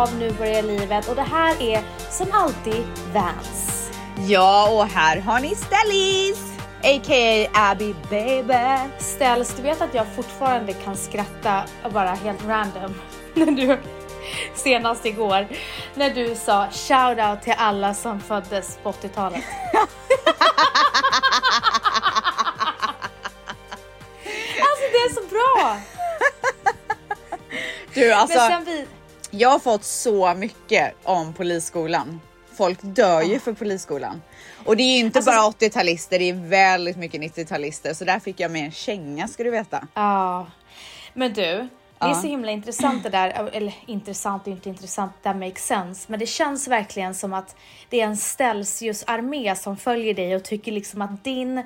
av 0.00 0.14
Nu 0.18 0.32
börjar 0.32 0.62
livet 0.62 1.08
och 1.08 1.16
det 1.16 1.22
här 1.22 1.62
är 1.62 1.82
som 2.10 2.26
alltid 2.32 2.84
Vans. 3.14 3.90
Ja, 4.28 4.70
och 4.70 4.86
här 4.86 5.20
har 5.20 5.40
ni 5.40 5.54
Stellis! 5.54 6.38
A.k.a. 6.82 7.48
Abby 7.70 7.94
baby. 8.10 8.90
Ställs, 8.98 9.56
du 9.56 9.62
vet 9.62 9.80
att 9.80 9.94
jag 9.94 10.06
fortfarande 10.16 10.72
kan 10.72 10.96
skratta 10.96 11.64
bara 11.90 12.10
helt 12.10 12.46
random 12.46 12.94
när 13.34 13.46
du 13.46 13.78
senast 14.54 15.06
igår 15.06 15.48
när 15.94 16.10
du 16.10 16.34
sa 16.34 16.68
shout 16.70 17.18
out 17.18 17.42
till 17.42 17.54
alla 17.56 17.94
som 17.94 18.20
föddes 18.20 18.78
på 18.82 18.92
80-talet. 18.92 19.44
alltså 24.60 24.84
det 24.92 24.98
är 24.98 25.14
så 25.14 25.20
bra! 25.20 25.76
Du 27.94 28.12
alltså. 28.12 28.38
Jag 29.30 29.48
har 29.50 29.58
fått 29.58 29.84
så 29.84 30.34
mycket 30.34 30.94
om 31.02 31.32
polisskolan. 31.32 32.20
Folk 32.56 32.78
dör 32.82 33.22
ju 33.22 33.38
för 33.40 33.52
polisskolan. 33.52 34.22
Och 34.64 34.76
det 34.76 34.82
är 34.82 34.92
ju 34.94 34.98
inte 34.98 35.18
Alltså- 35.18 35.30
bara 35.30 35.50
80-talister, 35.50 36.18
det 36.18 36.28
är 36.28 36.48
väldigt 36.48 36.96
mycket 36.96 37.20
90-talister. 37.20 37.94
Så 37.94 38.04
där 38.04 38.18
fick 38.18 38.40
jag 38.40 38.50
med 38.50 38.64
en 38.64 38.70
känga 38.70 39.28
ska 39.28 39.42
du 39.44 39.50
veta. 39.50 39.86
Ja, 39.94 40.46
men 41.14 41.32
du, 41.32 41.42
det 41.42 41.68
är 42.06 42.14
så 42.14 42.26
himla 42.26 42.50
intressant 42.52 43.02
det 43.02 43.08
där, 43.08 43.50
eller 43.52 43.74
intressant 43.86 44.42
och 44.42 44.48
inte 44.48 44.68
intressant, 44.68 45.12
that 45.22 45.36
makes 45.36 45.66
sense, 45.66 46.04
men 46.08 46.20
det 46.20 46.26
känns 46.26 46.68
verkligen 46.68 47.14
som 47.14 47.32
att 47.34 47.56
det 47.88 48.00
är 48.00 48.04
en 48.06 48.16
Celsius 48.16 49.04
armé 49.06 49.56
som 49.56 49.76
följer 49.76 50.14
dig 50.14 50.36
och 50.36 50.44
tycker 50.44 50.72
liksom 50.72 51.02
att 51.02 51.24
din 51.24 51.62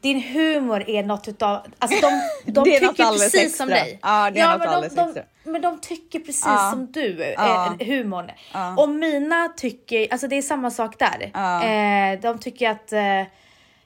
din 0.00 0.22
humor 0.22 0.88
är 0.90 1.02
något 1.02 1.28
utav, 1.28 1.66
alltså 1.78 2.00
de, 2.00 2.22
de 2.52 2.64
tycker 2.64 2.88
precis 3.12 3.34
extra. 3.34 3.56
som 3.64 3.68
dig. 3.68 3.98
Ja, 4.02 4.30
det 4.30 4.40
är 4.40 4.58
något 4.58 4.92
men, 4.96 5.14
de, 5.14 5.14
de, 5.44 5.50
men 5.50 5.62
de 5.62 5.80
tycker 5.80 6.18
precis 6.20 6.42
Ja. 6.46 6.70
som 6.72 6.92
du, 6.92 7.34
Ja. 7.36 7.76
eh, 7.80 7.86
humorn. 7.86 8.30
Och 8.76 8.88
mina 8.88 9.48
tycker, 9.48 10.12
alltså 10.12 10.28
det 10.28 10.36
är 10.36 10.42
samma 10.42 10.70
sak 10.70 10.98
där. 10.98 11.30
Ja. 11.34 11.64
Eh, 11.64 12.20
de 12.20 12.38
tycker 12.38 12.70
att 12.70 12.92
eh, 12.92 13.22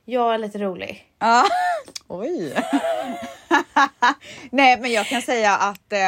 jag 0.04 0.34
är 0.34 0.38
lite 0.38 0.58
rolig. 0.58 1.06
Ja. 1.18 1.44
Oj. 2.08 2.54
Nej, 4.50 4.80
men 4.80 4.92
jag 4.92 5.06
kan 5.06 5.22
säga 5.22 5.56
att 5.56 5.92
eh, 5.92 5.98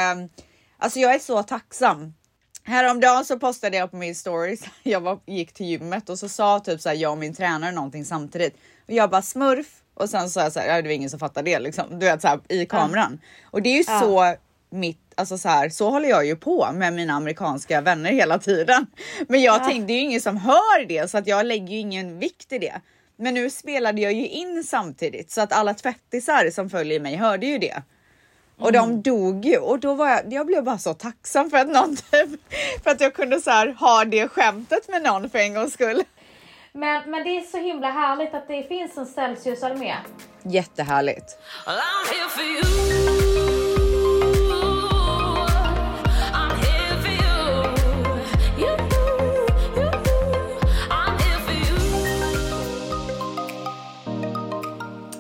alltså 0.79 0.99
jag 0.99 1.15
är 1.15 1.19
så 1.19 1.43
tacksam. 1.43 2.15
Häromdagen 2.67 3.25
så 3.25 3.39
postade 3.39 3.77
jag 3.77 3.91
på 3.91 3.97
min 3.97 4.15
stories. 4.15 4.61
Jag 4.83 5.01
var, 5.01 5.19
gick 5.27 5.53
till 5.53 5.67
gymmet 5.67 6.09
och 6.09 6.19
så 6.19 6.29
sa 6.29 6.61
typ 6.61 6.81
så 6.81 6.89
här, 6.89 6.97
jag 6.97 7.13
och 7.13 7.19
min 7.19 7.35
tränare 7.35 7.73
någonting 7.73 8.05
samtidigt 8.05 8.57
och 8.87 8.93
jag 8.93 9.11
bara 9.11 9.23
smurf 9.23 9.67
och 9.95 10.11
sen 10.11 10.31
sa 10.31 10.41
jag 10.43 10.53
så 10.53 10.61
här, 10.61 10.83
det 10.83 10.89
var 10.89 10.95
ingen 10.95 11.11
som 11.11 11.19
fattade 11.19 11.51
det 11.51 11.59
liksom. 11.59 11.99
Du 11.99 12.07
vet 12.07 12.21
så 12.23 12.29
här 12.29 12.41
i 12.49 12.67
kameran 12.67 13.21
och 13.51 13.63
det 13.63 13.69
är 13.69 13.77
ju 13.77 13.85
Ja. 13.87 14.01
så 14.01 14.35
mitt, 14.71 15.01
alltså 15.15 15.39
så 15.39 15.49
här, 15.49 15.69
så 15.69 15.91
håller 15.91 16.09
jag 16.09 16.27
ju 16.27 16.37
på 16.37 16.69
med 16.75 16.93
mina 16.93 17.13
amerikanska 17.15 17.81
vänner 17.81 18.11
hela 18.11 18.39
tiden. 18.39 18.87
Men 19.29 19.43
jag 19.43 19.61
Ja. 19.61 19.65
tänkte, 19.65 19.87
det 19.87 19.93
är 19.93 19.95
ju 19.95 20.01
ingen 20.05 20.21
som 20.21 20.37
hör 20.37 20.87
det 20.87 21.11
så 21.11 21.19
att 21.19 21.27
jag 21.27 21.47
lägger 21.47 21.69
ju 21.69 21.79
ingen 21.79 22.19
vikt 22.19 22.53
i 22.53 22.59
det. 22.59 22.81
Men 23.17 23.35
nu 23.35 23.51
spelade 23.51 24.01
jag 24.01 24.13
ju 24.13 24.27
in 24.29 24.65
samtidigt 24.65 25.31
så 25.31 25.41
att 25.41 25.53
alla 25.53 25.75
tvättisar 25.75 26.51
som 26.51 26.71
följer 26.71 27.01
mig 27.01 27.17
hörde 27.17 27.47
ju 27.47 27.59
det. 27.59 27.83
Och 28.59 28.73
de 28.73 29.03
dog 29.03 29.45
ju 29.45 29.57
och 29.59 29.81
då 29.81 29.95
var 29.95 30.09
jag, 30.09 30.33
jag 30.33 30.47
blev 30.47 30.65
bara 30.65 30.79
så 30.79 30.95
tacksam 30.95 31.51
för 31.51 31.57
att 31.59 31.69
någon 31.69 31.97
typ, 31.97 32.31
för 32.85 32.91
att 32.91 33.01
jag 33.01 33.15
kunde 33.15 33.41
så 33.41 33.51
här 33.51 33.69
ha 33.81 34.05
det 34.05 34.29
skämtet 34.29 34.89
med 34.89 35.03
någon 35.03 35.31
för 35.31 35.39
en 35.39 35.55
gångs 35.55 35.73
skull. 35.73 36.03
Men, 36.79 37.11
men 37.11 37.25
det 37.25 37.31
är 37.31 37.41
så 37.41 37.59
himla 37.59 37.91
härligt 37.91 38.35
att 38.35 38.49
det 38.49 38.63
finns 38.63 38.99
en 38.99 39.07
Celsius-armé. 39.07 39.95
Jättehärligt. 40.43 41.39
Well. 41.67 41.77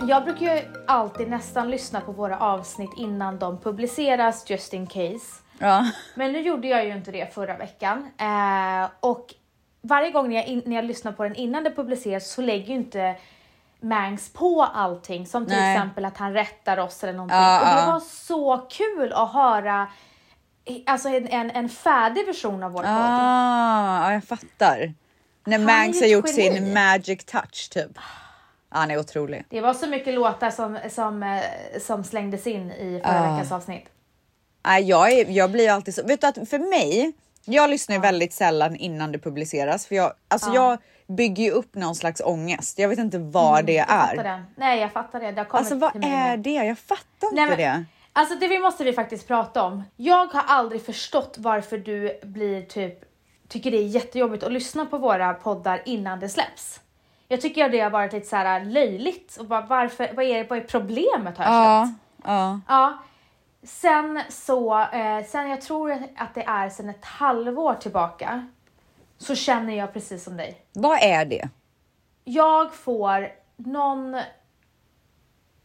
Jag 0.08 0.24
brukar 0.24 0.54
ju 0.54 0.62
alltid 0.86 1.30
nästan 1.30 1.70
lyssna 1.70 2.00
på 2.00 2.12
våra 2.12 2.38
avsnitt 2.38 2.90
innan 2.96 3.38
de 3.38 3.60
publiceras 3.60 4.50
just 4.50 4.72
in 4.72 4.86
case. 4.86 5.42
Ja. 5.58 5.90
Men 6.14 6.32
nu 6.32 6.40
gjorde 6.40 6.68
jag 6.68 6.84
ju 6.84 6.92
inte 6.92 7.12
det 7.12 7.34
förra 7.34 7.56
veckan. 7.56 8.10
Eh, 8.18 8.90
och 9.00 9.34
varje 9.84 10.10
gång 10.10 10.28
när 10.28 10.36
jag, 10.36 10.46
in, 10.46 10.62
när 10.66 10.76
jag 10.76 10.84
lyssnar 10.84 11.12
på 11.12 11.22
den 11.22 11.34
innan 11.34 11.64
det 11.64 11.70
publiceras 11.70 12.30
så 12.30 12.42
lägger 12.42 12.66
ju 12.66 12.74
inte 12.74 13.16
Mangs 13.80 14.32
på 14.32 14.62
allting. 14.62 15.26
Som 15.26 15.46
till 15.46 15.56
Nej. 15.56 15.76
exempel 15.76 16.04
att 16.04 16.16
han 16.16 16.32
rättar 16.32 16.78
oss 16.78 17.02
eller 17.02 17.12
någonting. 17.12 17.36
Ja, 17.38 17.60
och 17.60 17.66
det 17.66 17.80
ja. 17.82 17.92
var 17.92 18.00
så 18.00 18.66
kul 18.70 19.12
att 19.12 19.32
höra 19.32 19.86
alltså 20.86 21.08
en, 21.08 21.28
en, 21.28 21.50
en 21.50 21.68
färdig 21.68 22.26
version 22.26 22.62
av 22.62 22.72
vår 22.72 22.80
podd. 22.82 22.90
Ah, 22.90 24.04
ja, 24.06 24.12
jag 24.12 24.24
fattar. 24.24 24.94
När 25.44 25.58
Han 25.58 25.66
Mangs 25.66 26.00
har 26.00 26.08
gjort 26.08 26.28
geni. 26.28 26.54
sin 26.58 26.74
magic 26.74 27.24
touch 27.24 27.70
typ. 27.70 27.98
Han 28.68 28.90
är 28.90 28.98
otrolig. 28.98 29.44
Det 29.48 29.60
var 29.60 29.74
så 29.74 29.86
mycket 29.86 30.14
låtar 30.14 30.50
som, 30.50 30.78
som, 30.90 31.22
eh, 31.22 31.40
som 31.80 32.04
slängdes 32.04 32.46
in 32.46 32.70
i 32.72 33.00
förra 33.04 33.14
Ja. 33.14 33.22
veckans 33.32 33.52
avsnitt. 33.52 33.84
Nej, 34.66 34.82
jag, 34.84 35.12
är, 35.12 35.30
jag 35.30 35.50
blir 35.50 35.70
alltid 35.70 35.94
så. 35.94 36.06
Vet 36.06 36.20
du 36.20 36.26
att 36.26 36.48
för 36.50 36.58
mig, 36.58 37.12
jag 37.44 37.70
lyssnar 37.70 37.96
ju 37.96 38.02
väldigt 38.02 38.32
sällan 38.32 38.76
innan 38.76 39.12
det 39.12 39.18
publiceras 39.18 39.86
för 39.86 39.94
jag, 39.94 40.12
alltså 40.28 40.50
Ja. 40.54 40.54
jag 41.06 41.16
bygger 41.16 41.44
ju 41.44 41.50
upp 41.50 41.74
någon 41.74 41.94
slags 41.94 42.20
ångest. 42.24 42.78
Jag 42.78 42.88
vet 42.88 42.98
inte 42.98 43.18
vad 43.18 43.64
det 43.66 43.72
Jag 43.72 43.88
fattar 43.88 44.16
är. 44.18 44.24
det. 44.24 44.44
Nej, 44.56 44.80
jag 44.80 44.92
fattar 44.92 45.20
det. 45.20 45.32
det 45.32 45.46
Alltså 45.50 45.74
vad 45.74 46.04
är 46.04 46.36
det? 46.36 46.50
Jag 46.50 46.78
fattar 46.78 47.26
inte 47.26 47.34
Nej, 47.36 47.46
men, 47.48 47.58
det. 47.58 47.84
Alltså 48.12 48.34
det 48.34 48.48
vi 48.48 48.58
måste 48.58 48.84
vi 48.84 48.92
faktiskt 48.92 49.26
prata 49.28 49.62
om. 49.62 49.82
Jag 49.96 50.26
har 50.26 50.42
aldrig 50.46 50.86
förstått 50.86 51.34
varför 51.38 51.78
du 51.78 52.20
blir 52.22 52.62
typ, 52.62 52.98
tycker 53.48 53.70
det 53.70 53.76
är 53.78 53.86
jättejobbigt 53.86 54.42
att 54.44 54.52
lyssna 54.52 54.86
på 54.86 54.98
våra 54.98 55.34
poddar 55.34 55.82
innan 55.84 56.20
det 56.20 56.28
släpps. 56.28 56.80
Jag 57.28 57.40
tycker 57.40 57.68
det 57.68 57.80
har 57.80 57.90
varit 57.90 58.12
lite 58.12 58.26
så 58.26 58.36
här 58.36 58.64
löjligt 58.64 59.36
och 59.36 59.46
bara, 59.46 59.60
varför, 59.60 60.10
vad 60.14 60.24
är, 60.24 60.46
vad 60.48 60.58
är 60.58 60.62
problemet 60.62 61.38
har 61.38 61.44
jag 61.44 61.54
Ja, 61.54 61.84
känt. 61.86 61.98
ja. 62.24 62.60
Ja. 62.68 62.98
Sen 63.64 64.20
så, 64.28 64.80
eh, 64.80 65.24
sen 65.24 65.48
jag 65.48 65.60
tror 65.60 65.92
att 66.16 66.34
det 66.34 66.42
är 66.42 66.68
sen 66.68 66.88
ett 66.88 67.04
halvår 67.04 67.74
tillbaka 67.74 68.48
så 69.18 69.34
känner 69.34 69.74
jag 69.74 69.92
precis 69.92 70.24
som 70.24 70.36
dig. 70.36 70.64
Vad 70.72 70.98
är 71.02 71.24
det? 71.24 71.48
Jag 72.24 72.74
får 72.74 73.28
någon... 73.56 74.16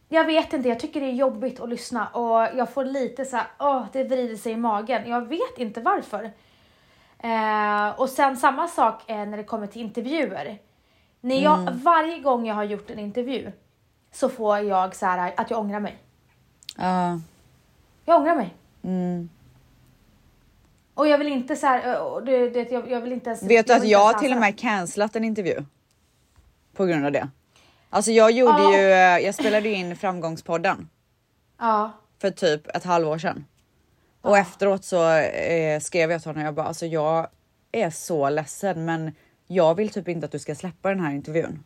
Jag 0.08 0.24
vet 0.24 0.52
inte, 0.52 0.68
jag 0.68 0.80
tycker 0.80 1.00
det 1.00 1.06
är 1.06 1.12
jobbigt 1.12 1.60
att 1.60 1.68
lyssna 1.68 2.08
och 2.08 2.58
jag 2.58 2.72
får 2.72 2.84
lite 2.84 3.24
så 3.24 3.36
här, 3.36 3.46
åh, 3.58 3.84
det 3.92 4.04
vrider 4.04 4.36
sig 4.36 4.52
i 4.52 4.56
magen. 4.56 5.08
Jag 5.10 5.28
vet 5.28 5.58
inte 5.58 5.80
varför. 5.80 6.32
Eh, 7.18 8.00
och 8.00 8.08
sen 8.08 8.36
samma 8.36 8.68
sak 8.68 9.10
eh, 9.10 9.26
när 9.26 9.36
det 9.36 9.44
kommer 9.44 9.66
till 9.66 9.82
intervjuer. 9.82 10.58
När 11.20 11.36
jag, 11.36 11.70
Varje 11.70 12.18
gång 12.18 12.46
jag 12.46 12.54
har 12.54 12.64
gjort 12.64 12.90
en 12.90 12.98
intervju 12.98 13.52
så 14.12 14.28
får 14.28 14.58
jag 14.58 14.96
så 14.96 15.06
här 15.06 15.34
att 15.36 15.50
jag 15.50 15.60
ångrar 15.60 15.80
mig. 15.80 15.98
Ja, 16.76 17.20
Jag 18.04 18.20
ångrar 18.20 18.36
mig. 18.36 18.54
mm. 18.82 19.28
Och 20.94 21.08
jag 21.08 21.18
vill 21.18 21.28
inte 21.28 21.56
så 21.56 21.66
här, 21.66 22.20
du, 22.20 22.50
du, 22.50 22.60
jag, 22.62 22.90
jag 22.90 23.00
vill 23.00 23.12
inte 23.12 23.30
ens... 23.30 23.42
Vet 23.42 23.66
du 23.66 23.72
att 23.72 23.88
jag 23.88 23.98
har 23.98 24.14
till 24.14 24.32
och 24.32 24.38
med 24.40 24.58
cancelat 24.58 25.16
en 25.16 25.24
intervju? 25.24 25.64
På 26.76 26.84
grund 26.84 27.06
av 27.06 27.12
det. 27.12 27.28
Alltså 27.90 28.10
jag 28.10 28.30
gjorde 28.30 28.62
Ja. 28.62 28.78
ju, 28.78 28.84
eh, 28.90 29.18
jag 29.18 29.34
spelade 29.34 29.68
ju 29.68 29.74
in 29.74 29.96
framgångspodden 29.96 30.88
Ja. 31.58 31.90
för 32.18 32.30
typ 32.30 32.76
ett 32.76 32.84
halvår 32.84 33.18
sedan. 33.18 33.44
Och 34.20 34.38
efteråt 34.38 34.84
så 34.84 35.10
eh, 35.12 35.80
skrev 35.80 36.10
jag 36.10 36.22
till 36.22 36.28
honom, 36.30 36.44
jag 36.44 36.54
bara 36.54 36.66
alltså 36.66 36.86
jag 36.86 37.26
är 37.72 37.90
så 37.90 38.30
ledsen 38.30 38.84
men 38.84 39.12
jag 39.46 39.74
vill 39.74 39.88
typ 39.90 40.08
inte 40.08 40.26
att 40.26 40.32
du 40.32 40.38
ska 40.38 40.54
släppa 40.54 40.88
den 40.88 41.00
här 41.00 41.12
intervjun. 41.12 41.64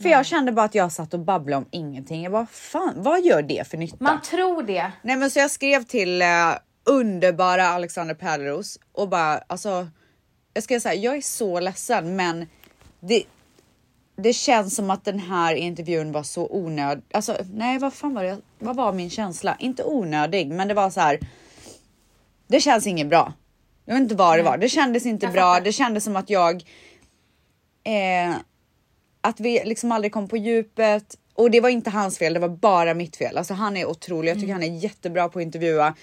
För 0.00 0.08
jag 0.08 0.26
kände 0.26 0.52
bara 0.52 0.66
att 0.66 0.74
jag 0.74 0.92
satt 0.92 1.14
och 1.14 1.20
babblade 1.20 1.56
om 1.56 1.68
ingenting. 1.70 2.22
Jag 2.22 2.32
bara 2.32 2.46
fan, 2.46 2.92
vad 2.96 3.24
gör 3.24 3.42
det 3.42 3.68
för 3.68 3.76
nytta? 3.78 3.96
Man 4.00 4.22
tror 4.22 4.62
det. 4.62 4.92
Nej 5.02 5.16
men 5.16 5.30
så 5.30 5.38
jag 5.38 5.50
skrev 5.50 5.84
till 5.84 6.22
eh, 6.22 6.28
underbara 6.84 7.66
Alexander 7.68 8.14
Pärleros 8.14 8.78
och 8.92 9.08
bara 9.08 9.38
alltså. 9.46 9.88
Jag 10.54 10.64
ska 10.64 10.80
säga, 10.80 10.94
jag 10.94 11.16
är 11.16 11.20
så 11.20 11.60
ledsen, 11.60 12.16
men 12.16 12.46
det. 13.00 13.22
Det 14.16 14.32
känns 14.32 14.76
som 14.76 14.90
att 14.90 15.04
den 15.04 15.18
här 15.18 15.54
intervjun 15.54 16.12
var 16.12 16.22
så 16.22 16.48
onödig. 16.50 17.04
Alltså 17.14 17.36
nej, 17.54 17.78
vad 17.78 17.94
fan 17.94 18.14
var 18.14 18.24
det? 18.24 18.38
Vad 18.58 18.76
var 18.76 18.92
min 18.92 19.10
känsla? 19.10 19.56
Inte 19.58 19.84
onödig, 19.84 20.48
men 20.50 20.68
det 20.68 20.74
var 20.74 20.90
så 20.90 21.00
här. 21.00 21.18
Det 22.46 22.60
känns 22.60 22.86
inget 22.86 23.06
bra. 23.06 23.32
Jag 23.84 23.94
vet 23.94 24.02
inte 24.02 24.14
vad 24.14 24.38
det 24.38 24.42
var. 24.42 24.56
Det 24.58 24.68
kändes 24.68 25.06
inte 25.06 25.26
Jag 25.26 25.32
bra. 25.32 25.42
fattar. 25.42 25.64
Det 25.64 25.72
kändes 25.72 26.04
som 26.04 26.16
att 26.16 26.30
jag. 26.30 26.54
Eh, 27.84 28.34
att 29.22 29.40
vi 29.40 29.62
liksom 29.64 29.92
aldrig 29.92 30.12
kom 30.12 30.28
på 30.28 30.36
djupet 30.36 31.04
och 31.34 31.50
det 31.50 31.60
var 31.60 31.68
inte 31.68 31.90
hans 31.90 32.18
fel. 32.18 32.34
Det 32.34 32.40
var 32.40 32.48
bara 32.48 32.94
mitt 32.94 33.16
fel. 33.16 33.38
Alltså 33.38 33.54
han 33.54 33.76
är 33.76 33.86
otrolig. 33.86 34.30
Jag 34.30 34.40
tycker 34.40 34.52
han 34.52 34.62
är 34.62 34.78
jättebra 34.84 35.28
på 35.28 35.38
att 35.38 35.42
intervjua 35.42 35.94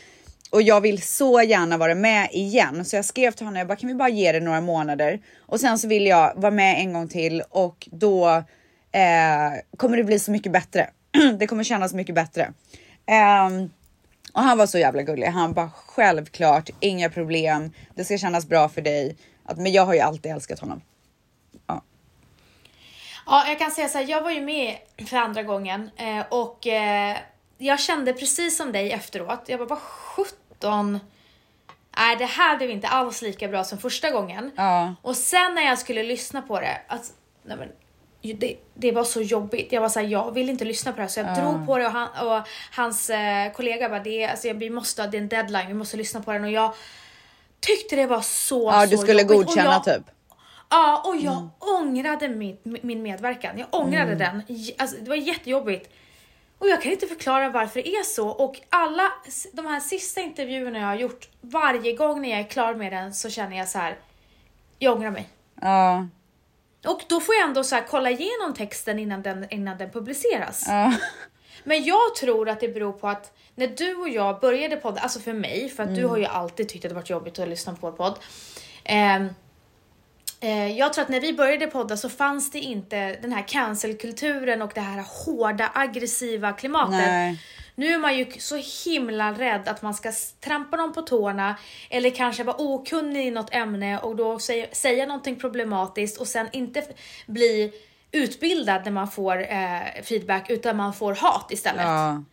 och 0.52 0.62
jag 0.62 0.82
vill 0.82 1.02
så 1.02 1.42
gärna 1.42 1.78
vara 1.78 1.96
med 1.96 2.30
igen. 2.32 2.86
Så 2.86 2.96
jag 2.96 3.06
skrev 3.06 3.32
till 3.32 3.46
honom. 3.46 3.58
Jag 3.58 3.68
bara 3.68 3.76
kan 3.76 3.88
vi 3.88 3.96
bara 3.96 4.10
ge 4.10 4.32
det 4.32 4.40
några 4.40 4.62
månader 4.62 5.20
och 5.40 5.60
sen 5.60 5.80
så 5.80 5.88
vill 5.88 6.06
jag 6.06 6.34
vara 6.36 6.52
med 6.52 6.80
en 6.80 6.94
gång 6.94 7.08
till 7.08 7.44
och 7.50 7.88
då 7.92 8.28
eh, 8.92 9.60
kommer 9.78 9.98
det 9.98 10.04
bli 10.04 10.20
så 10.20 10.32
mycket 10.32 10.52
bättre. 10.52 10.90
det 11.40 11.48
kommer 11.48 11.64
kännas 11.64 11.94
mycket 11.94 12.16
bättre. 12.16 12.54
Ehm, 13.06 13.70
Och 14.34 14.42
han 14.42 14.58
var 14.58 14.68
så 14.68 14.78
jävla 14.78 15.02
gullig. 15.02 15.28
Han 15.28 15.54
bara 15.54 15.70
självklart, 15.76 16.70
inga 16.80 17.10
problem. 17.10 17.72
Det 17.96 18.06
ska 18.06 18.18
kännas 18.18 18.48
bra 18.48 18.70
för 18.70 18.82
dig. 18.82 19.18
Att, 19.46 19.58
men 19.58 19.72
jag 19.72 19.86
har 19.86 19.94
ju 19.94 20.00
alltid 20.00 20.32
älskat 20.32 20.60
honom. 20.60 20.82
Ja, 23.30 23.48
jag 23.48 23.60
kan 23.60 23.72
säga 23.72 23.88
så 23.88 23.98
här, 23.98 24.06
jag 24.10 24.22
var 24.22 24.32
ju 24.32 24.42
med 24.42 24.78
för 25.10 25.18
andra 25.18 25.44
gången 25.44 25.90
eh, 25.96 26.26
och 26.30 26.68
eh, 26.68 27.18
jag 27.58 27.80
kände 27.80 28.14
precis 28.14 28.58
som 28.58 28.72
dig 28.72 28.92
efteråt. 28.92 29.44
Jag 29.46 29.60
bara, 29.60 29.66
vad 29.70 29.80
sjutton. 29.80 31.00
Nej, 31.98 32.16
det 32.16 32.26
här 32.26 32.58
blev 32.58 32.70
inte 32.70 32.88
alls 32.88 33.22
lika 33.22 33.48
bra 33.48 33.64
som 33.64 33.78
första 33.78 34.12
gången. 34.12 34.52
Ja. 34.56 34.96
Och 35.02 35.16
sen 35.16 35.56
när 35.56 35.62
jag 35.62 35.80
skulle 35.80 36.04
lyssna 36.04 36.42
på 36.42 36.60
det, 36.60 36.78
att, 36.88 37.12
nej 37.44 37.58
men, 37.58 37.70
det, 38.40 38.56
det 38.74 38.92
var 38.92 39.04
så 39.04 39.22
jobbigt. 39.22 39.72
Jag 39.72 39.82
var 39.82 39.90
såhär, 39.90 40.08
jag 40.08 40.32
vill 40.32 40.50
inte 40.50 40.66
lyssna 40.66 40.92
på 40.92 40.96
det 40.96 41.02
här. 41.02 41.10
Så 41.10 41.20
jag 41.20 41.36
drog 41.36 41.66
på 41.66 41.78
det 41.78 41.86
och, 41.86 41.92
han, 41.92 42.28
och 42.28 42.48
hans 42.72 43.10
eh, 43.10 43.52
kollega 43.52 43.90
bara, 43.90 44.00
det, 44.00 44.26
alltså, 44.26 44.54
vi 44.54 44.70
måste 44.70 45.02
ha, 45.02 45.10
det 45.10 45.18
är 45.18 45.22
en 45.22 45.30
deadline, 45.30 45.68
vi 45.68 45.74
måste 45.74 45.98
lyssna 45.98 46.22
på 46.22 46.34
den. 46.34 46.44
Och 46.44 46.52
jag 46.52 46.74
tyckte 47.60 47.96
det 47.96 48.06
var 48.06 48.22
så, 48.22 48.70
Ja, 48.72 48.84
så 48.84 48.92
du 48.92 48.98
skulle 48.98 49.22
jobbigt. 49.22 49.38
Och 49.38 49.46
godkänna 49.46 49.82
jag, 49.86 49.96
typ. 49.96 50.19
Ja, 50.70 51.04
och 51.06 51.16
jag 51.16 51.50
ångrade 51.60 52.28
min, 52.30 52.58
min 52.64 53.02
medverkan. 53.02 53.58
Jag 53.58 53.68
ångrade 53.72 54.16
den. 54.16 54.44
J- 54.48 54.76
Alltså, 54.78 54.96
det 55.02 55.10
var 55.10 55.16
jättejobbigt. 55.16 55.90
Och 56.58 56.68
jag 56.70 56.82
kan 56.82 56.92
inte 56.92 57.08
förklara 57.08 57.50
varför 57.50 57.82
det 57.82 57.90
är 57.90 58.04
så. 58.04 58.28
Och 58.30 58.60
alla 58.70 59.12
de 59.54 59.66
här 59.66 59.80
sista 59.80 60.22
intervjuerna 60.22 60.80
jag 60.80 60.88
har 60.88 60.96
gjort, 60.96 61.30
varje 61.42 61.94
gång 61.96 62.22
när 62.22 62.30
jag 62.30 62.40
är 62.40 62.44
klar 62.44 62.74
med 62.76 62.94
den 62.94 63.14
så 63.14 63.30
känner 63.30 63.58
jag 63.58 63.68
så 63.70 63.78
här. 63.80 63.98
jag 64.80 64.98
ångrar 64.98 65.12
mig. 65.12 65.30
Ja. 65.62 66.08
Och 66.88 67.02
då 67.08 67.20
får 67.20 67.36
jag 67.36 67.48
ändå 67.48 67.64
så 67.64 67.76
här 67.76 67.86
kolla 67.90 68.10
igenom 68.10 68.54
texten 68.58 69.00
innan 69.00 69.22
den, 69.22 69.48
innan 69.54 69.78
den 69.78 69.90
publiceras. 69.92 70.64
Ja. 70.68 70.94
Men 71.64 71.84
jag 71.84 72.16
tror 72.20 72.50
att 72.50 72.60
det 72.60 72.68
beror 72.68 72.92
på 72.92 73.08
att 73.08 73.38
när 73.56 73.68
du 73.68 73.96
och 73.96 74.10
jag 74.10 74.40
började 74.40 74.76
podda, 74.76 75.02
alltså 75.02 75.20
för 75.20 75.34
mig, 75.34 75.70
för 75.70 75.84
att 75.84 75.96
du 75.96 76.06
har 76.06 76.18
ju 76.18 76.26
alltid 76.26 76.70
tyckt 76.70 76.86
att 76.86 76.90
det 76.90 76.96
varit 76.96 77.10
jobbigt 77.10 77.40
att 77.40 77.48
lyssna 77.50 77.76
på 77.76 77.92
podd. 77.92 78.20
Eh, 78.84 79.26
jag 80.78 80.94
tror 80.94 81.04
att 81.04 81.10
när 81.10 81.20
vi 81.20 81.34
började 81.34 81.68
podda 81.68 81.98
så 81.98 82.10
fanns 82.10 82.52
det 82.52 82.60
inte 82.60 83.16
den 83.22 83.34
här 83.34 83.48
cancelkulturen 83.48 84.62
och 84.62 84.72
det 84.76 84.82
här 84.82 85.06
hårda 85.26 85.72
aggressiva 85.74 86.54
klimatet. 86.54 87.08
Nej. 87.08 87.40
Nu 87.76 87.88
är 87.88 87.98
man 88.00 88.18
ju 88.18 88.32
så 88.40 88.56
himla 88.86 89.32
rädd 89.32 89.68
att 89.68 89.82
man 89.82 89.94
ska 89.94 90.12
trampa 90.40 90.78
någon 90.78 90.94
på 90.94 91.02
tårna 91.02 91.56
eller 91.90 92.10
kanske 92.10 92.44
vara 92.44 92.56
okunnig 92.60 93.28
i 93.28 93.32
något 93.32 93.54
ämne 93.54 94.00
och 94.00 94.16
då 94.16 94.40
säga, 94.40 94.68
säga 94.72 95.06
någonting 95.06 95.36
problematiskt 95.36 96.18
och 96.18 96.28
sen 96.28 96.48
inte 96.52 96.84
bli 97.28 97.74
utbildad 98.12 98.82
när 98.86 98.92
man 98.92 99.12
får 99.12 99.42
eh, 99.42 100.04
feedback 100.04 100.50
utan 100.50 100.78
man 100.78 100.94
får 100.94 101.14
hat 101.14 101.52
istället. 101.52 101.86
Ja. 101.86 102.24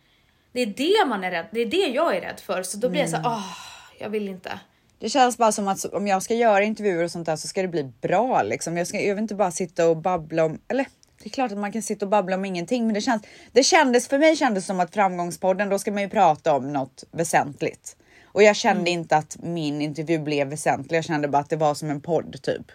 Det 0.51 0.61
är 0.61 0.65
det 0.65 1.09
man 1.09 1.23
är 1.23 1.31
rädd, 1.31 1.47
det 1.51 1.59
är 1.59 1.65
det 1.65 1.87
jag 1.87 2.15
är 2.15 2.21
rädd 2.21 2.39
för 2.39 2.63
så 2.63 2.77
då 2.77 2.89
blir 2.89 3.01
jag 3.01 3.09
så 3.09 3.17
åh, 3.17 3.57
jag 3.99 4.09
vill 4.09 4.27
inte. 4.27 4.59
Det 4.99 5.09
känns 5.09 5.37
bara 5.37 5.51
som 5.51 5.67
att 5.67 5.85
om 5.85 6.07
jag 6.07 6.23
ska 6.23 6.33
göra 6.33 6.63
intervjuer 6.63 7.03
och 7.03 7.11
sånt 7.11 7.25
där 7.25 7.35
så 7.35 7.47
ska 7.47 7.61
det 7.61 7.67
bli 7.67 7.83
bra 7.83 8.43
liksom. 8.43 8.77
Jag, 8.77 8.87
ska, 8.87 9.01
jag 9.01 9.15
vill 9.15 9.21
inte 9.21 9.35
bara 9.35 9.51
sitta 9.51 9.89
och 9.89 9.97
babbla 9.97 10.45
om, 10.45 10.59
eller 10.67 10.85
det 11.23 11.29
är 11.29 11.29
klart 11.29 11.51
att 11.51 11.57
man 11.57 11.71
kan 11.71 11.81
sitta 11.81 12.05
och 12.05 12.09
babbla 12.09 12.35
om 12.35 12.45
ingenting, 12.45 12.85
men 12.85 12.93
det 12.93 13.01
känns, 13.01 13.23
det 13.51 13.63
kändes 13.63 14.07
för 14.07 14.19
mig 14.19 14.35
kändes 14.35 14.65
som 14.65 14.79
att 14.79 14.93
framgångspodden, 14.93 15.69
då 15.69 15.79
ska 15.79 15.91
man 15.91 16.01
ju 16.01 16.09
prata 16.09 16.55
om 16.55 16.73
något 16.73 17.03
väsentligt. 17.11 17.95
Och 18.25 18.43
jag 18.43 18.55
kände 18.55 18.89
inte 18.89 19.17
att 19.17 19.37
min 19.43 19.81
intervju 19.81 20.19
blev 20.19 20.47
väsentlig. 20.47 20.97
Jag 20.97 21.05
kände 21.05 21.27
bara 21.27 21.37
att 21.37 21.49
det 21.49 21.55
var 21.55 21.73
som 21.73 21.89
en 21.89 22.01
podd 22.01 22.41
typ. 22.41 22.71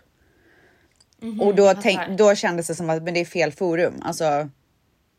och 1.40 1.54
då, 1.54 1.62
jag 1.62 1.76
fattar. 1.76 1.82
tänk, 1.82 2.18
då 2.18 2.34
kändes 2.34 2.66
det 2.66 2.74
som 2.74 2.90
att 2.90 3.02
men 3.02 3.14
det 3.14 3.20
är 3.20 3.24
fel 3.24 3.52
forum. 3.52 3.94
Alltså, 4.02 4.48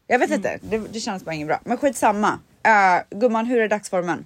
jag 0.07 0.19
vet 0.19 0.31
inte, 0.31 0.59
det, 0.61 0.77
det 0.77 0.99
känns 0.99 1.25
bara 1.25 1.35
inget 1.35 1.47
bra. 1.47 1.59
Men 1.63 1.77
skitsamma. 1.77 2.39
Uh, 2.67 3.19
gumman, 3.19 3.45
hur 3.45 3.61
är 3.61 3.67
dagsformen? 3.67 4.25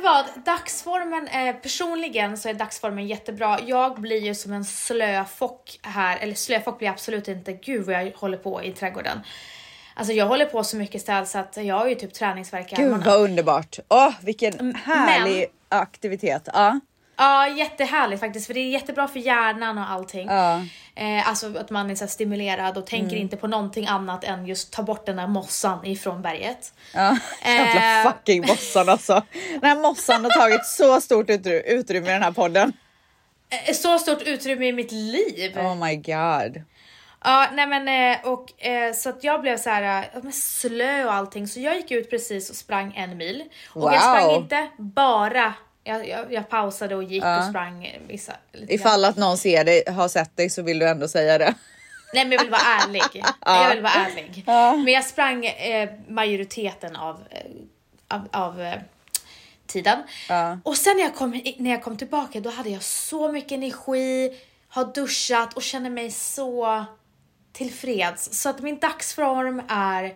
Du 0.00 0.04
vad, 0.04 0.44
dagsformen, 0.44 1.28
eh, 1.28 1.56
personligen 1.56 2.38
så 2.38 2.48
är 2.48 2.54
dagsformen 2.54 3.06
jättebra. 3.06 3.58
Jag 3.66 4.00
blir 4.00 4.20
ju 4.20 4.34
som 4.34 4.52
en 4.52 4.64
slöfock 4.64 5.80
här, 5.82 6.18
eller 6.20 6.34
slöfock 6.34 6.78
blir 6.78 6.86
jag 6.86 6.92
absolut 6.92 7.28
inte, 7.28 7.52
gud 7.52 7.86
vad 7.86 7.94
jag 7.94 8.12
håller 8.16 8.38
på 8.38 8.62
i 8.62 8.72
trädgården. 8.72 9.20
Alltså 9.94 10.12
jag 10.12 10.26
håller 10.26 10.46
på 10.46 10.64
så 10.64 10.76
mycket 10.76 11.00
ställ 11.00 11.26
så 11.26 11.38
att 11.38 11.56
jag 11.56 11.74
har 11.74 11.88
ju 11.88 11.94
typ 11.94 12.14
träningsvärk 12.14 12.72
i 12.72 12.76
Gud 12.76 12.86
armarna. 12.86 13.04
vad 13.06 13.20
underbart. 13.20 13.78
Åh, 13.88 14.12
vilken 14.20 14.52
Mm, 14.52 14.74
härlig 14.74 15.46
aktivitet. 15.68 16.48
Ja. 16.52 16.80
Ja, 17.20 17.48
jättehärligt 17.48 18.20
faktiskt 18.20 18.46
för 18.46 18.54
det 18.54 18.60
är 18.60 18.68
jättebra 18.68 19.08
för 19.08 19.18
hjärnan 19.20 19.78
och 19.78 19.90
allting. 19.90 20.26
Ja. 20.28 20.62
Eh, 20.94 21.28
alltså 21.28 21.58
att 21.58 21.70
man 21.70 21.90
är 21.90 21.94
så 21.94 22.06
stimulerad 22.06 22.78
och 22.78 22.86
tänker 22.86 23.10
Mm. 23.10 23.18
inte 23.22 23.36
på 23.36 23.46
någonting 23.46 23.86
annat 23.86 24.24
än 24.24 24.46
just 24.46 24.72
ta 24.72 24.82
bort 24.82 25.06
den 25.06 25.16
där 25.16 25.26
mossan 25.26 25.86
ifrån 25.86 26.22
berget. 26.22 26.72
Ja, 26.94 27.16
jävla 27.44 28.00
Eh. 28.00 28.12
fucking 28.12 28.40
mossan 28.46 28.88
alltså. 28.88 29.22
Den 29.60 29.64
här 29.70 29.76
mossan 29.82 30.24
har 30.24 30.30
tagit 30.30 30.66
så 30.66 31.00
stort 31.00 31.28
utry- 31.28 31.62
utrymme 31.66 32.08
i 32.08 32.12
den 32.12 32.22
här 32.22 32.32
podden. 32.32 32.72
Eh, 33.66 33.74
så 33.74 33.98
stort 33.98 34.22
utrymme 34.22 34.66
i 34.66 34.72
mitt 34.72 34.92
liv. 34.92 35.58
Oh 35.58 35.74
my 35.86 35.96
god. 35.96 36.62
Ja, 37.24 37.46
nej 37.52 37.66
men 37.66 37.88
eh, 37.88 38.26
och 38.32 38.48
så 38.94 39.08
att 39.08 39.24
jag 39.24 39.40
blev 39.40 39.56
så 39.58 39.70
här 39.70 40.30
slö 40.32 41.04
och 41.04 41.12
allting 41.14 41.48
så 41.48 41.60
jag 41.60 41.76
gick 41.76 41.90
ut 41.90 42.10
precis 42.10 42.50
och 42.50 42.56
sprang 42.56 42.94
en 42.96 43.16
mil. 43.16 43.44
Och 43.74 43.82
jag 43.82 43.90
Wow. 43.90 43.98
sprang 44.16 44.30
inte 44.36 44.68
bara, 44.78 45.52
jag, 45.84 46.08
jag, 46.08 46.32
jag 46.32 46.48
pausade 46.48 46.96
och 46.96 47.04
gick 47.04 47.24
och 47.24 47.44
sprang 47.48 47.98
vissa. 48.06 48.32
lite 48.52 48.66
grann. 48.66 48.74
Ifall 48.74 49.04
att 49.04 49.16
någon 49.16 49.38
ser 49.38 49.64
dig, 49.64 49.84
har 49.86 50.08
sett 50.08 50.36
dig 50.36 50.50
så 50.50 50.62
vill 50.62 50.78
du 50.78 50.88
ändå 50.88 51.08
säga 51.08 51.38
det. 51.38 51.54
Nej 52.14 52.24
men 52.24 52.32
jag 52.32 52.42
vill 52.42 52.50
vara 52.50 52.62
ärlig. 52.62 53.02
Jag 53.44 53.74
vill 53.74 53.82
vara 53.82 53.92
ärlig. 53.92 54.42
Men 54.84 54.92
jag 54.92 55.04
sprang 55.04 55.46
eh, 55.46 55.90
majoriteten 56.08 56.96
av, 56.96 57.22
eh, 57.30 57.40
av, 58.08 58.28
av 58.32 58.60
eh, 58.60 58.80
tiden. 59.66 59.98
Ja. 60.28 60.58
Och 60.62 60.76
sen 60.76 60.96
när 60.96 61.04
jag, 61.04 61.14
kom, 61.14 61.42
när 61.56 61.70
jag 61.70 61.82
kom 61.82 61.96
tillbaka 61.96 62.40
då 62.40 62.50
hade 62.50 62.70
jag 62.70 62.82
så 62.82 63.32
mycket 63.32 63.52
energi, 63.52 64.38
har 64.68 64.92
duschat 64.94 65.54
och 65.54 65.62
känner 65.62 65.90
mig 65.90 66.10
så 66.10 66.84
tillfreds. 67.52 68.40
Så 68.42 68.48
att 68.48 68.60
min 68.60 68.78
dagsform 68.78 69.62
är 69.68 70.14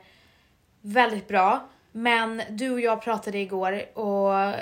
väldigt 0.81 1.29
bra. 1.29 1.69
Men 1.93 2.43
du 2.49 2.71
och 2.71 2.81
jag 2.81 3.03
pratade 3.03 3.39
igår 3.39 3.99
och 3.99 4.55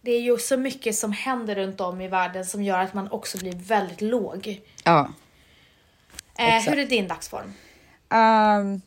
det 0.00 0.10
är 0.10 0.20
ju 0.20 0.38
så 0.38 0.56
mycket 0.56 0.94
som 0.94 1.12
händer 1.12 1.54
runt 1.54 1.80
om 1.80 2.00
i 2.00 2.08
världen 2.08 2.44
som 2.44 2.62
gör 2.62 2.78
att 2.78 2.94
man 2.94 3.10
också 3.10 3.38
blir 3.38 3.52
väldigt 3.52 4.00
låg. 4.00 4.60
Ja. 4.84 5.08
Eh, 6.38 6.62
hur 6.68 6.78
är 6.78 6.86
din 6.86 7.08
dagsform? 7.08 7.52
Um, 8.08 8.80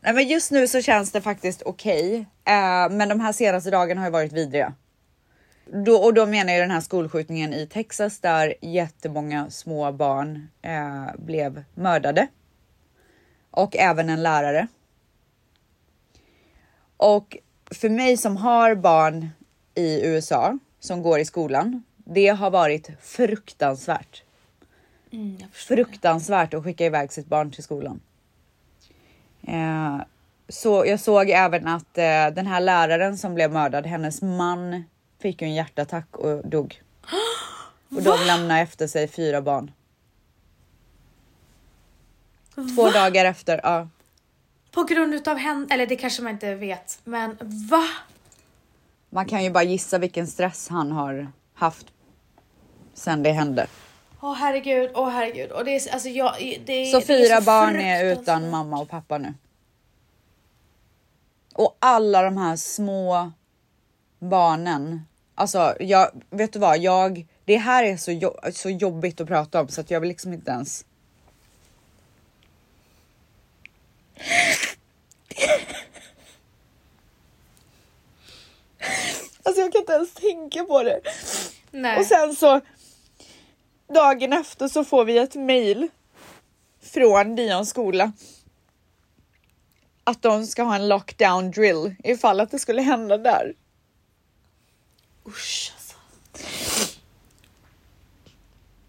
nej, 0.00 0.14
men 0.14 0.28
just 0.28 0.50
nu 0.50 0.68
så 0.68 0.82
känns 0.82 1.12
det 1.12 1.20
faktiskt 1.20 1.62
okej. 1.62 2.26
Eh, 2.44 2.90
men 2.90 3.08
de 3.08 3.20
här 3.20 3.32
senaste 3.32 3.70
dagarna 3.70 4.00
har 4.00 4.08
ju 4.08 4.12
varit 4.12 4.32
vidriga. 4.32 4.74
Då, 5.64 5.96
och 5.96 6.14
då 6.14 6.26
menar 6.26 6.52
jag 6.52 6.62
den 6.62 6.70
här 6.70 6.80
skolskjutningen 6.80 7.54
i 7.54 7.66
Texas 7.66 8.18
där 8.18 8.54
jättemånga 8.60 9.50
små 9.50 9.92
barn 9.92 10.48
eh, 10.62 11.16
blev 11.18 11.64
mördade. 11.74 12.26
Och 13.50 13.76
även 13.76 14.08
en 14.08 14.22
lärare. 14.22 14.66
Och 16.96 17.36
för 17.70 17.88
mig 17.88 18.16
som 18.16 18.36
har 18.36 18.74
barn 18.74 19.28
i 19.74 20.06
USA 20.06 20.58
som 20.80 21.02
går 21.02 21.18
i 21.18 21.24
skolan, 21.24 21.82
det 21.96 22.28
har 22.28 22.50
varit 22.50 22.90
fruktansvärt. 23.02 24.22
Mm. 25.10 25.36
Fruktansvärt 25.52 26.54
att 26.54 26.64
skicka 26.64 26.86
iväg 26.86 27.12
sitt 27.12 27.26
barn 27.26 27.50
till 27.50 27.64
skolan. 27.64 28.00
Eh, 29.42 30.00
så 30.48 30.86
jag 30.86 31.00
såg 31.00 31.30
även 31.30 31.68
att 31.68 31.98
eh, 31.98 32.26
den 32.34 32.46
här 32.46 32.60
läraren 32.60 33.18
som 33.18 33.34
blev 33.34 33.52
mördad, 33.52 33.86
hennes 33.86 34.22
man 34.22 34.84
fick 35.18 35.42
ju 35.42 35.48
en 35.48 35.54
hjärtattack 35.54 36.16
och 36.16 36.48
dog. 36.48 36.82
Och 37.88 38.02
de 38.02 38.18
lämnade 38.26 38.60
efter 38.60 38.86
sig 38.86 39.08
fyra 39.08 39.42
barn. 39.42 39.70
Två 42.76 42.90
dagar 42.90 43.24
efter, 43.24 43.60
ja. 43.62 43.88
På 44.70 44.84
grund 44.84 45.14
utav 45.14 45.36
henne, 45.36 45.66
eller 45.70 45.86
det 45.86 45.96
kanske 45.96 46.22
man 46.22 46.32
inte 46.32 46.54
vet, 46.54 46.98
men 47.04 47.36
va? 47.70 47.84
Man 49.14 49.26
kan 49.26 49.44
ju 49.44 49.50
bara 49.50 49.64
gissa 49.64 49.98
vilken 49.98 50.26
stress 50.26 50.68
han 50.68 50.92
har 50.92 51.32
haft 51.54 51.86
sen 52.94 53.22
det 53.22 53.32
hände. 53.32 53.66
Åh 54.20 54.34
herregud, 54.34 54.90
åh 54.94 55.08
herregud. 55.08 55.50
Och 55.50 55.64
det 55.64 55.70
är, 55.76 55.92
alltså 55.92 56.08
jag, 56.08 56.60
det 56.66 56.72
är, 56.72 56.86
Så 56.86 56.98
det 56.98 57.04
är 57.04 57.06
fyra 57.06 57.36
så 57.40 57.44
barn 57.44 57.76
är 57.76 58.04
utan 58.04 58.50
mamma 58.50 58.80
och 58.80 58.88
pappa 58.88 59.18
nu. 59.18 59.34
Och 61.54 61.76
alla 61.78 62.22
de 62.22 62.36
här 62.36 62.56
små 62.56 63.32
barnen 64.18 65.02
Alltså, 65.34 65.76
jag 65.80 66.22
vet 66.30 66.52
du 66.52 66.58
vad? 66.58 66.78
Jag 66.78 67.26
det 67.44 67.56
här 67.56 67.84
är 67.84 67.96
så, 67.96 68.12
jo 68.12 68.36
så 68.52 68.70
jobbigt 68.70 69.20
att 69.20 69.28
prata 69.28 69.60
om 69.60 69.68
så 69.68 69.80
att 69.80 69.90
jag 69.90 70.00
vill 70.00 70.08
liksom 70.08 70.32
inte 70.32 70.50
ens. 70.50 70.84
Alltså, 79.44 79.50
jag 79.62 79.72
kan 79.72 79.80
inte 79.80 79.92
ens 79.92 80.12
tänka 80.14 80.64
på 80.64 80.82
det. 80.82 81.00
Nej. 81.70 81.98
Och 81.98 82.06
sen 82.06 82.34
så 82.36 82.60
dagen 83.94 84.32
efter 84.32 84.68
så 84.68 84.84
får 84.84 85.04
vi 85.04 85.18
ett 85.18 85.34
mail 85.34 85.88
från 86.82 87.36
Dions 87.36 87.70
skola. 87.70 88.12
Att 90.04 90.22
de 90.22 90.46
ska 90.46 90.62
ha 90.62 90.74
en 90.74 90.88
lockdown 90.88 91.50
drill 91.50 91.94
ifall 92.04 92.40
att 92.40 92.50
det 92.50 92.58
skulle 92.58 92.82
hända 92.82 93.18
där. 93.18 93.54
Usch 95.26 95.72
alltså. 95.74 95.96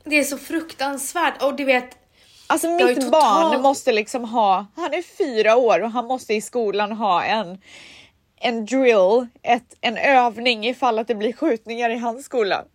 Det 0.03 0.19
är 0.19 0.23
så 0.23 0.37
fruktansvärt 0.37 1.43
och 1.43 1.55
du 1.55 1.63
vet. 1.65 1.97
Alltså 2.47 2.69
mitt 2.69 2.95
total- 2.95 3.11
barn 3.11 3.61
måste 3.61 3.91
liksom 3.91 4.23
ha, 4.23 4.65
han 4.75 4.93
är 4.93 5.01
fyra 5.17 5.55
år 5.55 5.83
och 5.83 5.91
han 5.91 6.05
måste 6.05 6.33
i 6.33 6.41
skolan 6.41 6.91
ha 6.91 7.23
en, 7.23 7.61
en 8.43 8.65
drill, 8.65 9.27
ett, 9.41 9.75
en 9.81 9.97
övning 9.97 10.67
ifall 10.67 10.99
att 10.99 11.07
det 11.07 11.15
blir 11.15 11.33
skjutningar 11.33 11.89
i 11.89 11.97
hans 11.97 12.25
skola. 12.25 12.65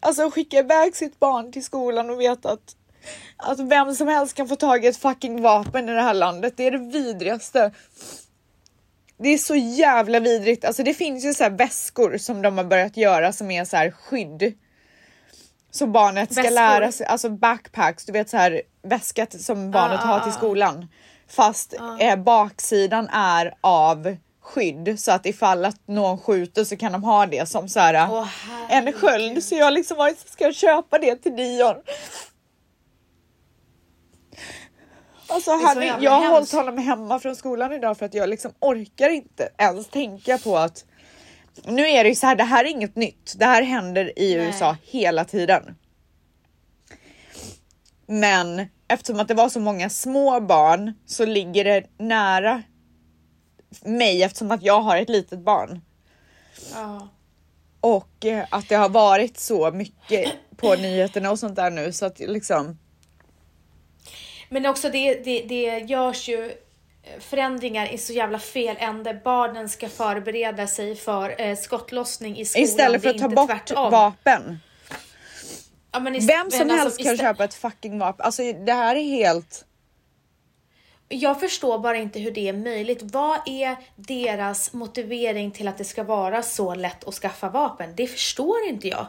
Alltså 0.00 0.30
skicka 0.30 0.58
iväg 0.58 0.96
sitt 0.96 1.20
barn 1.20 1.52
till 1.52 1.64
skolan 1.64 2.10
och 2.10 2.20
veta 2.20 2.52
att, 2.52 2.76
att 3.36 3.60
vem 3.60 3.94
som 3.94 4.08
helst 4.08 4.34
kan 4.34 4.48
få 4.48 4.56
tag 4.56 4.84
i 4.84 4.88
ett 4.88 4.96
fucking 4.96 5.42
vapen 5.42 5.88
i 5.88 5.92
det 5.92 6.02
här 6.02 6.14
landet. 6.14 6.54
Det 6.56 6.66
är 6.66 6.70
det 6.70 6.78
vidrigaste. 6.78 7.72
Det 9.18 9.28
är 9.28 9.38
så 9.38 9.56
jävla 9.56 10.20
vidrigt. 10.20 10.64
Alltså 10.64 10.82
det 10.82 10.94
finns 10.94 11.24
ju 11.24 11.34
så 11.34 11.42
här 11.42 11.50
väskor 11.50 12.18
som 12.18 12.42
de 12.42 12.58
har 12.58 12.64
börjat 12.64 12.96
göra 12.96 13.32
som 13.32 13.50
är 13.50 13.64
så 13.64 13.76
här 13.76 13.90
skydd. 13.90 14.54
Så 15.70 15.86
barnet 15.86 16.32
ska 16.32 16.42
Väskor? 16.42 16.54
lära 16.54 16.92
sig, 16.92 17.06
alltså 17.06 17.28
backpacks, 17.28 18.04
du 18.04 18.12
vet 18.12 18.30
så 18.30 18.36
här 18.36 18.62
väskat 18.82 19.42
som 19.42 19.70
barnet 19.70 20.00
Ah, 20.02 20.06
har 20.06 20.16
ah, 20.16 20.22
till 20.22 20.32
ah. 20.32 20.36
skolan. 20.36 20.88
Fast 21.28 21.74
eh, 22.00 22.16
baksidan 22.16 23.08
är 23.08 23.54
av 23.60 24.16
skydd 24.40 25.00
så 25.00 25.12
att 25.12 25.26
ifall 25.26 25.64
att 25.64 25.88
någon 25.88 26.18
skjuter 26.18 26.64
så 26.64 26.76
kan 26.76 26.92
de 26.92 27.04
ha 27.04 27.26
det 27.26 27.48
som 27.48 27.68
så 27.68 27.80
här 27.80 28.08
Åh, 28.12 28.28
en 28.70 28.92
sköld. 28.92 29.44
Så 29.44 29.54
jag 29.54 29.72
liksom 29.72 29.96
varit, 29.96 30.30
ska 30.30 30.44
jag 30.44 30.54
köpa 30.54 30.98
det 30.98 31.16
till 31.16 31.36
Dion? 31.36 31.74
Alltså 35.28 35.50
jävla 35.50 36.00
jag 36.00 36.10
har 36.10 36.28
hållit 36.28 36.52
honom 36.52 36.78
hemma 36.78 37.18
från 37.18 37.36
skolan 37.36 37.72
idag 37.72 37.98
för 37.98 38.06
att 38.06 38.14
jag 38.14 38.28
liksom 38.28 38.52
orkar 38.60 39.10
inte 39.10 39.48
ens 39.58 39.88
tänka 39.88 40.38
på 40.38 40.56
att 40.58 40.84
nu 41.64 41.88
är 41.88 42.04
det 42.04 42.08
ju 42.08 42.14
så 42.14 42.26
här, 42.26 42.36
det 42.36 42.44
här 42.44 42.64
är 42.64 42.68
inget 42.68 42.96
nytt. 42.96 43.34
Det 43.36 43.44
här 43.44 43.62
händer 43.62 44.18
i 44.18 44.36
Nej. 44.36 44.46
USA 44.46 44.76
hela 44.82 45.24
tiden. 45.24 45.76
Men 48.06 48.66
eftersom 48.88 49.20
att 49.20 49.28
det 49.28 49.34
var 49.34 49.48
så 49.48 49.60
många 49.60 49.90
små 49.90 50.40
barn 50.40 50.92
så 51.06 51.26
ligger 51.26 51.64
det 51.64 51.86
nära 51.98 52.62
mig 53.84 54.22
eftersom 54.22 54.50
att 54.50 54.62
jag 54.62 54.80
har 54.80 54.96
ett 54.96 55.08
litet 55.08 55.38
barn. 55.38 55.80
Ja. 56.74 57.08
Och 57.80 58.24
eh, 58.24 58.46
att 58.50 58.68
det 58.68 58.74
har 58.74 58.88
varit 58.88 59.38
så 59.38 59.70
mycket 59.70 60.32
på 60.56 60.74
nyheterna 60.74 61.30
och 61.30 61.38
sånt 61.38 61.56
där 61.56 61.70
nu 61.70 61.92
så 61.92 62.06
att 62.06 62.18
liksom. 62.18 62.78
Men 64.48 64.66
också 64.66 64.90
det, 64.90 65.14
det, 65.14 65.42
det 65.42 65.78
görs 65.78 66.28
ju 66.28 66.44
eh, 67.02 67.20
förändringar 67.20 67.92
i 67.92 67.98
så 67.98 68.12
jävla 68.12 68.38
fel 68.38 68.76
ände. 68.78 69.20
Barnen 69.24 69.68
ska 69.68 69.88
förbereda 69.88 70.66
sig 70.66 70.96
för 70.96 71.40
eh, 71.40 71.56
skottlossning 71.56 72.38
i 72.38 72.44
skolan. 72.44 72.64
Istället 72.64 73.02
för 73.02 73.10
att 73.10 73.18
ta 73.18 73.28
bort 73.28 73.50
tvärtom. 73.50 73.90
vapen. 73.90 74.58
Ja, 75.92 76.00
Vem 76.00 76.50
som 76.50 76.60
alltså, 76.60 76.64
helst 76.64 76.98
kan 77.02 77.14
istä- 77.14 77.20
köpa 77.22 77.44
ett 77.44 77.54
fucking 77.54 77.98
vapen. 77.98 78.26
Alltså 78.26 78.42
det 78.52 78.72
här 78.72 78.96
är 78.96 79.04
helt. 79.04 79.64
Jag 81.12 81.40
förstår 81.40 81.78
bara 81.78 81.96
inte 81.96 82.18
hur 82.18 82.30
det 82.30 82.48
är 82.48 82.52
möjligt. 82.52 83.02
Vad 83.02 83.38
är 83.46 83.76
deras 83.96 84.72
motivering 84.72 85.50
till 85.50 85.68
att 85.68 85.78
det 85.78 85.84
ska 85.84 86.04
vara 86.04 86.42
så 86.42 86.74
lätt 86.74 87.04
att 87.04 87.14
skaffa 87.14 87.48
vapen? 87.48 87.92
Det 87.96 88.06
förstår 88.06 88.68
inte 88.68 88.88
jag. 88.88 89.06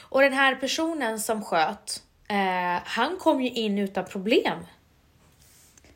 Och 0.00 0.20
den 0.20 0.32
här 0.32 0.54
personen 0.54 1.20
som 1.20 1.44
sköt, 1.44 2.02
eh, 2.28 2.82
han 2.84 3.16
kom 3.16 3.42
ju 3.42 3.50
in 3.50 3.78
utan 3.78 4.04
problem. 4.04 4.58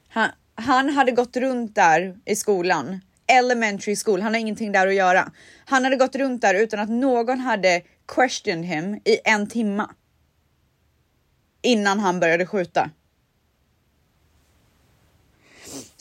Han, 0.09 0.29
han 0.55 0.89
hade 0.89 1.13
gått 1.13 1.37
runt 1.37 1.75
där 1.75 2.17
i 2.25 2.37
skolan. 2.37 3.01
Elementary 3.27 3.97
school, 3.97 4.21
han 4.21 4.35
har 4.35 4.41
ingenting 4.41 4.73
där 4.73 4.87
att 4.87 4.95
göra. 4.95 5.33
Han 5.65 5.85
hade 5.85 5.97
gått 5.97 6.17
runt 6.17 6.43
där 6.43 6.55
utan 6.55 6.81
att 6.81 6.91
någon 6.91 7.41
hade 7.41 7.83
questioned 8.09 8.65
him 8.65 8.95
i 9.05 9.19
en 9.25 9.49
timma. 9.49 9.91
Innan 11.63 12.01
han 12.01 12.21
började 12.21 12.47
skjuta. 12.47 12.91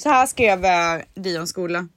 Så 0.03 0.10
här 0.10 0.25
skrev 0.25 0.65
uh, 0.65 1.01
Dions 1.13 1.50
skola. 1.50 1.88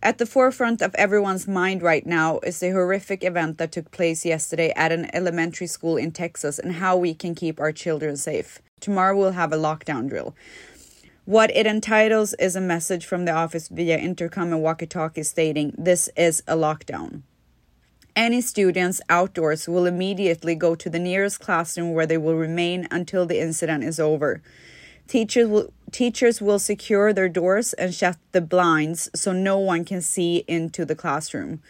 At 0.00 0.18
the 0.18 0.26
forefront 0.26 0.82
of 0.82 0.94
everyone's 0.94 1.48
mind 1.48 1.82
right 1.82 2.06
now 2.06 2.38
is 2.46 2.60
the 2.60 2.70
horrific 2.70 3.24
event 3.24 3.58
that 3.58 3.72
took 3.72 3.90
place 3.90 4.28
yesterday 4.28 4.72
at 4.76 4.92
an 4.92 5.06
elementary 5.12 5.66
school 5.66 5.96
in 5.96 6.12
Texas 6.12 6.60
and 6.60 6.72
how 6.72 6.96
we 6.96 7.14
can 7.14 7.34
keep 7.34 7.58
our 7.58 7.72
children 7.72 8.16
safe. 8.16 8.60
Tomorrow 8.80 9.16
we'll 9.18 9.32
have 9.32 9.52
a 9.52 9.56
lockdown 9.56 10.08
drill. 10.08 10.36
What 11.24 11.50
it 11.50 11.66
entitles 11.66 12.34
is 12.34 12.54
a 12.54 12.60
message 12.60 13.04
from 13.04 13.24
the 13.24 13.32
office 13.32 13.66
via 13.66 13.98
intercom 13.98 14.52
and 14.52 14.62
walkie 14.62 14.86
talkie 14.86 15.24
stating, 15.24 15.74
This 15.76 16.08
is 16.16 16.44
a 16.46 16.54
lockdown. 16.54 17.22
Any 18.14 18.40
students 18.40 19.00
outdoors 19.08 19.68
will 19.68 19.86
immediately 19.86 20.54
go 20.54 20.76
to 20.76 20.88
the 20.88 21.00
nearest 21.00 21.40
classroom 21.40 21.92
where 21.92 22.06
they 22.06 22.18
will 22.18 22.36
remain 22.36 22.86
until 22.92 23.26
the 23.26 23.40
incident 23.40 23.82
is 23.82 23.98
over. 23.98 24.42
Teachers 25.08 25.48
will, 25.48 25.72
teachers 25.92 26.42
will 26.42 26.58
secure 26.58 27.12
their 27.12 27.28
doors 27.28 27.72
and 27.74 27.94
shut 27.94 28.16
the 28.32 28.40
blinds 28.40 29.10
so 29.14 29.32
no 29.32 29.58
one 29.58 29.84
can 29.84 30.02
see 30.02 30.44
into 30.46 30.84
the 30.84 30.94
classroom. 30.94 31.60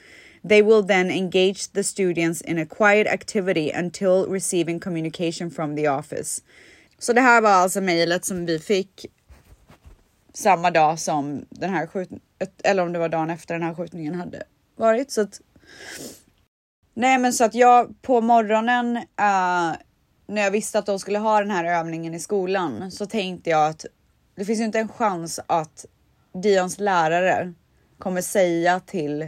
They 0.44 0.62
will 0.62 0.82
then 0.82 1.10
engage 1.10 1.72
the 1.72 1.82
students 1.82 2.40
in 2.40 2.58
a 2.58 2.66
quiet 2.66 3.06
activity 3.06 3.70
until 3.70 4.26
receiving 4.28 4.80
communication 4.80 5.50
from 5.50 5.74
the 5.74 5.88
office. 5.88 6.42
Så 6.98 7.12
det 7.12 7.20
här 7.20 7.40
var 7.40 7.50
alltså 7.50 7.80
mejlet 7.80 8.24
som 8.24 8.46
vi 8.46 8.58
fick 8.58 9.06
samma 10.34 10.70
dag 10.70 10.98
som 10.98 11.46
den 11.50 11.70
här 11.70 11.86
skjutningen, 11.86 12.22
eller 12.64 12.82
om 12.82 12.92
det 12.92 12.98
var 12.98 13.08
dagen 13.08 13.30
efter 13.30 13.54
den 13.54 13.62
här 13.62 13.74
skjutningen 13.74 14.14
hade 14.14 14.42
varit. 14.76 15.10
Så 15.10 15.20
att, 15.20 15.40
nej, 16.94 17.18
men 17.18 17.32
så 17.32 17.44
att 17.44 17.54
jag 17.54 18.02
på 18.02 18.20
morgonen 18.20 18.96
uh, 18.96 19.76
när 20.26 20.42
jag 20.42 20.50
visste 20.50 20.78
att 20.78 20.86
de 20.86 20.98
skulle 20.98 21.18
ha 21.18 21.40
den 21.40 21.50
här 21.50 21.64
övningen 21.64 22.14
i 22.14 22.20
skolan 22.20 22.90
så 22.90 23.06
tänkte 23.06 23.50
jag 23.50 23.68
att 23.68 23.86
det 24.34 24.44
finns 24.44 24.60
ju 24.60 24.64
inte 24.64 24.78
en 24.78 24.88
chans 24.88 25.40
att 25.46 25.86
Dions 26.42 26.78
lärare 26.78 27.52
kommer 27.98 28.20
säga 28.20 28.80
till 28.80 29.22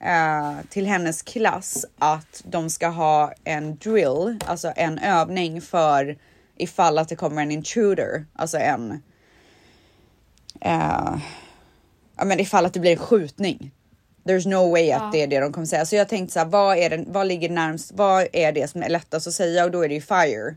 eh, 0.00 0.56
till 0.70 0.86
hennes 0.86 1.22
klass 1.22 1.86
att 1.98 2.42
de 2.44 2.70
ska 2.70 2.88
ha 2.88 3.32
en 3.44 3.76
drill, 3.76 4.38
alltså 4.46 4.72
en 4.76 4.98
övning 4.98 5.60
för 5.60 6.18
ifall 6.56 6.98
att 6.98 7.08
det 7.08 7.16
kommer 7.16 7.42
en 7.42 7.50
intruder, 7.50 8.26
alltså 8.32 8.58
en 8.58 9.02
eh, 10.60 11.16
ja, 12.16 12.24
men 12.24 12.40
ifall 12.40 12.66
att 12.66 12.74
det 12.74 12.80
blir 12.80 12.92
en 12.92 12.98
skjutning. 12.98 13.70
There's 14.28 14.48
no 14.48 14.70
way 14.70 14.90
att 14.90 15.12
det 15.12 15.22
är 15.22 15.26
det 15.26 15.40
de 15.40 15.52
kommer 15.52 15.66
säga. 15.66 15.86
Så 15.86 15.96
jag 15.96 16.08
tänkte 16.08 16.32
så 16.32 16.38
här, 16.38 16.46
vad 16.46 16.76
är 16.76 16.90
det, 16.90 17.04
vad 17.06 17.26
ligger 17.26 17.48
närmst? 17.48 17.92
Vad 17.94 18.26
är 18.32 18.52
det 18.52 18.70
som 18.70 18.82
är 18.82 18.88
lättast 18.88 19.26
att 19.26 19.34
säga? 19.34 19.64
Och 19.64 19.70
då 19.70 19.82
är 19.82 19.88
det 19.88 19.94
ju 19.94 20.00
fire. 20.00 20.54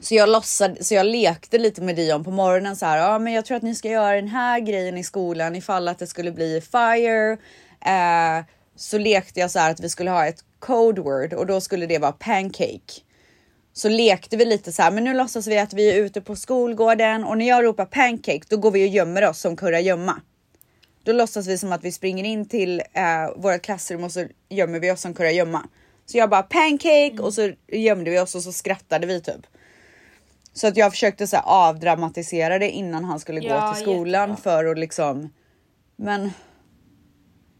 Så 0.00 0.14
jag 0.14 0.28
låtsade, 0.28 0.84
så 0.84 0.94
jag 0.94 1.06
lekte 1.06 1.58
lite 1.58 1.82
med 1.82 1.96
Dion 1.96 2.24
på 2.24 2.30
morgonen 2.30 2.76
så 2.76 2.86
här. 2.86 2.98
Ja, 2.98 3.18
men 3.18 3.32
jag 3.32 3.44
tror 3.44 3.56
att 3.56 3.62
ni 3.62 3.74
ska 3.74 3.88
göra 3.88 4.16
den 4.16 4.28
här 4.28 4.60
grejen 4.60 4.98
i 4.98 5.04
skolan 5.04 5.56
ifall 5.56 5.88
att 5.88 5.98
det 5.98 6.06
skulle 6.06 6.32
bli 6.32 6.60
fire. 6.60 7.32
Eh, 7.86 8.44
så 8.76 8.98
lekte 8.98 9.40
jag 9.40 9.50
så 9.50 9.58
här 9.58 9.70
att 9.70 9.80
vi 9.80 9.88
skulle 9.88 10.10
ha 10.10 10.26
ett 10.26 10.44
code 10.58 11.00
word 11.00 11.32
och 11.32 11.46
då 11.46 11.60
skulle 11.60 11.86
det 11.86 11.98
vara 11.98 12.12
pancake. 12.12 13.00
Så 13.72 13.88
lekte 13.88 14.36
vi 14.36 14.44
lite 14.44 14.72
så 14.72 14.82
här, 14.82 14.90
men 14.90 15.04
nu 15.04 15.14
låtsas 15.14 15.46
vi 15.46 15.58
att 15.58 15.72
vi 15.72 15.90
är 15.90 16.04
ute 16.04 16.20
på 16.20 16.36
skolgården 16.36 17.24
och 17.24 17.38
när 17.38 17.48
jag 17.48 17.64
ropar 17.64 17.84
pancake, 17.84 18.42
då 18.48 18.56
går 18.56 18.70
vi 18.70 18.84
och 18.84 18.88
gömmer 18.88 19.28
oss 19.28 19.40
som 19.40 19.56
kurragömma. 19.56 20.20
Då 21.02 21.12
låtsas 21.12 21.46
vi 21.46 21.58
som 21.58 21.72
att 21.72 21.84
vi 21.84 21.92
springer 21.92 22.24
in 22.24 22.48
till 22.48 22.80
eh, 22.92 23.30
vårt 23.36 23.62
klassrum 23.62 24.04
och 24.04 24.12
så 24.12 24.24
gömmer 24.48 24.80
vi 24.80 24.90
oss 24.90 25.00
som 25.00 25.14
kurragömma. 25.14 25.66
Så 26.06 26.18
jag 26.18 26.30
bara 26.30 26.42
pancake 26.42 27.16
och 27.20 27.34
så 27.34 27.50
gömde 27.68 28.10
vi 28.10 28.20
oss 28.20 28.34
och 28.34 28.42
så 28.42 28.52
skrattade 28.52 29.06
vi 29.06 29.20
typ. 29.20 29.46
Så 30.52 30.66
att 30.66 30.76
jag 30.76 30.92
försökte 30.92 31.26
så 31.26 31.36
här, 31.36 31.44
avdramatisera 31.46 32.58
det 32.58 32.70
innan 32.70 33.04
han 33.04 33.20
skulle 33.20 33.40
gå 33.40 33.46
Ja, 33.46 33.72
till 33.74 33.82
skolan 33.82 34.30
jättebra. 34.30 34.36
för 34.42 34.64
att 34.64 34.78
liksom. 34.78 35.32
Men. 35.96 36.30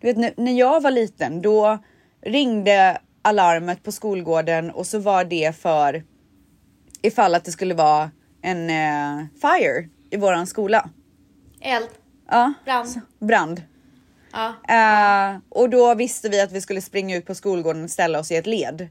Du 0.00 0.06
vet 0.06 0.16
när, 0.16 0.34
när 0.36 0.52
jag 0.52 0.80
var 0.82 0.90
liten 0.90 1.42
då 1.42 1.78
ringde 2.22 3.00
alarmet 3.22 3.82
på 3.82 3.92
skolgården 3.92 4.70
och 4.70 4.86
så 4.86 4.98
var 4.98 5.24
det 5.24 5.56
för 5.56 6.04
ifall 7.02 7.34
att 7.34 7.44
det 7.44 7.52
skulle 7.52 7.74
vara 7.74 8.10
en 8.42 8.70
eh, 8.70 9.26
fire 9.42 9.88
i 10.10 10.16
våran 10.16 10.46
skola. 10.46 10.90
Eld, 11.60 11.88
Ja, 12.30 12.52
brand. 12.64 13.00
brand. 13.18 13.62
Ja. 14.32 14.54
Eh, 14.68 15.38
och 15.48 15.70
då 15.70 15.94
visste 15.94 16.28
vi 16.28 16.40
att 16.40 16.52
vi 16.52 16.60
skulle 16.60 16.80
springa 16.80 17.16
ut 17.16 17.26
på 17.26 17.34
skolgården 17.34 17.84
och 17.84 17.90
ställa 17.90 18.18
oss 18.18 18.30
i 18.30 18.36
ett 18.36 18.46
led. 18.46 18.88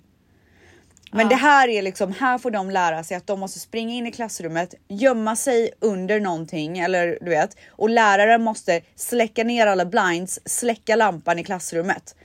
Men 1.11 1.29
det 1.29 1.35
här 1.35 1.67
är 1.67 1.81
liksom, 1.81 2.13
här 2.13 2.37
får 2.37 2.51
de 2.51 2.69
lära 2.69 3.03
sig 3.03 3.17
att 3.17 3.27
de 3.27 3.39
måste 3.39 3.59
springa 3.59 3.93
in 3.93 4.07
i 4.07 4.11
klassrummet, 4.11 4.73
gömma 4.87 5.35
sig 5.35 5.71
under 5.79 6.19
någonting 6.19 6.79
eller 6.79 7.17
du 7.21 7.29
vet. 7.29 7.57
Och 7.69 7.89
läraren 7.89 8.41
måste 8.41 8.81
släcka 8.95 9.43
ner 9.43 9.67
alla 9.67 9.85
blinds, 9.85 10.39
släcka 10.45 10.95
lampan 10.95 11.39
i 11.39 11.43
klassrummet. 11.43 12.15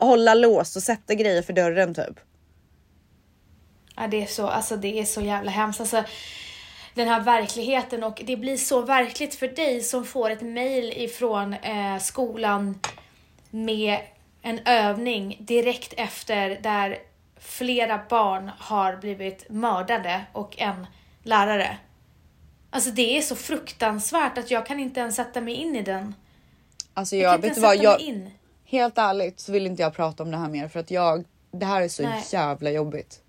Hålla 0.00 0.34
låst 0.34 0.76
och 0.76 0.82
sätta 0.82 1.14
grejer 1.14 1.42
för 1.42 1.52
dörren 1.52 1.94
typ. 1.94 2.20
Ja, 3.96 4.06
det 4.06 4.22
är 4.22 4.26
så, 4.26 4.46
alltså 4.46 4.76
det 4.76 5.00
är 5.00 5.04
så 5.04 5.20
jävla 5.20 5.50
hemskt. 5.50 5.80
Alltså, 5.80 6.04
den 6.94 7.08
här 7.08 7.20
verkligheten 7.20 8.04
och 8.04 8.22
det 8.24 8.36
blir 8.36 8.56
så 8.56 8.80
verkligt 8.82 9.34
för 9.34 9.48
dig 9.48 9.80
som 9.80 10.04
får 10.04 10.30
ett 10.30 10.42
mail 10.42 10.92
ifrån 10.96 11.54
eh, 11.54 11.98
skolan 11.98 12.80
med 13.50 13.98
en 14.42 14.60
övning 14.64 15.36
direkt 15.40 15.92
efter 15.96 16.60
där 16.62 16.98
flera 17.40 18.00
barn 18.08 18.50
har 18.58 18.96
blivit 18.96 19.50
mördade 19.50 20.24
och 20.32 20.58
en 20.58 20.86
lärare. 21.22 21.78
Alltså 22.70 22.90
det 22.90 23.18
är 23.18 23.22
så 23.22 23.36
fruktansvärt 23.36 24.38
att 24.38 24.50
jag 24.50 24.66
kan 24.66 24.80
inte 24.80 25.00
ens 25.00 25.16
sätta 25.16 25.40
mig 25.40 25.54
in 25.54 25.76
i 25.76 25.82
den. 25.82 26.14
Alltså 26.94 27.16
Jag 27.16 27.34
jag, 27.34 27.38
vet 27.38 27.54
du 27.54 27.60
vad, 27.60 27.76
jag, 27.76 28.00
in. 28.00 28.30
helt 28.64 28.98
ärligt 28.98 29.40
så 29.40 29.52
vill 29.52 29.66
inte 29.66 29.82
jag 29.82 29.94
prata 29.94 30.22
om 30.22 30.30
det 30.30 30.36
här 30.36 30.48
mer 30.48 30.68
för 30.68 30.80
att 30.80 30.90
jag, 30.90 31.24
det 31.50 31.66
här 31.66 31.82
är 31.82 31.88
så 31.88 32.02
Nej. 32.02 32.24
jävla 32.32 32.70
jobbigt. 32.70 33.20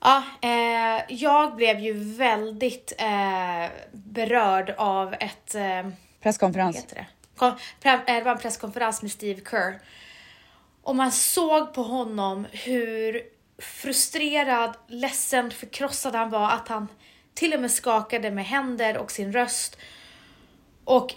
Ja, 0.00 0.22
eh, 0.40 1.04
jag 1.08 1.56
blev 1.56 1.78
ju 1.78 1.92
väldigt 2.14 2.92
eh, 2.98 3.70
berörd 3.92 4.74
av 4.78 5.14
ett 5.14 5.54
eh, 5.54 5.88
Presskonferens. 6.20 6.76
heter 6.76 6.96
det? 6.96 7.06
Kom, 7.36 7.52
pre, 7.80 7.92
eh, 7.92 8.00
det 8.06 8.20
var 8.20 8.32
en 8.32 8.38
presskonferens 8.38 9.02
med 9.02 9.10
Steve 9.10 9.40
Kerr. 9.50 9.80
Och 10.82 10.96
man 10.96 11.12
såg 11.12 11.74
på 11.74 11.82
honom 11.82 12.46
hur 12.52 13.22
frustrerad, 13.58 14.74
ledsen, 14.86 15.50
förkrossad 15.50 16.14
han 16.14 16.30
var 16.30 16.50
att 16.50 16.68
han 16.68 16.88
till 17.34 17.54
och 17.54 17.60
med 17.60 17.70
skakade 17.70 18.30
med 18.30 18.44
händer 18.44 18.98
och 18.98 19.10
sin 19.10 19.32
röst. 19.32 19.76
Och 20.84 21.14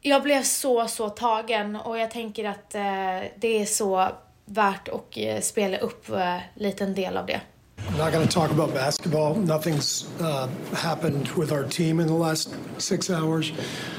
jag 0.00 0.22
blev 0.22 0.42
så, 0.42 0.88
så 0.88 1.08
tagen 1.08 1.76
och 1.76 1.98
jag 1.98 2.10
tänker 2.10 2.44
att 2.44 2.74
eh, 2.74 3.30
det 3.36 3.60
är 3.60 3.66
så 3.66 4.08
värt 4.44 4.88
att 4.88 5.16
eh, 5.16 5.40
spela 5.40 5.78
upp 5.78 6.08
eh, 6.08 6.38
liten 6.54 6.94
del 6.94 7.16
av 7.16 7.26
det. 7.26 7.40
I'm 7.88 7.98
not 7.98 8.12
going 8.12 8.26
to 8.26 8.32
talk 8.32 8.50
about 8.50 8.72
basketball. 8.72 9.34
Nothing's 9.34 10.08
uh, 10.20 10.46
happened 10.74 11.28
with 11.32 11.52
our 11.52 11.64
team 11.64 12.00
in 12.00 12.06
the 12.06 12.14
last 12.14 12.54
six 12.80 13.10
hours. 13.10 13.52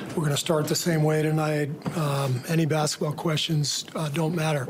We're 0.09 0.23
going 0.23 0.31
to 0.31 0.37
start 0.37 0.67
the 0.67 0.75
same 0.75 1.03
way 1.03 1.21
tonight. 1.21 1.69
Um, 1.97 2.41
any 2.47 2.65
basketball 2.65 3.13
questions 3.13 3.85
uh, 3.95 4.09
don't 4.09 4.35
matter. 4.35 4.67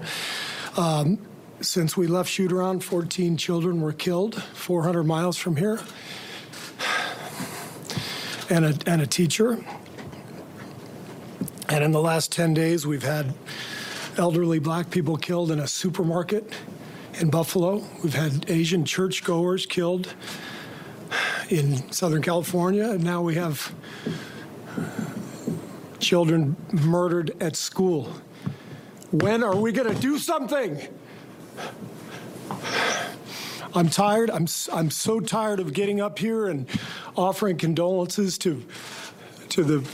Um, 0.78 1.20
since 1.62 1.96
we 1.96 2.08
left 2.08 2.30
shoot 2.30 2.52
around, 2.52 2.84
14 2.84 3.38
children 3.38 3.82
were 3.82 3.94
killed 3.94 4.42
400 4.42 5.04
miles 5.04 5.38
from 5.38 5.56
here, 5.56 5.80
and 8.50 8.66
a, 8.66 8.78
and 8.86 9.02
a 9.02 9.08
teacher. 9.08 9.64
And 11.70 11.84
in 11.84 11.92
the 11.92 12.02
last 12.02 12.32
10 12.32 12.54
days, 12.54 12.86
we've 12.86 13.04
had 13.04 13.34
elderly 14.18 14.60
black 14.60 14.90
people 14.90 15.18
killed 15.18 15.50
in 15.52 15.60
a 15.60 15.68
supermarket 15.68 16.52
in 17.20 17.30
Buffalo. 17.30 17.84
We've 18.02 18.14
had 18.14 18.50
Asian 18.50 18.86
churchgoers 18.86 19.66
killed 19.66 20.14
in 21.50 21.92
Southern 21.92 22.22
California. 22.22 22.92
And 22.92 23.04
now 23.04 23.22
we 23.22 23.36
have 23.36 23.74
children 26.00 26.56
murdered 26.72 27.36
at 27.42 27.56
school. 27.56 28.12
When 29.12 29.44
are 29.44 29.56
we 29.56 29.72
going 29.72 29.94
to 29.94 30.02
do 30.02 30.18
something? 30.18 30.82
I'm 33.76 33.90
tired. 33.90 34.30
I'm, 34.30 34.48
I'm 34.72 34.92
so 34.92 35.20
tired 35.20 35.60
of 35.60 35.74
getting 35.74 36.02
up 36.02 36.20
here 36.20 36.48
and 36.48 36.68
offering 37.16 37.58
condolences 37.58 38.38
to, 38.40 38.64
to 39.50 39.64
the 39.64 39.88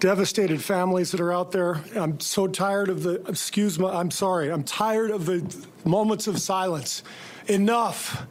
devastated 0.00 0.62
families 0.62 1.10
that 1.10 1.20
are 1.20 1.32
out 1.32 1.52
there. 1.52 1.80
I'm 1.94 2.20
so 2.20 2.46
tired 2.46 2.88
of 2.88 3.02
the, 3.02 3.22
excuse 3.28 3.78
me, 3.78 3.86
I'm 3.86 4.10
sorry, 4.10 4.50
I'm 4.50 4.64
tired 4.64 5.10
of 5.10 5.26
the 5.26 5.66
moments 5.84 6.26
of 6.26 6.40
silence. 6.40 7.02
Enough. 7.46 8.26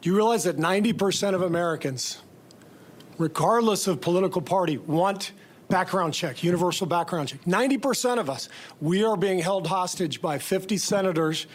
Do 0.00 0.08
you 0.08 0.14
realize 0.14 0.44
that 0.44 0.56
90% 0.56 1.34
of 1.34 1.42
Americans, 1.42 2.18
regardless 3.18 3.86
of 3.86 4.00
political 4.00 4.40
party, 4.40 4.78
want 4.78 5.32
background 5.68 6.14
check, 6.14 6.42
universal 6.42 6.86
background 6.86 7.28
check? 7.28 7.42
90% 7.42 8.18
of 8.18 8.30
us, 8.30 8.48
we 8.80 9.04
are 9.04 9.16
being 9.16 9.40
held 9.40 9.66
hostage 9.66 10.22
by 10.22 10.38
50 10.38 10.78
senators 10.78 11.46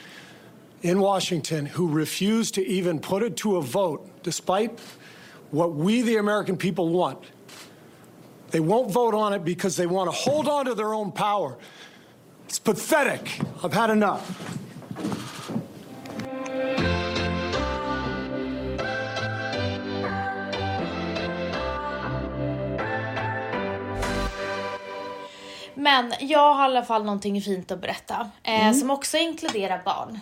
in 0.82 1.00
Washington 1.00 1.66
who 1.66 1.88
refuse 1.88 2.52
to 2.52 2.66
even 2.68 3.00
put 3.00 3.24
it 3.24 3.38
to 3.38 3.56
a 3.56 3.62
vote, 3.62 4.22
despite 4.22 4.78
what 5.52 5.74
we, 5.74 6.02
the 6.02 6.18
American 6.18 6.58
people, 6.58 6.90
want. 6.90 7.24
They 8.54 8.62
won't 8.62 8.92
vote 8.92 9.16
on 9.16 9.34
it 9.34 9.44
because 9.44 9.76
they 9.78 9.88
want 9.88 10.12
to 10.12 10.16
hold 10.16 10.48
on 10.48 10.66
to 10.66 10.76
their 10.76 10.94
own 10.94 11.12
power. 11.12 11.56
It's 12.48 12.60
pathetic. 12.60 13.40
I've 13.64 13.74
had 13.74 13.90
enough. 13.90 14.22
Men 25.76 26.14
jag 26.20 26.54
har 26.54 26.64
i 26.64 26.66
alla 26.66 26.84
fall 26.84 27.04
någonting 27.04 27.42
fint 27.42 27.72
att 27.72 27.82
berätta 27.82 28.30
eh, 28.44 28.74
som 28.74 28.92
också 28.92 29.18
inkluderar 29.18 29.82
barn. 29.86 30.20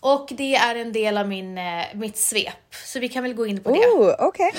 Och 0.00 0.32
det 0.36 0.54
är 0.54 0.74
en 0.74 0.92
del 0.92 1.18
av 1.18 1.28
min, 1.28 1.58
eh, 1.58 1.84
mitt 1.94 2.18
svep, 2.18 2.74
så 2.86 2.98
vi 3.00 3.08
kan 3.08 3.22
väl 3.22 3.34
gå 3.34 3.46
in 3.46 3.62
på 3.62 3.70
det. 3.70 3.86
Oh, 3.86 4.14
okej. 4.18 4.52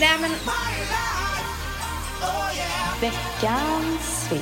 Nej 0.00 0.18
men 0.20 0.30
Veckans 3.00 4.28
svep. 4.28 4.40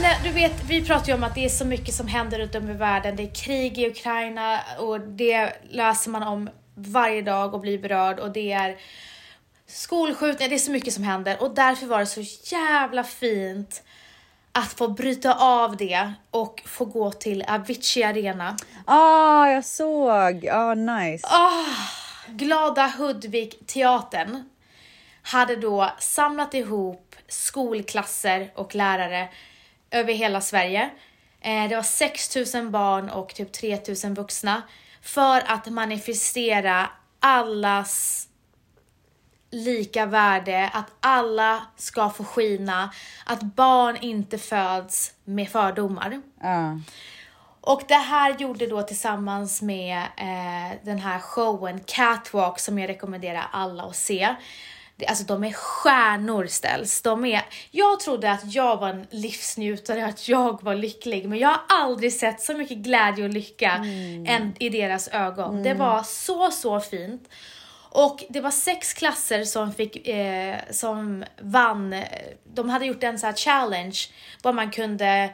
Nej, 0.00 0.20
du 0.24 0.30
vet, 0.30 0.64
vi 0.68 0.84
pratar 0.84 1.06
ju 1.06 1.14
om 1.14 1.24
att 1.24 1.34
det 1.34 1.44
är 1.44 1.48
så 1.48 1.64
mycket 1.64 1.94
som 1.94 2.06
händer 2.06 2.38
runt 2.38 2.54
om 2.54 2.70
i 2.70 2.72
världen. 2.72 3.16
Det 3.16 3.22
är 3.22 3.34
krig 3.34 3.78
i 3.78 3.86
Ukraina 3.86 4.60
och 4.78 5.00
det 5.00 5.52
läser 5.70 6.10
man 6.10 6.22
om 6.22 6.50
varje 6.74 7.22
dag 7.22 7.54
och 7.54 7.60
blir 7.60 7.78
berörd 7.78 8.18
och 8.18 8.30
det 8.30 8.52
är 8.52 8.76
skolskjutningar, 9.66 10.48
det 10.50 10.56
är 10.56 10.58
så 10.58 10.70
mycket 10.70 10.94
som 10.94 11.04
händer 11.04 11.42
och 11.42 11.54
därför 11.54 11.86
var 11.86 11.98
det 11.98 12.06
så 12.06 12.22
jävla 12.54 13.04
fint 13.04 13.82
att 14.52 14.72
få 14.72 14.88
bryta 14.88 15.34
av 15.34 15.76
det 15.76 16.12
och 16.30 16.62
få 16.66 16.84
gå 16.84 17.12
till 17.12 17.44
Avicii 17.48 18.04
Arena. 18.04 18.56
Ah, 18.84 19.48
jag 19.48 19.64
såg. 19.64 20.48
Ah, 20.48 20.74
nice. 20.74 21.26
Glada 22.28 22.92
Hudvik 22.98 23.66
teatern 23.66 24.48
hade 25.22 25.56
då 25.56 25.90
samlat 25.98 26.54
ihop 26.54 27.16
skolklasser 27.28 28.50
och 28.54 28.74
lärare 28.74 29.28
över 29.90 30.12
hela 30.12 30.40
Sverige. 30.40 30.90
Eh, 31.40 31.68
det 31.68 31.76
var 31.76 31.82
6000 31.82 32.70
barn 32.70 33.10
och 33.10 33.34
typ 33.34 33.52
3000 33.52 34.14
vuxna 34.14 34.62
för 35.02 35.42
att 35.46 35.66
manifestera 35.66 36.90
allas 37.20 38.28
lika 39.50 40.06
värde, 40.06 40.70
att 40.72 40.92
alla 41.00 41.66
ska 41.76 42.10
få 42.10 42.24
skina, 42.24 42.90
att 43.24 43.42
barn 43.42 43.96
inte 44.00 44.38
föds 44.38 45.12
med 45.24 45.48
fördomar. 45.48 46.22
Uh. 46.44 46.76
Och 47.66 47.82
det 47.88 47.94
här 47.94 48.36
gjorde 48.38 48.66
då 48.66 48.82
tillsammans 48.82 49.62
med 49.62 49.98
eh, 50.16 50.78
den 50.82 50.98
här 50.98 51.18
showen 51.18 51.80
Catwalk 51.86 52.58
som 52.58 52.78
jag 52.78 52.88
rekommenderar 52.88 53.48
alla 53.52 53.82
att 53.82 53.96
se. 53.96 54.34
Det, 54.96 55.06
alltså 55.06 55.24
de 55.24 55.44
är 55.44 55.52
stjärnor 55.52 56.46
ställs. 56.46 57.02
De 57.02 57.24
är, 57.24 57.42
jag 57.70 58.00
trodde 58.00 58.30
att 58.30 58.54
jag 58.54 58.76
var 58.76 58.88
en 58.88 59.06
livsnjutare, 59.10 60.06
att 60.06 60.28
jag 60.28 60.62
var 60.62 60.74
lycklig. 60.74 61.28
Men 61.28 61.38
jag 61.38 61.48
har 61.48 61.60
aldrig 61.68 62.12
sett 62.12 62.40
så 62.40 62.54
mycket 62.54 62.78
glädje 62.78 63.24
och 63.24 63.30
lycka 63.30 63.70
än 64.26 64.54
i 64.58 64.68
deras 64.68 65.08
ögon. 65.08 65.62
Det 65.62 65.74
var 65.74 66.02
så, 66.02 66.50
så 66.50 66.80
fint. 66.80 67.28
Och 67.90 68.24
det 68.28 68.40
var 68.40 68.50
sex 68.50 68.92
klasser 68.92 69.44
som 69.44 69.72
fick, 69.72 70.08
eh, 70.08 70.56
som 70.70 71.24
vann. 71.40 72.02
De 72.54 72.70
hade 72.70 72.86
gjort 72.86 73.02
en 73.02 73.18
så 73.18 73.26
här 73.26 73.34
challenge, 73.34 73.98
vad 74.42 74.54
man 74.54 74.70
kunde, 74.70 75.30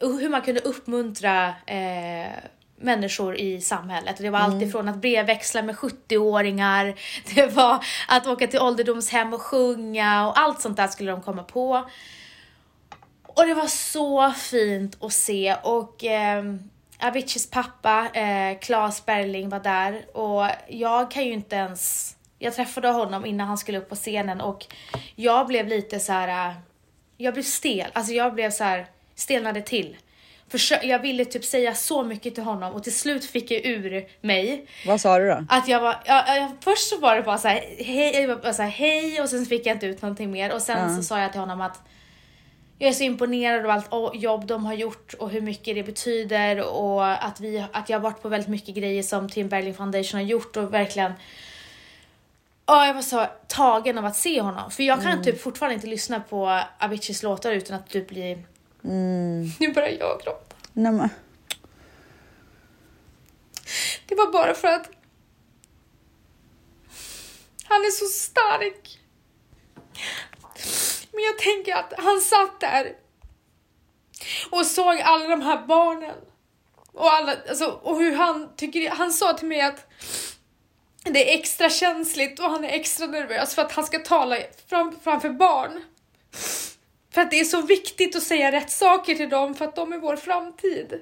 hur 0.00 0.28
man 0.28 0.42
kunde 0.42 0.60
uppmuntra 0.60 1.54
eh, 1.66 2.32
människor 2.80 3.36
i 3.36 3.60
samhället. 3.60 4.16
Det 4.18 4.30
var 4.30 4.38
allt 4.38 4.62
ifrån 4.62 4.88
att 4.88 4.96
brevväxla 4.96 5.62
med 5.62 5.74
70-åringar, 5.74 6.94
det 7.34 7.46
var 7.46 7.84
att 8.08 8.26
åka 8.26 8.46
till 8.46 8.60
ålderdomshem 8.60 9.34
och 9.34 9.42
sjunga 9.42 10.28
och 10.28 10.38
allt 10.40 10.60
sånt 10.60 10.76
där 10.76 10.88
skulle 10.88 11.10
de 11.10 11.22
komma 11.22 11.42
på. 11.42 11.88
Och 13.22 13.46
det 13.46 13.54
var 13.54 13.66
så 13.66 14.30
fint 14.30 15.04
att 15.04 15.12
se 15.12 15.56
och 15.62 16.04
eh, 16.04 16.44
Aviciis 17.02 17.50
pappa, 17.50 18.08
eh, 18.14 18.58
Claes 18.58 19.06
Berling 19.06 19.48
var 19.48 19.60
där 19.60 20.16
och 20.16 20.46
jag 20.68 21.10
kan 21.10 21.24
ju 21.24 21.32
inte 21.32 21.56
ens 21.56 22.16
Jag 22.38 22.54
träffade 22.54 22.88
honom 22.88 23.26
innan 23.26 23.48
han 23.48 23.58
skulle 23.58 23.78
upp 23.78 23.88
på 23.88 23.94
scenen 23.94 24.40
och 24.40 24.66
jag 25.16 25.46
blev 25.46 25.68
lite 25.68 26.00
så 26.00 26.12
här. 26.12 26.48
äh, 26.48 26.54
jag 27.16 27.34
blev 27.34 27.42
stel, 27.42 27.90
alltså 27.92 28.12
jag 28.12 28.34
blev 28.34 28.50
så 28.50 28.64
här 28.64 28.86
stelnade 29.20 29.62
till. 29.62 29.96
Försö- 30.50 30.84
jag 30.84 30.98
ville 30.98 31.24
typ 31.24 31.44
säga 31.44 31.74
så 31.74 32.04
mycket 32.04 32.34
till 32.34 32.44
honom 32.44 32.74
och 32.74 32.82
till 32.82 32.94
slut 32.98 33.24
fick 33.24 33.50
jag 33.50 33.66
ur 33.66 34.08
mig 34.20 34.66
Vad 34.86 35.00
sa 35.00 35.18
du 35.18 35.28
då? 35.28 35.44
att 35.48 35.68
jag 35.68 35.80
var, 35.80 35.96
ja, 36.04 36.36
ja, 36.36 36.52
först 36.60 36.88
så 36.88 36.98
var 36.98 37.16
det 37.16 37.22
bara 37.22 37.38
så 37.38 37.48
här, 37.48 37.60
hej, 37.78 38.16
jag 38.16 38.40
bara 38.40 38.52
så 38.52 38.62
här, 38.62 38.70
hej 38.70 39.20
och 39.22 39.28
sen 39.28 39.46
fick 39.46 39.66
jag 39.66 39.76
inte 39.76 39.86
ut 39.86 40.02
någonting 40.02 40.30
mer 40.30 40.54
och 40.54 40.62
sen 40.62 40.96
så 40.96 41.02
sa 41.02 41.20
jag 41.20 41.30
till 41.32 41.40
honom 41.40 41.60
att 41.60 41.82
jag 42.78 42.88
är 42.88 42.92
så 42.92 43.02
imponerad 43.04 43.64
av 43.64 43.70
allt 43.70 44.14
jobb 44.22 44.46
de 44.46 44.64
har 44.66 44.74
gjort 44.74 45.14
och 45.14 45.30
hur 45.30 45.40
mycket 45.40 45.74
det 45.74 45.82
betyder 45.82 46.74
och 46.74 47.24
att, 47.24 47.40
vi, 47.40 47.64
att 47.72 47.88
jag 47.88 47.98
har 47.98 48.02
varit 48.02 48.22
på 48.22 48.28
väldigt 48.28 48.48
mycket 48.50 48.74
grejer 48.74 49.02
som 49.02 49.28
Tim 49.28 49.48
Bergling 49.48 49.74
Foundation 49.74 50.20
har 50.20 50.26
gjort 50.26 50.56
och 50.56 50.74
verkligen 50.74 51.12
Ja, 52.66 52.86
jag 52.86 52.94
var 52.94 53.02
så 53.02 53.26
tagen 53.48 53.98
av 53.98 54.04
att 54.04 54.16
se 54.16 54.40
honom. 54.40 54.70
För 54.70 54.82
jag 54.82 55.02
kan 55.02 55.22
typ 55.22 55.40
fortfarande 55.42 55.74
inte 55.74 55.86
lyssna 55.86 56.20
på 56.20 56.60
Aviciis 56.78 57.22
låtar 57.22 57.52
utan 57.52 57.76
att 57.76 57.88
typ 57.88 58.08
bli... 58.08 58.38
Nu 58.82 59.72
börjar 59.74 59.88
jag 59.88 60.20
gråta. 60.24 60.56
Nej, 60.72 60.92
men. 60.92 61.08
Det 64.06 64.14
var 64.14 64.32
bara 64.32 64.54
för 64.54 64.68
att 64.68 64.90
han 67.64 67.80
är 67.80 67.90
så 67.90 68.04
stark. 68.04 69.00
Men 71.12 71.22
jag 71.24 71.38
tänker 71.38 71.74
att 71.74 71.92
han 71.98 72.20
satt 72.20 72.60
där 72.60 72.96
och 74.50 74.66
såg 74.66 75.00
alla 75.00 75.28
de 75.28 75.40
här 75.40 75.66
barnen 75.66 76.14
och, 76.92 77.12
alla, 77.12 77.36
alltså, 77.48 77.66
och 77.66 77.98
hur 77.98 78.16
han 78.16 78.56
tycker, 78.56 78.90
han 78.90 79.12
sa 79.12 79.32
till 79.32 79.48
mig 79.48 79.60
att 79.60 79.86
det 81.04 81.32
är 81.32 81.38
extra 81.38 81.70
känsligt 81.70 82.40
och 82.40 82.50
han 82.50 82.64
är 82.64 82.68
extra 82.68 83.06
nervös 83.06 83.54
för 83.54 83.62
att 83.62 83.72
han 83.72 83.84
ska 83.84 83.98
tala 83.98 84.36
fram, 84.68 84.96
framför 85.02 85.30
barn. 85.30 85.82
För 87.10 87.20
att 87.20 87.30
det 87.30 87.40
är 87.40 87.44
så 87.44 87.62
viktigt 87.62 88.16
att 88.16 88.22
säga 88.22 88.52
rätt 88.52 88.70
saker 88.70 89.14
till 89.14 89.28
dem 89.28 89.54
för 89.54 89.64
att 89.64 89.76
de 89.76 89.92
är 89.92 89.98
vår 89.98 90.16
framtid. 90.16 91.00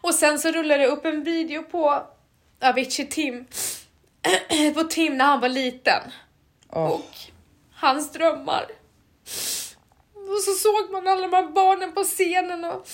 Och 0.00 0.14
sen 0.14 0.38
så 0.38 0.52
rullade 0.52 0.82
det 0.82 0.86
upp 0.86 1.04
en 1.04 1.24
video 1.24 1.62
på 1.62 2.02
Avicii 2.60 3.06
Tim, 3.06 3.46
på 4.74 4.82
Tim 4.84 5.16
när 5.16 5.24
han 5.24 5.40
var 5.40 5.48
liten. 5.48 6.02
Åh. 6.70 6.90
Och 6.90 7.10
hans 7.74 8.12
drömmar. 8.12 8.66
Och 10.14 10.40
så 10.44 10.52
såg 10.52 10.92
man 10.92 11.08
alla 11.08 11.22
de 11.22 11.32
här 11.36 11.46
barnen 11.46 11.92
på 11.92 12.04
scenen 12.04 12.64
och 12.64 12.86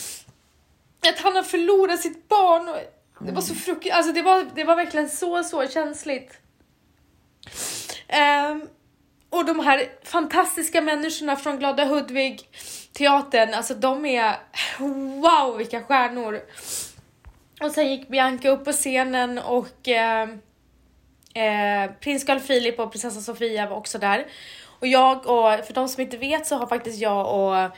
att 1.08 1.18
han 1.18 1.36
har 1.36 1.42
förlorat 1.42 2.00
sitt 2.00 2.28
barn. 2.28 2.68
Och 2.68 2.78
det 3.26 3.32
var 3.32 3.42
så 3.42 3.54
fruktansvärt, 3.54 3.96
alltså 3.96 4.12
det 4.12 4.22
var, 4.22 4.46
det 4.54 4.64
var 4.64 4.76
verkligen 4.76 5.10
så, 5.10 5.44
så 5.44 5.68
känsligt. 5.68 6.38
Ehm, 8.08 8.68
och 9.32 9.44
de 9.44 9.60
här 9.60 9.88
fantastiska 10.04 10.80
människorna 10.80 11.36
från 11.36 11.58
Glada 11.58 11.84
Hudvig 11.84 12.48
teatern, 12.92 13.54
alltså 13.54 13.74
de 13.74 14.06
är 14.06 14.36
wow 15.20 15.56
vilka 15.58 15.82
stjärnor. 15.82 16.40
Och 17.60 17.70
sen 17.70 17.90
gick 17.90 18.08
Bianca 18.08 18.48
upp 18.48 18.64
på 18.64 18.72
scenen 18.72 19.38
och 19.38 19.88
eh, 19.88 20.22
eh, 21.34 21.90
prins 22.00 22.24
Carl 22.24 22.40
Philip 22.40 22.78
och 22.78 22.92
prinsessa 22.92 23.20
Sofia 23.20 23.66
var 23.68 23.76
också 23.76 23.98
där. 23.98 24.26
Och 24.80 24.86
jag 24.86 25.16
och, 25.16 25.66
för 25.66 25.72
de 25.72 25.88
som 25.88 26.02
inte 26.02 26.16
vet 26.16 26.46
så 26.46 26.56
har 26.56 26.66
faktiskt 26.66 26.98
jag 26.98 27.34
och 27.34 27.76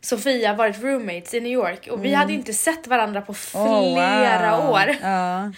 Sofia 0.00 0.54
varit 0.54 0.82
roommates 0.82 1.34
i 1.34 1.40
New 1.40 1.52
York 1.52 1.88
och 1.90 2.04
vi 2.04 2.14
hade 2.14 2.32
inte 2.32 2.52
sett 2.52 2.86
varandra 2.86 3.20
på 3.20 3.34
flera 3.34 3.66
Mm. 3.66 4.54
Oh, 4.54 4.62
wow. 4.62 4.70
år. 4.70 4.96
Ja. 5.02 5.52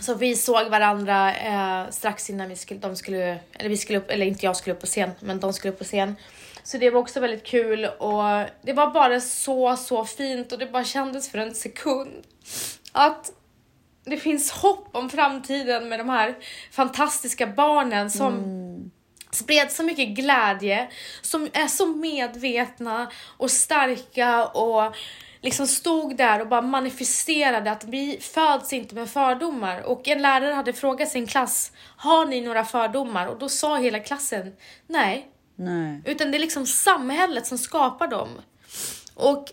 Så 0.00 0.14
vi 0.14 0.36
såg 0.36 0.68
varandra 0.68 1.34
eh, 1.36 1.90
strax 1.90 2.30
innan 2.30 2.48
vi 2.48 2.56
skulle, 2.56 2.80
de 2.80 2.96
skulle, 2.96 3.38
eller 3.52 3.68
vi 3.68 3.76
skulle 3.76 3.98
upp, 3.98 4.10
eller 4.10 4.26
inte 4.26 4.46
jag 4.46 4.56
skulle 4.56 4.74
upp 4.74 4.80
på 4.80 4.86
scen, 4.86 5.10
men 5.20 5.40
de 5.40 5.52
skulle 5.52 5.72
upp 5.72 5.78
på 5.78 5.84
scen. 5.84 6.16
Så 6.62 6.78
det 6.78 6.90
var 6.90 7.00
också 7.00 7.20
väldigt 7.20 7.44
kul 7.44 7.84
och 7.84 8.22
det 8.62 8.72
var 8.72 8.90
bara 8.90 9.20
så, 9.20 9.76
så 9.76 10.04
fint 10.04 10.52
och 10.52 10.58
det 10.58 10.66
bara 10.66 10.84
kändes 10.84 11.30
för 11.30 11.38
en 11.38 11.54
sekund 11.54 12.26
att 12.92 13.32
det 14.04 14.16
finns 14.16 14.50
hopp 14.50 14.88
om 14.92 15.10
framtiden 15.10 15.88
med 15.88 16.00
de 16.00 16.08
här 16.08 16.34
fantastiska 16.70 17.46
barnen 17.46 18.10
som 18.10 18.90
spred 19.30 19.72
så 19.72 19.82
mycket 19.82 20.08
glädje, 20.08 20.88
som 21.22 21.48
är 21.52 21.66
så 21.66 21.86
medvetna 21.86 23.10
och 23.36 23.50
starka 23.50 24.46
och 24.46 24.96
liksom 25.40 25.66
stod 25.66 26.16
där 26.16 26.40
och 26.40 26.48
bara 26.48 26.62
manifesterade 26.62 27.70
att 27.70 27.84
vi 27.84 28.18
föds 28.20 28.72
inte 28.72 28.94
med 28.94 29.10
fördomar. 29.10 29.80
Och 29.80 30.08
en 30.08 30.22
lärare 30.22 30.54
hade 30.54 30.72
frågat 30.72 31.08
sin 31.08 31.26
klass, 31.26 31.72
har 31.96 32.26
ni 32.26 32.40
några 32.40 32.64
fördomar? 32.64 33.26
Och 33.26 33.38
då 33.38 33.48
sa 33.48 33.76
hela 33.76 34.00
klassen, 34.00 34.52
nej. 34.86 35.28
Nej. 35.56 36.02
Utan 36.04 36.30
det 36.30 36.38
är 36.38 36.40
liksom 36.40 36.66
samhället 36.66 37.46
som 37.46 37.58
skapar 37.58 38.08
dem. 38.08 38.28
Och 39.14 39.52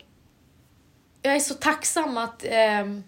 jag 1.22 1.36
är 1.36 1.40
så 1.40 1.54
tacksam 1.54 2.18
att 2.18 2.46
ehm, 2.46 3.04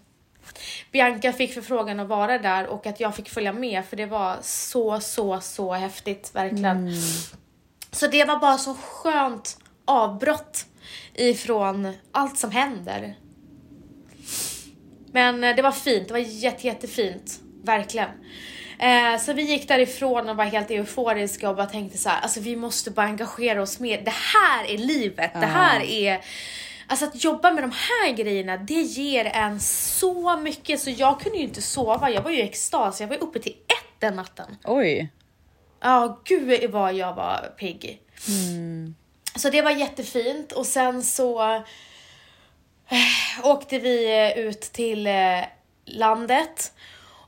Bianca 0.92 1.34
fick 1.34 1.54
förfrågan 1.54 2.00
att 2.00 2.08
vara 2.08 2.38
där 2.38 2.68
och 2.68 2.86
att 2.86 3.00
jag 3.00 3.16
fick 3.16 3.30
följa 3.30 3.54
med 3.54 3.86
för 3.86 3.98
det 3.98 4.06
var 4.06 4.38
så, 4.42 5.00
så, 5.00 5.40
så 5.42 5.74
häftigt 5.74 6.32
verkligen. 6.36 6.92
Så 7.92 8.08
det 8.08 8.26
var 8.26 8.40
bara 8.40 8.58
så 8.58 8.74
skönt 8.74 9.58
avbrott 9.86 10.66
ifrån 11.16 11.94
allt 12.12 12.38
som 12.38 12.52
händer. 12.52 13.16
Men 15.12 15.44
eh, 15.44 15.56
det 15.56 15.62
var 15.62 15.72
fint, 15.72 16.08
det 16.08 16.14
var 16.14 16.20
jätte, 16.20 16.68
jättefint. 16.68 17.40
Verkligen. 17.64 18.10
Eh, 18.80 19.20
så 19.20 19.34
vi 19.34 19.42
gick 19.42 19.68
därifrån 19.68 20.30
och 20.30 20.36
var 20.36 20.46
helt 20.46 20.72
euforiska 20.72 21.50
och 21.50 21.56
bara 21.56 21.66
tänkte 21.66 21.98
så 21.98 22.10
här, 22.10 22.22
alltså 22.22 22.40
vi 22.40 22.56
måste 22.56 22.92
bara 22.92 23.06
engagera 23.06 23.62
oss 23.62 23.80
mer. 23.80 24.02
Det 24.02 24.14
här 24.14 24.66
är 24.66 24.78
livet, 24.78 25.34
det 25.34 25.46
här 25.46 25.82
är 25.82 26.22
Alltså 26.88 27.06
att 27.06 27.24
jobba 27.24 27.52
med 27.52 27.64
de 27.64 27.72
här 27.72 28.14
grejerna, 28.14 28.58
det 28.58 28.82
ger 28.82 29.26
en 29.26 29.60
så 29.60 30.38
mycket 30.38 30.80
så 30.80 30.90
jag 30.90 31.20
kunde 31.20 31.38
ju 31.38 31.44
inte 31.44 31.62
sova. 31.62 32.10
Jag 32.10 32.22
var 32.22 32.32
ju 32.32 32.38
i 32.38 32.42
extas, 32.42 33.02
jag 33.02 33.08
var 33.08 33.24
uppe 33.24 33.40
till 33.40 33.52
ett 33.52 34.00
den 34.00 34.16
natten. 34.16 34.58
Oj. 34.64 35.12
Ja, 35.82 36.22
gud 36.24 36.72
vad 36.72 36.94
jag 36.94 37.16
var 37.16 37.54
pigg. 37.58 38.02
Så 39.36 39.50
det 39.50 39.62
var 39.62 39.72
jättefint 39.72 40.52
och 40.52 40.66
sen 40.66 41.04
så 41.04 41.54
eh, 42.88 43.44
åkte 43.44 43.80
vi 43.80 44.26
eh, 44.32 44.40
ut 44.46 44.62
till 44.62 45.08
eh, 45.08 45.42
landet. 45.86 46.74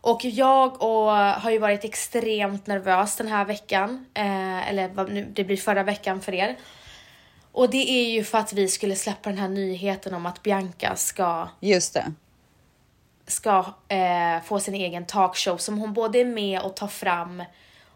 Och 0.01 0.25
jag 0.25 0.83
och, 0.83 1.11
har 1.15 1.51
ju 1.51 1.57
varit 1.57 1.83
extremt 1.83 2.67
nervös 2.67 3.15
den 3.15 3.27
här 3.27 3.45
veckan. 3.45 4.05
Eh, 4.13 4.69
eller 4.69 4.87
vad 4.87 5.11
nu, 5.11 5.25
det 5.25 5.43
blir 5.43 5.57
förra 5.57 5.83
veckan 5.83 6.21
för 6.21 6.33
er. 6.33 6.57
Och 7.51 7.69
det 7.69 7.89
är 7.91 8.09
ju 8.09 8.23
för 8.23 8.37
att 8.37 8.53
vi 8.53 8.67
skulle 8.67 8.95
släppa 8.95 9.29
den 9.29 9.37
här 9.39 9.47
nyheten 9.47 10.13
om 10.13 10.25
att 10.25 10.43
Bianca 10.43 10.95
ska 10.95 11.47
Just 11.59 11.93
det. 11.93 12.13
ska 13.27 13.65
eh, 13.87 14.41
få 14.45 14.59
sin 14.59 14.73
egen 14.73 15.05
talkshow 15.05 15.57
som 15.57 15.77
hon 15.77 15.93
både 15.93 16.19
är 16.19 16.25
med 16.25 16.61
och 16.61 16.75
tar 16.75 16.87
fram 16.87 17.43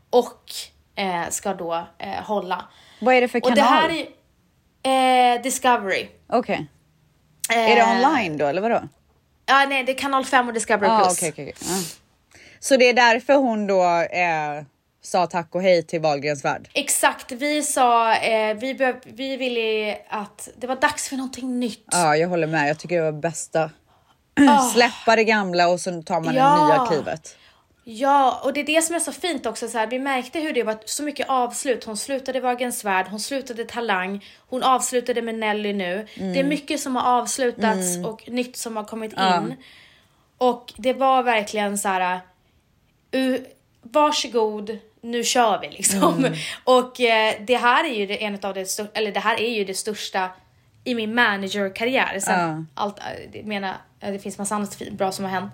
och 0.09 0.51
eh, 0.95 1.29
ska 1.29 1.53
då 1.53 1.87
hålla. 2.23 2.65
Vad 3.01 3.15
är 3.15 3.21
det 3.21 3.27
för 3.27 3.37
Och 3.39 3.43
kanal? 3.43 3.55
det 3.57 3.61
här 3.63 4.07
är 4.83 5.35
eh, 5.35 5.41
Discovery. 5.41 6.07
Okej. 6.29 6.67
Är 7.53 7.75
det 7.75 7.81
Eh, 7.81 7.89
online 7.91 8.37
då 8.37 8.45
eller 8.47 8.61
vadå? 8.61 8.81
Ja, 9.45 9.65
nej, 9.69 9.83
det 9.83 9.91
är 9.91 9.97
kanal 9.97 10.25
5 10.25 10.47
och 10.47 10.53
Discovery 10.53 10.89
Ah, 10.91 10.99
Plus. 11.03 11.17
okej, 11.17 11.29
okej. 11.29 11.53
Ja. 11.61 11.67
Så 12.59 12.77
det 12.77 12.89
är 12.89 12.93
därför 12.93 13.33
hon 13.33 13.67
då 13.67 13.83
eh, 14.01 14.63
sa 15.03 15.27
tack 15.27 15.55
och 15.55 15.61
hej 15.61 15.83
till 15.83 16.01
Wahlgrens 16.01 16.45
värld? 16.45 16.69
Exakt, 16.73 17.31
vi 17.31 17.63
sa, 17.63 18.15
eh, 18.15 18.53
vi, 18.57 18.73
behöv, 18.73 18.95
vi 19.03 19.37
ville 19.37 19.97
att 20.09 20.49
det 20.57 20.67
var 20.67 20.75
dags 20.75 21.09
för 21.09 21.15
någonting 21.15 21.59
nytt. 21.59 21.85
Ja, 21.91 22.15
jag 22.15 22.29
håller 22.29 22.47
med. 22.47 22.69
Jag 22.69 22.79
tycker 22.79 22.95
det 22.97 23.11
var 23.11 23.19
bästa. 23.21 23.69
Ah. 24.49 24.57
Släppa 24.73 25.15
det 25.15 25.23
gamla 25.23 25.67
och 25.67 25.79
så 25.79 26.01
tar 26.01 26.19
man 26.21 26.35
Ja. 26.35 26.55
det 26.57 26.65
nya 26.67 26.85
klivet. 26.87 27.37
Ja, 27.83 28.41
och 28.43 28.53
det 28.53 28.59
är 28.59 28.65
det 28.65 28.81
som 28.81 28.95
är 28.95 28.99
så 28.99 29.11
fint 29.11 29.45
också. 29.45 29.67
Så 29.67 29.77
här, 29.77 29.87
vi 29.87 29.99
märkte 29.99 30.39
hur 30.39 30.53
det 30.53 30.63
var 30.63 30.77
så 30.85 31.03
mycket 31.03 31.29
avslut. 31.29 31.83
Hon 31.83 31.97
slutade 31.97 32.39
Wahlgrens 32.39 32.85
värld, 32.85 33.05
hon 33.09 33.19
slutade 33.19 33.65
Talang, 33.65 34.25
hon 34.47 34.63
avslutade 34.63 35.21
med 35.21 35.35
Nelly 35.35 35.73
nu. 35.73 36.07
Det 36.15 36.39
är 36.39 36.43
mycket 36.43 36.79
som 36.79 36.95
har 36.95 37.19
avslutats 37.21 37.97
och 38.05 38.29
nytt 38.29 38.57
som 38.57 38.77
har 38.77 38.83
kommit 38.83 39.13
in. 39.13 39.55
Och 40.37 40.73
det 40.77 40.93
var 40.93 41.23
verkligen 41.23 41.77
så 41.77 41.87
här. 41.87 42.19
Uh, 43.15 43.37
varsågod, 43.81 44.77
nu 45.01 45.23
kör 45.23 45.59
vi 45.61 45.69
liksom. 45.69 46.35
Och 46.63 47.01
eh, 47.01 47.35
det 47.41 47.57
här 47.57 47.83
är 47.83 47.93
ju 47.93 48.05
det, 48.05 48.23
en 48.23 48.39
av 48.41 48.53
det 48.53 48.65
största, 48.65 48.99
eller 48.99 49.11
det 49.11 49.19
här 49.19 49.39
är 49.39 49.49
ju 49.49 49.63
det 49.63 49.73
största 49.73 50.29
i 50.83 50.95
min 50.95 51.15
managerkarriär. 51.15 52.19
Sen 52.19 52.67
allt, 52.73 52.99
eh, 52.99 53.05
det 53.33 53.43
menar, 53.43 53.75
eh, 53.99 54.11
det 54.11 54.19
finns 54.19 54.37
massa 54.37 54.55
annat 54.55 54.81
bra 54.91 55.11
som 55.11 55.25
har 55.25 55.31
hänt. 55.31 55.53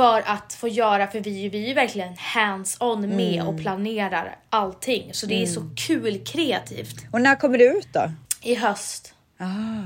För 0.00 0.22
att 0.26 0.52
få 0.54 0.68
göra, 0.68 1.06
för 1.06 1.20
vi, 1.20 1.48
vi 1.48 1.64
är 1.64 1.68
ju 1.68 1.74
verkligen 1.74 2.16
hands-on 2.16 3.16
med 3.16 3.42
och 3.42 3.60
planerar 3.60 4.36
allting. 4.50 5.14
Så 5.14 5.26
det 5.26 5.42
är 5.42 5.46
så 5.46 5.70
kul 5.76 6.24
kreativt. 6.24 6.96
Och 7.12 7.20
när 7.20 7.36
kommer 7.36 7.58
det 7.58 7.64
ut 7.64 7.88
då? 7.92 8.12
I 8.42 8.54
höst. 8.54 9.14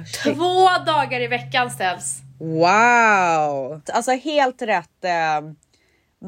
Shit. 0.06 0.34
Två 0.34 0.68
dagar 0.86 1.20
i 1.20 1.26
veckan 1.26 1.70
ställs. 1.70 2.18
Wow! 2.38 3.82
Alltså 3.92 4.12
helt 4.12 4.62
rätt. 4.62 5.04
Eh, 5.04 5.50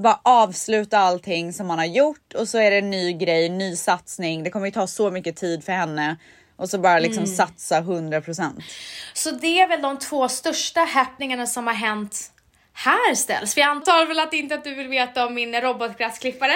bara 0.03 0.21
avsluta 0.23 0.99
allting 0.99 1.53
som 1.53 1.67
man 1.67 1.79
har 1.79 1.87
gjort 1.87 2.35
och 2.35 2.49
så 2.49 2.59
är 2.59 2.71
det 2.71 2.79
en 2.79 2.91
ny 2.91 3.13
grej, 3.13 3.49
ny 3.49 3.77
satsning. 3.77 4.43
Det 4.43 4.51
kommer 4.51 4.67
ju 4.67 4.73
ta 4.73 4.87
så 4.87 5.11
mycket 5.11 5.37
tid 5.37 5.65
för 5.65 5.73
henne 5.73 6.17
och 6.57 6.71
så 6.71 6.79
bara 6.79 6.99
liksom 6.99 7.27
satsa 7.27 7.81
100%. 7.81 8.63
Så 9.15 9.31
det 9.31 9.61
är 9.61 9.69
väl 9.69 9.83
de 9.83 9.99
två 9.99 10.29
största 10.29 10.81
happeningarna 10.81 11.47
som 11.47 11.67
har 11.67 11.75
hänt 11.75 12.33
här 12.77 13.15
ställs. 13.15 13.55
För 13.55 13.61
jag 13.61 13.71
antar 13.71 14.07
väl 14.07 14.19
att 14.19 14.33
inte 14.33 14.55
att 14.55 14.65
du 14.65 14.75
vill 14.75 14.89
veta 14.89 15.27
om 15.27 15.35
min 15.35 15.61
robotgräsklippare? 15.61 16.55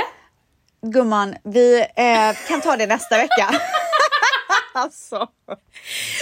Gumman, 0.82 1.36
vi 1.44 1.80
eh, 1.96 2.36
kan 2.48 2.60
ta 2.60 2.76
det 2.76 2.86
nästa 2.86 3.16
vecka. 3.16 3.48
alltså. 4.74 5.28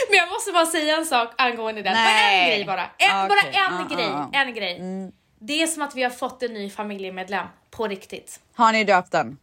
Men 0.08 0.16
jag 0.18 0.28
måste 0.28 0.52
bara 0.52 0.66
säga 0.66 0.96
en 0.96 1.06
sak 1.06 1.32
angående 1.36 1.82
den. 1.82 1.92
Bara 1.94 2.20
en 2.20 2.46
grej 2.48 2.64
bara. 2.64 2.82
En, 2.82 3.24
Okej. 3.24 3.28
Bara 3.28 3.40
en 3.40 3.88
Ja, 3.88 3.96
grej. 3.96 4.06
ja. 4.06 4.30
En 4.32 4.54
grej. 4.54 4.80
Det 5.40 5.62
är 5.62 5.66
som 5.66 5.82
att 5.82 5.94
vi 5.94 6.02
har 6.02 6.10
fått 6.10 6.42
en 6.42 6.52
ny 6.54 6.70
familjemedlem. 6.70 7.46
På 7.70 7.86
riktigt. 7.88 8.40
Har 8.54 8.72
ni 8.72 8.84
döpt 8.84 9.12
den? 9.12 9.38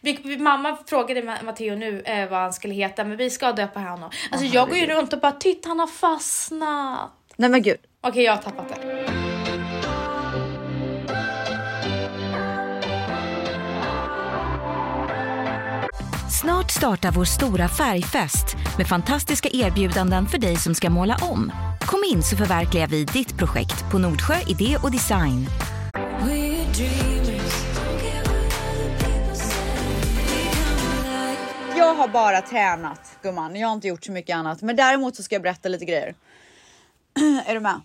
Vi, 0.00 0.12
vi, 0.24 0.38
mamma 0.38 0.78
frågade 0.86 1.20
Ma- 1.22 1.44
Matteo 1.44 1.74
nu 1.76 2.00
eh, 2.04 2.28
vad 2.28 2.38
han 2.40 2.52
skulle 2.52 2.74
heta, 2.74 3.04
men 3.04 3.16
vi 3.16 3.30
ska 3.30 3.52
döpa 3.52 3.80
honom. 3.80 4.10
Alltså 4.30 4.46
jag 4.46 4.68
går 4.68 4.76
ju 4.78 4.86
runt 4.86 5.12
och 5.12 5.20
bara 5.20 5.32
titta 5.32 5.68
han 5.68 5.78
har 5.80 5.86
fastnat. 5.86 7.10
Nej 7.36 7.50
men 7.50 7.62
gud. 7.62 7.78
Okej, 8.00 8.22
jag 8.22 8.32
har 8.36 8.42
tappat 8.42 8.68
det. 8.68 9.29
Snart 16.40 16.70
startar 16.70 17.10
vår 17.12 17.24
stora 17.24 17.68
färgfest 17.68 18.56
med 18.78 18.86
fantastiska 18.86 19.48
erbjudanden 19.52 20.26
för 20.26 20.38
dig 20.38 20.56
som 20.56 20.74
ska 20.74 20.90
måla 20.90 21.16
om. 21.22 21.52
Kom 21.80 22.04
in 22.12 22.22
så 22.22 22.36
förverkligar 22.36 22.86
vi 22.86 23.04
ditt 23.04 23.38
projekt 23.38 23.90
på 23.90 23.98
Nordsjö 23.98 24.34
Idé 24.46 24.76
och 24.82 24.90
Design. 24.90 25.46
Jag 31.76 31.94
har 31.94 32.08
bara 32.08 32.40
tränat 32.40 33.18
gumman. 33.22 33.56
Jag 33.56 33.68
har 33.68 33.74
inte 33.74 33.88
gjort 33.88 34.04
så 34.04 34.12
mycket 34.12 34.36
annat. 34.36 34.62
Men 34.62 34.76
däremot 34.76 35.16
så 35.16 35.22
ska 35.22 35.34
jag 35.34 35.42
berätta 35.42 35.68
lite 35.68 35.84
grejer. 35.84 36.14
är 37.46 37.54
du 37.54 37.60
med? 37.60 37.80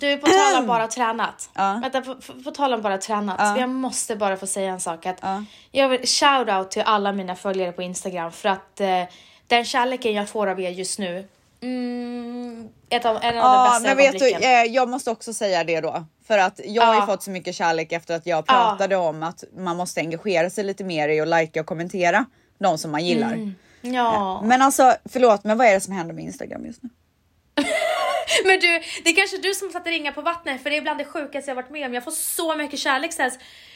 Du, 0.00 0.16
på 0.16 0.26
tal 0.26 0.60
om 0.62 0.66
bara 0.66 0.86
tränat. 0.86 1.50
Ja. 1.54 1.80
Vänta, 1.82 2.00
på, 2.00 2.14
på, 2.14 2.42
på 2.44 2.50
tal 2.50 2.74
om 2.74 2.82
bara 2.82 2.98
tränat. 2.98 3.36
Ja. 3.38 3.58
Jag 3.60 3.68
måste 3.68 4.16
bara 4.16 4.36
få 4.36 4.46
säga 4.46 4.70
en 4.72 4.80
sak. 4.80 5.06
Att 5.06 5.18
Ja. 5.22 5.44
Jag 5.70 5.88
vill 5.88 6.06
shout 6.06 6.48
out 6.48 6.70
till 6.70 6.82
alla 6.82 7.12
mina 7.12 7.36
följare 7.36 7.72
på 7.72 7.82
Instagram 7.82 8.32
för 8.32 8.48
att 8.48 8.80
eh, 8.80 9.02
den 9.46 9.64
kärleken 9.64 10.12
jag 10.12 10.28
får 10.28 10.46
av 10.46 10.60
er 10.60 10.70
just 10.70 10.98
nu. 10.98 11.28
Mm, 11.62 12.68
ett 12.90 13.04
av, 13.04 13.16
en 13.16 13.28
av 13.28 13.32
de 13.32 13.38
Ja, 13.38 13.70
bästa 13.72 13.88
men 13.88 13.96
vet 13.96 14.18
du, 14.18 14.46
eh, 14.46 14.64
jag 14.64 14.88
måste 14.88 15.10
också 15.10 15.34
säga 15.34 15.64
det 15.64 15.80
då. 15.80 16.06
För 16.26 16.38
att 16.38 16.60
jag 16.64 16.82
har 16.82 16.94
ju 16.94 17.06
fått 17.06 17.22
så 17.22 17.30
mycket 17.30 17.54
kärlek 17.54 17.92
efter 17.92 18.16
att 18.16 18.26
jag 18.26 18.46
pratade 18.46 18.96
om 18.96 19.22
att 19.22 19.44
man 19.56 19.76
måste 19.76 20.00
engagera 20.00 20.50
sig 20.50 20.64
lite 20.64 20.84
mer 20.84 21.08
i 21.08 21.20
att 21.20 21.28
likea 21.28 21.60
och 21.60 21.66
kommentera 21.66 22.24
de 22.58 22.78
som 22.78 22.90
man 22.90 23.04
gillar. 23.06 23.32
Mm. 23.32 23.54
Ja. 23.80 24.40
Men 24.44 24.62
alltså 24.62 24.94
förlåt, 25.04 25.44
men 25.44 25.58
vad 25.58 25.66
är 25.66 25.74
det 25.74 25.80
som 25.80 25.92
händer 25.94 26.14
med 26.14 26.24
Instagram 26.24 26.66
just 26.66 26.82
nu? 26.82 26.88
Men 28.44 28.60
du, 28.60 28.80
det 29.04 29.10
är 29.10 29.16
kanske 29.16 29.36
du 29.36 29.54
som 29.54 29.70
satte 29.70 29.90
ringa 29.90 30.12
på 30.12 30.22
vattnet 30.22 30.62
för 30.62 30.70
det 30.70 30.76
är 30.76 30.80
bland 30.80 30.98
det 30.98 31.04
sjukaste 31.04 31.50
jag 31.50 31.54
varit 31.56 31.70
med 31.70 31.86
om. 31.86 31.94
Jag 31.94 32.04
får 32.04 32.10
så 32.10 32.56
mycket 32.56 32.78
kärlek 32.78 33.12
så 33.12 33.30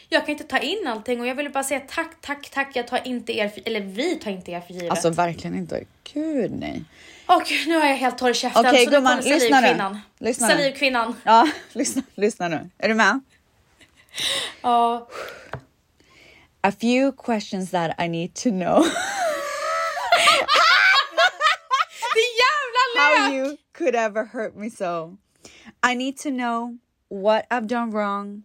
jag 0.08 0.22
kan 0.22 0.30
inte 0.30 0.44
ta 0.44 0.58
in 0.58 0.86
allting 0.86 1.20
och 1.20 1.26
jag 1.26 1.34
vill 1.34 1.50
bara 1.50 1.64
säga 1.64 1.80
tack, 1.80 2.10
tack, 2.20 2.50
tack. 2.50 2.70
Jag 2.76 2.86
tar 2.86 3.06
inte 3.06 3.32
er, 3.32 3.48
för, 3.48 3.62
eller 3.66 3.80
vi 3.80 4.16
tar 4.16 4.30
inte 4.30 4.50
er 4.50 4.60
för 4.60 4.74
givet. 4.74 4.90
Alltså 4.90 5.10
verkligen 5.10 5.56
inte. 5.56 5.84
Gud 6.12 6.52
nej. 6.52 6.84
Gud, 7.48 7.68
nu 7.68 7.78
har 7.78 7.86
jag 7.86 7.96
helt 7.96 8.18
torr 8.18 8.30
i 8.30 8.34
käften. 8.34 8.66
Okej, 8.66 8.86
nu 8.86 8.92
gumman, 8.92 9.16
lyssna 9.20 9.36
nu. 9.36 9.50
salivkvinnan. 9.50 10.00
Lyssna 10.18 10.48
nu. 10.48 10.54
Salivkvinnan. 10.54 11.16
Ja, 11.24 11.48
lyssna, 11.72 12.02
lyssna 12.14 12.48
nu. 12.48 12.70
Är 12.78 12.88
du 12.88 12.94
med? 12.94 13.20
Ja. 14.62 15.08
A 16.60 16.72
few 16.80 17.12
questions 17.24 17.70
that 17.70 18.00
I 18.00 18.08
need 18.08 18.34
to 18.34 18.50
know. 18.50 18.86
Det 22.14 22.20
jävla 22.40 23.00
how 23.00 23.30
lök! 23.30 23.34
you 23.34 23.63
could 23.74 23.94
ever 23.94 24.26
hurt 24.26 24.56
me 24.56 24.70
so. 24.70 25.18
I 25.82 25.94
need 25.94 26.16
to 26.20 26.30
know 26.30 26.78
what 27.08 27.46
I've 27.50 27.66
done 27.66 27.90
wrong 27.90 28.44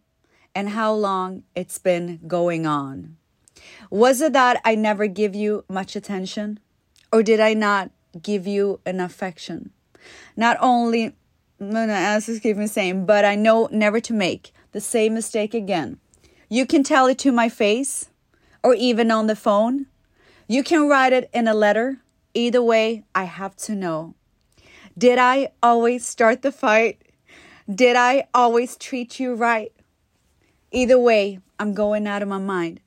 and 0.54 0.70
how 0.70 0.92
long 0.92 1.44
it's 1.56 1.78
been 1.78 2.20
going 2.28 2.66
on. 2.66 3.16
Was 3.90 4.20
it 4.20 4.34
that 4.34 4.60
I 4.66 4.76
never 4.76 5.08
give 5.08 5.36
you 5.36 5.64
much 5.70 5.96
attention? 5.96 6.60
Or 7.14 7.24
did 7.24 7.40
I 7.40 7.54
not 7.54 7.92
give 8.22 8.46
you 8.46 8.82
enough 8.86 9.12
affection? 9.12 9.72
Not 10.36 10.58
only, 10.60 11.16
no, 11.60 11.86
no, 11.86 12.16
excuse 12.18 12.58
me 12.58 12.68
saying, 12.68 13.06
but 13.06 13.24
I 13.24 13.36
know 13.36 13.70
never 13.72 14.00
to 14.02 14.14
make 14.14 14.52
the 14.72 14.82
same 14.82 15.14
mistake 15.14 15.54
again. 15.54 16.00
You 16.50 16.66
can 16.66 16.84
tell 16.84 17.08
it 17.08 17.20
to 17.20 17.32
my 17.32 17.50
face 17.50 18.10
or 18.64 18.74
even 18.74 19.12
on 19.12 19.28
the 19.28 19.36
phone. 19.36 19.86
You 20.48 20.64
can 20.64 20.90
write 20.90 21.14
it 21.14 21.30
in 21.34 21.48
a 21.48 21.54
letter. 21.54 22.00
Either 22.34 22.62
way, 22.62 23.04
I 23.14 23.26
have 23.26 23.56
to 23.58 23.76
know. 23.76 24.16
Did 25.00 25.18
I 25.18 25.48
always 25.64 26.06
start 26.06 26.42
the 26.42 26.52
fight? 26.52 26.98
Did 27.74 27.96
I 27.96 28.28
always 28.34 28.76
treat 28.76 29.18
you 29.18 29.34
right? 29.34 29.72
Either 30.72 31.00
way, 31.00 31.40
I'm 31.58 31.74
going 31.74 32.06
out 32.06 32.22
of 32.22 32.28
my 32.28 32.38
mind. 32.38 32.82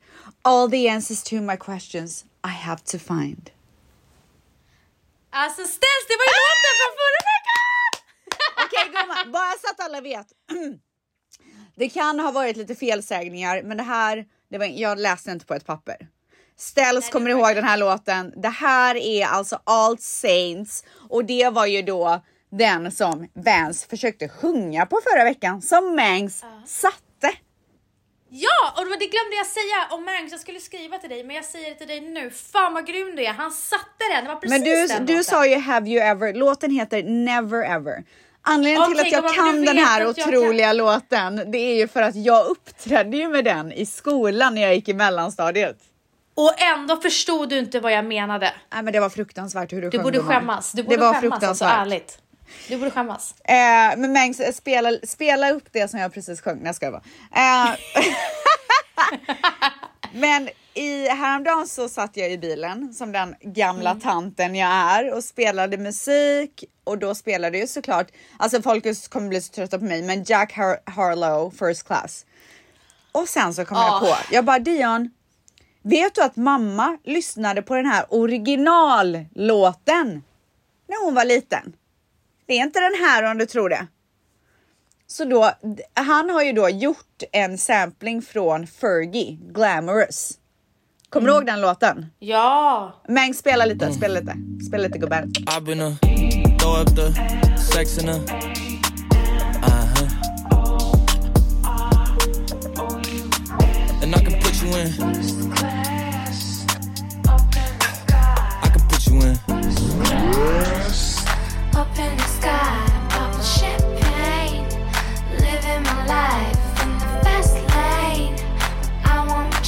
All 0.45 0.69
the 0.69 0.89
answers 0.89 1.23
to 1.25 1.41
my 1.41 1.57
questions 1.57 2.27
I 2.45 2.51
have 2.51 2.85
to 2.85 2.99
find. 2.99 3.51
Ställs, 5.33 6.07
det 6.09 6.17
var 6.19 6.27
ju 6.27 6.39
låten 6.43 6.75
från 6.81 6.93
förra 7.01 7.23
veckan! 7.33 7.91
Okej 8.65 8.93
gumman, 8.93 9.33
bara 9.33 9.53
så 9.53 9.69
att 9.71 9.81
alla 9.81 10.01
vet. 10.01 10.27
Det 11.77 11.89
kan 11.89 12.21
ha 12.21 12.31
varit 12.31 12.57
lite 12.57 12.75
felsägningar, 12.75 13.63
men 13.63 13.77
det 13.77 13.83
här, 13.83 14.27
det 14.49 14.59
var, 14.59 14.67
jag 14.67 14.99
läste 14.99 15.31
inte 15.31 15.47
på 15.47 15.55
ett 15.55 15.67
papper. 15.67 16.09
Ställs 16.57 17.09
kommer 17.09 17.31
ihåg 17.31 17.55
den 17.55 17.65
här 17.65 17.77
låten. 17.77 18.33
Det 18.37 18.49
här 18.49 18.97
är 18.97 19.27
alltså 19.27 19.61
All 19.65 19.99
Saints 19.99 20.85
och 21.09 21.25
det 21.25 21.49
var 21.49 21.67
ju 21.67 21.83
då 21.83 22.23
den 22.51 22.93
som 22.93 23.29
Vans 23.35 23.85
försökte 23.85 24.29
sjunga 24.29 24.87
på 24.87 25.01
förra 25.11 25.25
veckan 25.25 25.63
som 25.63 25.97
Mangs 25.97 26.45
satte. 26.67 27.33
Ja, 28.35 28.75
och 28.77 28.85
det 28.85 29.07
glömde 29.07 29.37
jag 29.37 29.47
säga 29.47 29.87
om 29.91 30.05
Mangs. 30.05 30.33
Jag 30.33 30.41
skulle 30.41 30.61
skriva 30.61 30.99
till 30.99 31.11
dig, 31.11 31.25
men 31.25 31.37
jag 31.37 31.45
säger 31.45 31.71
det 31.71 31.77
till 31.77 31.89
dig 31.89 32.01
nu. 32.01 32.31
Fan 32.31 32.75
vad 32.75 32.87
grym 32.87 33.17
du 33.17 33.25
är. 33.25 33.33
Han 33.33 33.51
satte 33.51 34.05
den. 34.15 34.25
Det 34.25 34.29
var 34.29 34.41
precis 34.41 34.51
Men 34.51 34.65
du, 34.65 34.87
den 34.87 35.07
du 35.07 35.13
låten. 35.13 35.25
sa 35.25 35.47
ju 35.47 35.57
Have 35.57 35.89
you 35.91 36.01
ever, 36.01 36.35
låten 36.35 36.71
heter 36.71 37.03
Never 37.03 37.65
ever. 37.65 38.05
Anledningen 38.43 38.91
till 38.93 39.01
Okej, 39.01 39.15
att 39.15 39.25
jag 39.25 39.35
kan 39.35 39.61
du 39.61 39.65
den 39.65 39.79
här 39.79 40.07
otroliga 40.07 40.73
låten, 40.73 41.51
det 41.53 41.59
är 41.59 41.75
ju 41.75 41.89
för 41.89 42.03
att 42.03 42.15
jag 42.15 42.47
uppträdde 42.47 43.17
ju 43.17 43.29
med 43.29 43.45
den 43.45 43.73
i 43.73 43.87
skolan 43.87 44.55
när 44.55 44.63
jag 44.63 44.75
gick 44.75 44.89
i 44.89 44.95
mellanstadiet. 44.95 45.77
Och 46.35 46.61
ändå 46.61 46.97
förstod 46.97 47.49
du 47.49 47.59
inte 47.59 47.81
vad 47.81 47.93
jag 47.93 48.05
menade. 48.05 48.55
Nej 48.73 48.83
men 48.83 48.93
det 48.93 49.01
var 49.01 49.09
fruktansvärt 49.11 49.73
hur 49.73 49.83
du, 49.83 49.91
Du 49.91 49.99
sjöng 49.99 50.03
borde 50.05 50.19
gumman. 50.19 50.33
skämmas. 50.35 50.73
Du 50.73 50.83
borde 50.83 50.97
det 50.97 51.01
var 51.01 51.15
skämmas 51.15 51.43
alltså, 51.43 51.65
ärligt. 51.65 52.19
Du 52.69 52.77
borde 52.79 52.91
skämmas. 52.91 53.35
Eh, 53.45 53.55
men 53.97 54.13
Mengs, 54.13 54.41
eh, 54.41 54.53
spela, 54.53 54.91
spela 55.07 55.51
upp 55.51 55.65
det 55.73 55.89
som 55.91 56.01
jag 56.01 56.15
precis 56.15 56.41
sjöng. 56.41 56.57
Nej, 56.57 56.67
jag 56.67 56.75
skojar 56.77 56.93
bara. 56.93 57.03
Eh, 57.71 57.77
men 60.13 60.49
i, 60.75 61.09
häromdagen 61.09 61.67
så 61.69 61.89
satt 61.89 62.17
jag 62.17 62.31
i 62.33 62.39
bilen 62.39 62.95
som 62.95 63.13
den 63.13 63.35
gamla 63.41 63.91
Mm. 63.91 64.01
tanten 64.01 64.55
jag 64.55 64.69
är 64.71 65.15
och 65.15 65.25
spelade 65.25 65.79
musik 65.79 66.65
och 66.85 66.99
då 66.99 67.15
spelade 67.15 67.59
ju 67.59 67.67
såklart, 67.67 68.07
alltså 68.39 68.63
folk 68.63 69.11
kommer 69.11 69.29
bli 69.29 69.41
så 69.41 69.53
trötta 69.53 69.79
på 69.79 69.85
mig, 69.85 70.03
men 70.03 70.25
Jack 70.25 70.57
Har- 70.57 70.91
Harlow 70.91 71.51
First 71.51 71.87
Class. 71.87 72.27
Och 73.13 73.29
sen 73.29 73.55
så 73.55 73.65
kom 73.65 73.77
jag 73.77 73.95
Ah. 73.95 74.01
på, 74.01 74.17
jag 74.35 74.45
bara 74.45 74.59
Dion, 74.59 75.11
vet 75.83 76.15
du 76.15 76.23
att 76.23 76.37
mamma 76.37 76.99
lyssnade 77.05 77.63
på 77.63 77.77
den 77.77 77.87
här 77.87 78.05
originallåten 78.09 80.23
när 80.89 81.05
hon 81.05 81.15
var 81.15 81.25
liten? 81.25 81.73
Det 82.47 82.53
är 82.53 82.63
inte 82.63 82.81
den 82.81 82.95
här 83.05 83.31
om 83.31 83.39
du 83.39 83.47
tror 83.47 83.69
det. 83.69 83.87
Så 85.07 85.25
då, 85.25 85.53
han 85.95 86.31
har 86.31 86.43
ju 86.43 86.53
då 86.53 86.69
gjort 86.69 87.23
en 87.33 87.59
sampling 87.59 88.23
från 88.23 88.67
Fergie, 88.67 89.39
Glamorous. 89.55 90.39
Kommer 91.09 91.29
du 91.29 91.35
ihåg 91.35 91.47
den 91.47 91.61
låten? 91.61 92.07
Ja. 92.19 92.93
Mäng, 93.09 93.35
spela 93.35 93.65
lite, 93.65 93.93
spela 93.93 94.21
lite. 94.21 94.37
Spela 94.69 94.83
lite 94.83 94.99
gubben. 94.99 95.33
I've 95.33 95.65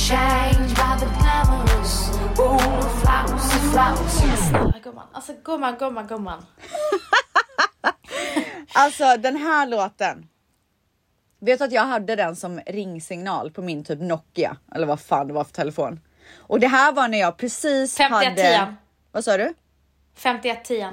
change 0.08 0.68
by 0.74 0.96
the 1.00 1.06
glamorous, 1.18 2.10
ooh, 2.38 2.82
flousy, 3.00 3.58
flousy. 3.72 4.26
Ja, 4.52 4.72
Gumman, 4.82 5.06
alltså 5.12 5.32
gumman, 5.44 5.76
gumman, 5.78 6.06
gumman. 6.06 6.46
Alltså 8.76 9.16
den 9.18 9.36
här 9.36 9.66
låten. 9.66 10.28
Vet 11.38 11.58
du 11.58 11.64
att 11.64 11.72
jag 11.72 11.84
hade 11.84 12.16
den 12.16 12.36
som 12.36 12.60
ringsignal 12.66 13.50
på 13.50 13.62
min 13.62 13.84
typ 13.84 14.00
Nokia 14.00 14.56
eller 14.74 14.86
vad 14.86 15.00
fan 15.00 15.26
det 15.28 15.32
var 15.32 15.44
för 15.44 15.52
telefon. 15.52 16.00
Och 16.36 16.60
det 16.60 16.66
här 16.66 16.92
var 16.92 17.08
när 17.08 17.18
jag 17.18 17.36
precis 17.36 17.96
51 17.96 18.28
hade... 18.28 18.36
tian. 18.36 18.76
Vad 19.12 19.24
sa 19.24 19.36
du? 19.36 19.54
5110. 20.14 20.88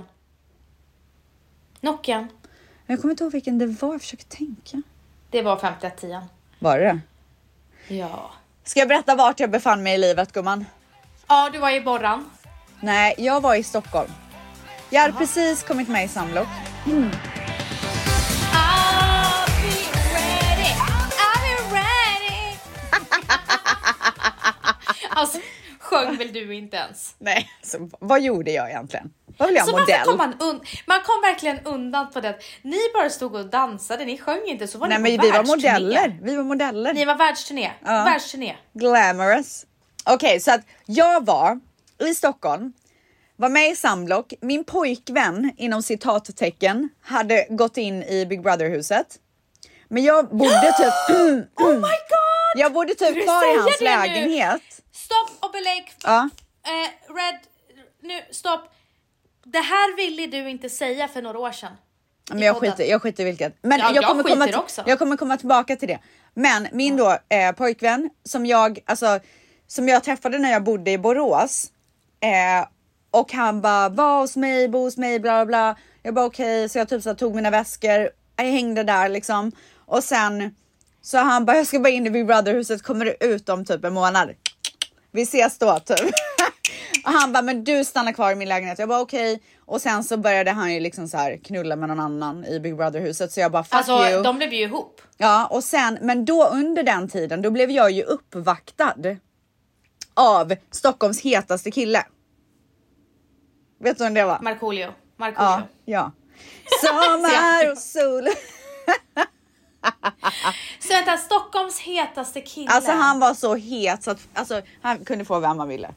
Nokian. 1.80 2.28
Jag 2.86 3.02
kommer 3.02 3.12
inte 3.12 3.24
ihåg 3.24 3.34
vilken 3.34 3.58
det 3.58 3.68
var, 3.68 3.92
jag 3.92 4.02
försöker 4.02 4.26
tänka. 4.26 4.82
Det 5.30 5.42
var 5.42 5.58
5110. 5.58 6.28
Var 6.60 6.80
det 6.80 6.86
det? 6.86 7.02
Ja. 7.96 8.32
Ska 8.64 8.80
jag 8.80 8.90
berätta 8.90 9.16
vart 9.16 9.40
jag 9.40 9.52
befann 9.52 9.84
mig 9.84 9.96
i 9.96 9.98
livet 9.98 10.32
gumman? 10.32 10.66
Ja, 11.28 11.50
du 11.54 11.60
var 11.60 11.72
i 11.72 11.82
Borran. 11.82 12.30
Nej, 12.80 13.16
jag 13.18 13.42
var 13.42 13.56
i 13.56 13.64
Stockholm. 13.64 14.12
Jag 14.90 15.02
hade 15.02 15.14
precis 15.14 15.64
kommit 15.64 15.90
med 15.90 16.06
i 16.06 16.08
Samlock. 16.08 16.48
Ready. 16.86 17.08
alltså, 25.10 25.38
sjöng 25.80 26.18
väl 26.18 26.34
du 26.34 26.56
inte 26.56 26.78
ens? 26.78 27.16
Nej, 27.20 27.50
så 27.64 27.90
vad 28.00 28.22
gjorde 28.22 28.52
jag 28.52 28.70
egentligen? 28.70 29.14
Var 29.38 29.46
väl 29.48 29.56
jag 29.56 29.66
Så 29.66 29.78
modell? 29.78 30.06
kom 30.06 30.18
man 30.18 30.34
Man 30.86 31.02
kom 31.04 31.22
verkligen 31.22 31.60
undan 31.66 32.12
på 32.12 32.22
det. 32.22 32.40
Ni 32.62 32.78
bara 32.94 33.10
stod 33.10 33.36
och 33.36 33.46
dansade, 33.46 34.06
ni 34.06 34.18
sjöng 34.18 34.42
inte 34.48 34.68
så 34.68 34.78
var 34.78 34.88
Nej, 34.88 34.98
ni 34.98 35.04
men 35.10 35.18
på 35.20 35.26
vi 35.26 35.32
var 35.32 35.44
modeller. 35.44 36.20
Vi 36.22 36.36
var 36.36 36.44
modeller. 36.44 36.94
Ni 36.94 37.06
var 37.06 37.16
världsturné. 37.16 37.72
Ja. 37.86 38.04
Världsturné. 38.04 38.56
Glamorous. 38.74 39.66
Okej, 40.06 40.40
så 40.40 40.52
att 40.52 40.62
jag 40.86 41.26
var 41.26 41.60
i 42.00 42.14
Stockholm, 42.16 42.74
var 43.36 43.50
med 43.50 43.70
i 43.72 43.76
Samlock. 43.76 44.34
Min 44.42 44.64
pojkvän 44.64 45.52
inom 45.58 45.84
citattecken 45.84 46.90
hade 47.02 47.46
gått 47.50 47.78
in 47.78 48.04
i 48.04 48.26
Big 48.26 48.42
Brother 48.44 48.70
huset. 48.70 49.08
Men 49.88 50.04
jag 50.04 50.30
bodde 50.30 50.74
typ. 50.78 51.60
Oh 51.60 51.74
my 51.74 51.80
god! 51.82 52.56
jag 52.56 52.74
bodde 52.74 52.96
typ 52.96 53.24
kvar 53.24 53.56
i 53.56 53.58
hans 53.58 53.78
nu? 53.80 53.86
lägenhet. 53.86 54.62
Stopp 54.94 55.32
och 55.46 55.52
belägg. 55.52 55.92
Ja. 56.04 56.30
Eh, 56.66 57.14
Red, 57.16 57.40
nu 58.02 58.22
stopp. 58.32 58.62
Det 59.52 59.60
här 59.60 59.96
ville 59.98 60.28
du 60.28 60.50
inte 60.50 60.70
säga 60.70 61.08
för 61.08 61.22
några 61.22 61.40
år 61.40 61.52
sedan. 61.52 61.72
Men 62.30 62.42
jag 62.42 62.56
skiter, 62.56 62.84
jag 62.84 63.02
skiter 63.02 63.24
i 63.24 63.26
vilket. 63.26 63.56
Men 63.62 63.80
Ja, 63.80 63.86
jag, 63.86 63.96
jag 63.96 64.10
kommer 64.10 64.24
komma 64.24 64.46
skiter 64.46 64.48
till, 64.48 64.60
också. 64.60 64.84
jag 64.86 65.00
kommer 65.00 65.18
komma 65.18 65.38
tillbaka 65.38 65.76
till 65.76 65.88
det. 65.88 66.00
Men 66.34 66.68
min 66.72 66.98
då 66.98 67.18
eh, 67.30 67.52
pojkvän 67.52 68.10
som 68.24 68.46
jag, 68.46 68.80
alltså, 68.86 69.20
som 69.68 69.88
jag 69.88 70.04
träffade 70.04 70.40
när 70.40 70.52
jag 70.52 70.64
bodde 70.64 70.92
i 70.92 70.98
Borås 70.98 71.72
eh, 72.20 72.68
och 73.12 73.34
han 73.34 73.62
bara 73.62 73.90
var 73.90 74.20
hos 74.20 74.36
mig, 74.36 74.68
bo 74.68 74.84
hos 74.84 74.98
mig, 74.98 75.20
bla 75.20 75.46
bla 75.46 75.46
bla. 75.46 75.76
Jag 76.04 76.14
bara 76.14 76.26
okej, 76.26 76.70
så 76.70 76.78
jag 76.78 76.90
typ 76.90 77.04
så 77.04 77.16
tog 77.16 77.36
mina 77.36 77.50
väskor, 77.50 78.10
jag 78.36 78.46
hängde 78.46 78.84
där 78.84 79.10
liksom 79.10 79.52
och 79.86 80.04
sen 80.04 80.56
så 81.02 81.18
han 81.18 81.46
bara 81.46 81.58
jag 81.58 81.68
ska 81.68 81.80
bara 81.80 81.90
in 81.90 82.08
i 82.08 82.10
Big 82.10 82.28
Brother 82.28 82.54
huset, 82.54 82.84
kommer 82.84 83.06
du 83.06 83.16
ut 83.20 83.50
om 83.50 83.66
typ 83.66 83.86
en 83.86 83.94
månad? 83.94 84.30
Vi 85.12 85.22
ses 85.22 85.58
då 85.58 85.80
typ. 85.80 86.00
Och 87.06 87.12
han 87.12 87.34
bara, 87.34 87.42
men 87.42 87.64
du 87.64 87.84
stannar 87.86 88.12
kvar 88.12 88.32
i 88.32 88.36
min 88.36 88.50
lägenhet. 88.50 88.80
Jag 88.80 88.90
bara 88.90 89.02
okej. 89.02 89.42
Och 89.66 89.82
sen 89.82 90.04
så 90.04 90.18
började 90.18 90.52
han 90.52 90.74
ju 90.74 90.80
liksom 90.80 91.08
så 91.08 91.18
här 91.18 91.38
knulla 91.38 91.76
med 91.76 91.90
någon 91.90 92.00
annan 92.00 92.46
i 92.46 92.60
Big 92.60 92.78
Brother 92.78 93.00
huset. 93.00 93.32
Så 93.32 93.40
jag 93.40 93.52
bara 93.52 93.64
fuck 93.64 93.74
Alltså, 93.74 94.10
you. 94.10 94.24
de 94.24 94.38
blev 94.38 94.54
ju 94.54 94.60
ihop. 94.64 95.02
Ja, 95.18 95.48
och 95.48 95.64
sen, 95.64 95.98
men 96.02 96.26
då 96.26 96.48
under 96.48 96.84
den 96.84 97.10
tiden, 97.10 97.42
då 97.42 97.52
blev 97.52 97.72
jag 97.72 97.92
ju 97.92 98.04
uppvaktad 98.04 98.96
av 100.14 100.56
Stockholms 100.72 101.22
hetaste 101.22 101.72
kille. 101.72 102.06
Vet 103.80 103.98
du 103.98 104.04
vem 104.04 104.14
det 104.14 104.26
var? 104.26 104.40
Markoolio. 104.42 104.88
Markoolio. 105.18 105.50
Ja, 105.52 105.62
ja. 105.86 106.12
Sommar 106.82 107.72
och 107.72 107.78
sol. 107.78 108.28
Så 110.80 110.94
vänta, 110.94 111.18
Stockholms 111.18 111.80
hetaste 111.80 112.42
kille. 112.42 112.70
Alltså 112.70 112.92
han 112.92 113.20
var 113.20 113.34
så 113.34 113.56
het 113.56 114.04
så 114.04 114.12
att 114.12 114.20
alltså, 114.34 114.62
han 114.82 115.06
kunde 115.06 115.26
få 115.26 115.40
vem 115.40 115.60
han 115.60 115.68
ville. 115.68 115.94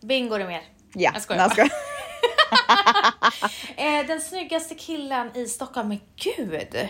Bingo 0.00 0.38
det 0.38 0.46
mer. 0.46 0.62
Ja, 0.94 1.10
Jag 1.14 1.22
skojar 1.22 1.42
jag 1.42 1.52
skojar. 1.52 1.70
Eh, 3.76 4.06
den 4.06 4.20
snyggaste 4.20 4.74
killen 4.74 5.36
i 5.36 5.46
Stockholm, 5.46 5.88
men 5.88 6.00
gud. 6.16 6.88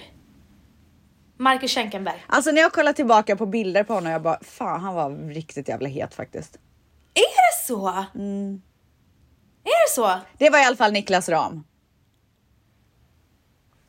Marcus 1.36 1.74
Schenkenberg. 1.74 2.24
Alltså 2.26 2.50
när 2.50 2.60
jag 2.62 2.72
kollar 2.72 2.92
tillbaka 2.92 3.36
på 3.36 3.46
bilder 3.46 3.84
på 3.84 3.94
honom, 3.94 4.12
jag 4.12 4.22
bara 4.22 4.38
fan 4.42 4.80
han 4.80 4.94
var 4.94 5.34
riktigt 5.34 5.68
jävla 5.68 5.88
het 5.88 6.14
faktiskt. 6.14 6.54
Är 7.14 7.20
det 7.20 7.66
så? 7.66 8.04
Mm. 8.14 8.62
Är 9.64 9.86
det 9.88 9.94
så? 9.94 10.20
Det 10.38 10.50
var 10.50 10.58
i 10.58 10.64
alla 10.64 10.76
fall 10.76 10.92
Niklas 10.92 11.28
Ram. 11.28 11.64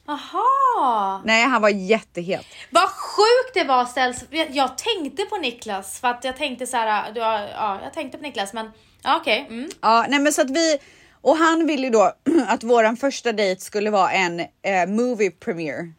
Aha. 0.08 1.22
Nej, 1.26 1.46
han 1.46 1.62
var 1.62 1.70
jättehet. 1.70 2.46
Vad 2.70 2.90
sjukt 2.90 3.54
det 3.54 3.64
var 3.64 3.86
ställs. 3.86 4.26
Jag 4.50 4.78
tänkte 4.78 5.26
på 5.26 5.38
Niklas 5.38 6.00
för 6.00 6.08
att 6.08 6.24
jag 6.24 6.38
tänkte 6.38 6.68
så 6.68 6.78
här, 6.78 7.12
du 7.12 7.20
ja, 7.20 7.80
jag 7.84 7.94
tänkte 7.94 8.18
på 8.18 8.24
Niklas 8.24 8.54
men 8.54 8.72
okej. 9.04 9.46
Mm. 9.50 9.70
Ja, 9.82 10.06
nej 10.10 10.20
men 10.20 10.34
så 10.34 10.42
att 10.42 10.50
vi 10.50 10.78
och 11.22 11.38
han 11.38 11.68
ville 11.68 11.84
ju 11.88 11.90
då 11.90 12.14
att 12.48 12.64
våran 12.64 12.98
första 12.98 13.32
dejt 13.32 13.62
skulle 13.62 13.90
vara 13.90 14.12
en 14.12 14.40
eh, 14.40 14.88
movie 14.88 15.32
premiere. 15.32 15.94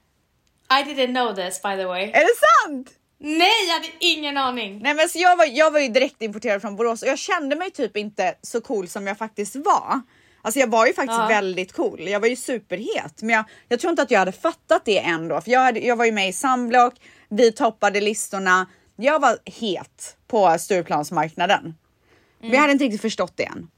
I 0.70 0.82
didn't 0.84 1.14
know 1.14 1.34
this 1.34 1.62
by 1.62 1.76
the 1.76 1.84
way. 1.84 2.02
Är 2.02 2.20
det 2.20 2.36
sant? 2.66 2.90
Nej, 3.18 3.50
jag 3.66 3.74
hade 3.74 3.88
ingen 3.98 4.36
aning. 4.36 4.78
Nej 4.82 4.94
men 4.94 5.08
så 5.08 5.18
jag 5.18 5.36
var, 5.36 5.46
jag 5.46 5.70
var 5.70 5.80
ju 5.80 5.88
direkt 5.88 6.22
importerad 6.22 6.60
från 6.60 6.76
Borås 6.76 7.02
och 7.02 7.08
jag 7.08 7.18
kände 7.18 7.56
mig 7.56 7.70
typ 7.70 7.96
inte 7.96 8.34
så 8.42 8.60
cool 8.60 8.88
som 8.88 9.06
jag 9.06 9.18
faktiskt 9.18 9.56
var. 9.56 10.00
Alltså 10.42 10.60
jag 10.60 10.66
var 10.70 10.86
ju 10.86 10.92
faktiskt 10.94 11.18
Ja. 11.20 11.26
väldigt 11.28 11.72
cool. 11.72 12.08
Jag 12.08 12.20
var 12.20 12.28
ju 12.28 12.36
superhet, 12.36 13.22
men 13.22 13.30
jag, 13.30 13.44
jag 13.68 13.80
tror 13.80 13.90
inte 13.90 14.02
att 14.02 14.10
jag 14.10 14.18
hade 14.18 14.32
fattat 14.32 14.84
det 14.84 14.98
ändå. 14.98 15.40
För 15.40 15.50
jag, 15.50 15.60
hade, 15.60 15.80
jag 15.80 15.96
var 15.96 16.04
ju 16.04 16.12
med 16.12 16.28
i 16.28 16.32
Samblock, 16.32 16.94
vi 17.28 17.52
toppade 17.52 18.00
listorna. 18.00 18.66
Jag 18.96 19.20
var 19.20 19.38
het 19.44 20.16
på 20.28 20.56
Stureplansmarknaden. 20.58 21.74
Men 22.40 22.50
jag 22.52 22.60
hade 22.60 22.72
inte 22.72 22.84
riktigt 22.84 23.00
förstått 23.00 23.32
det 23.36 23.44
än. 23.44 23.68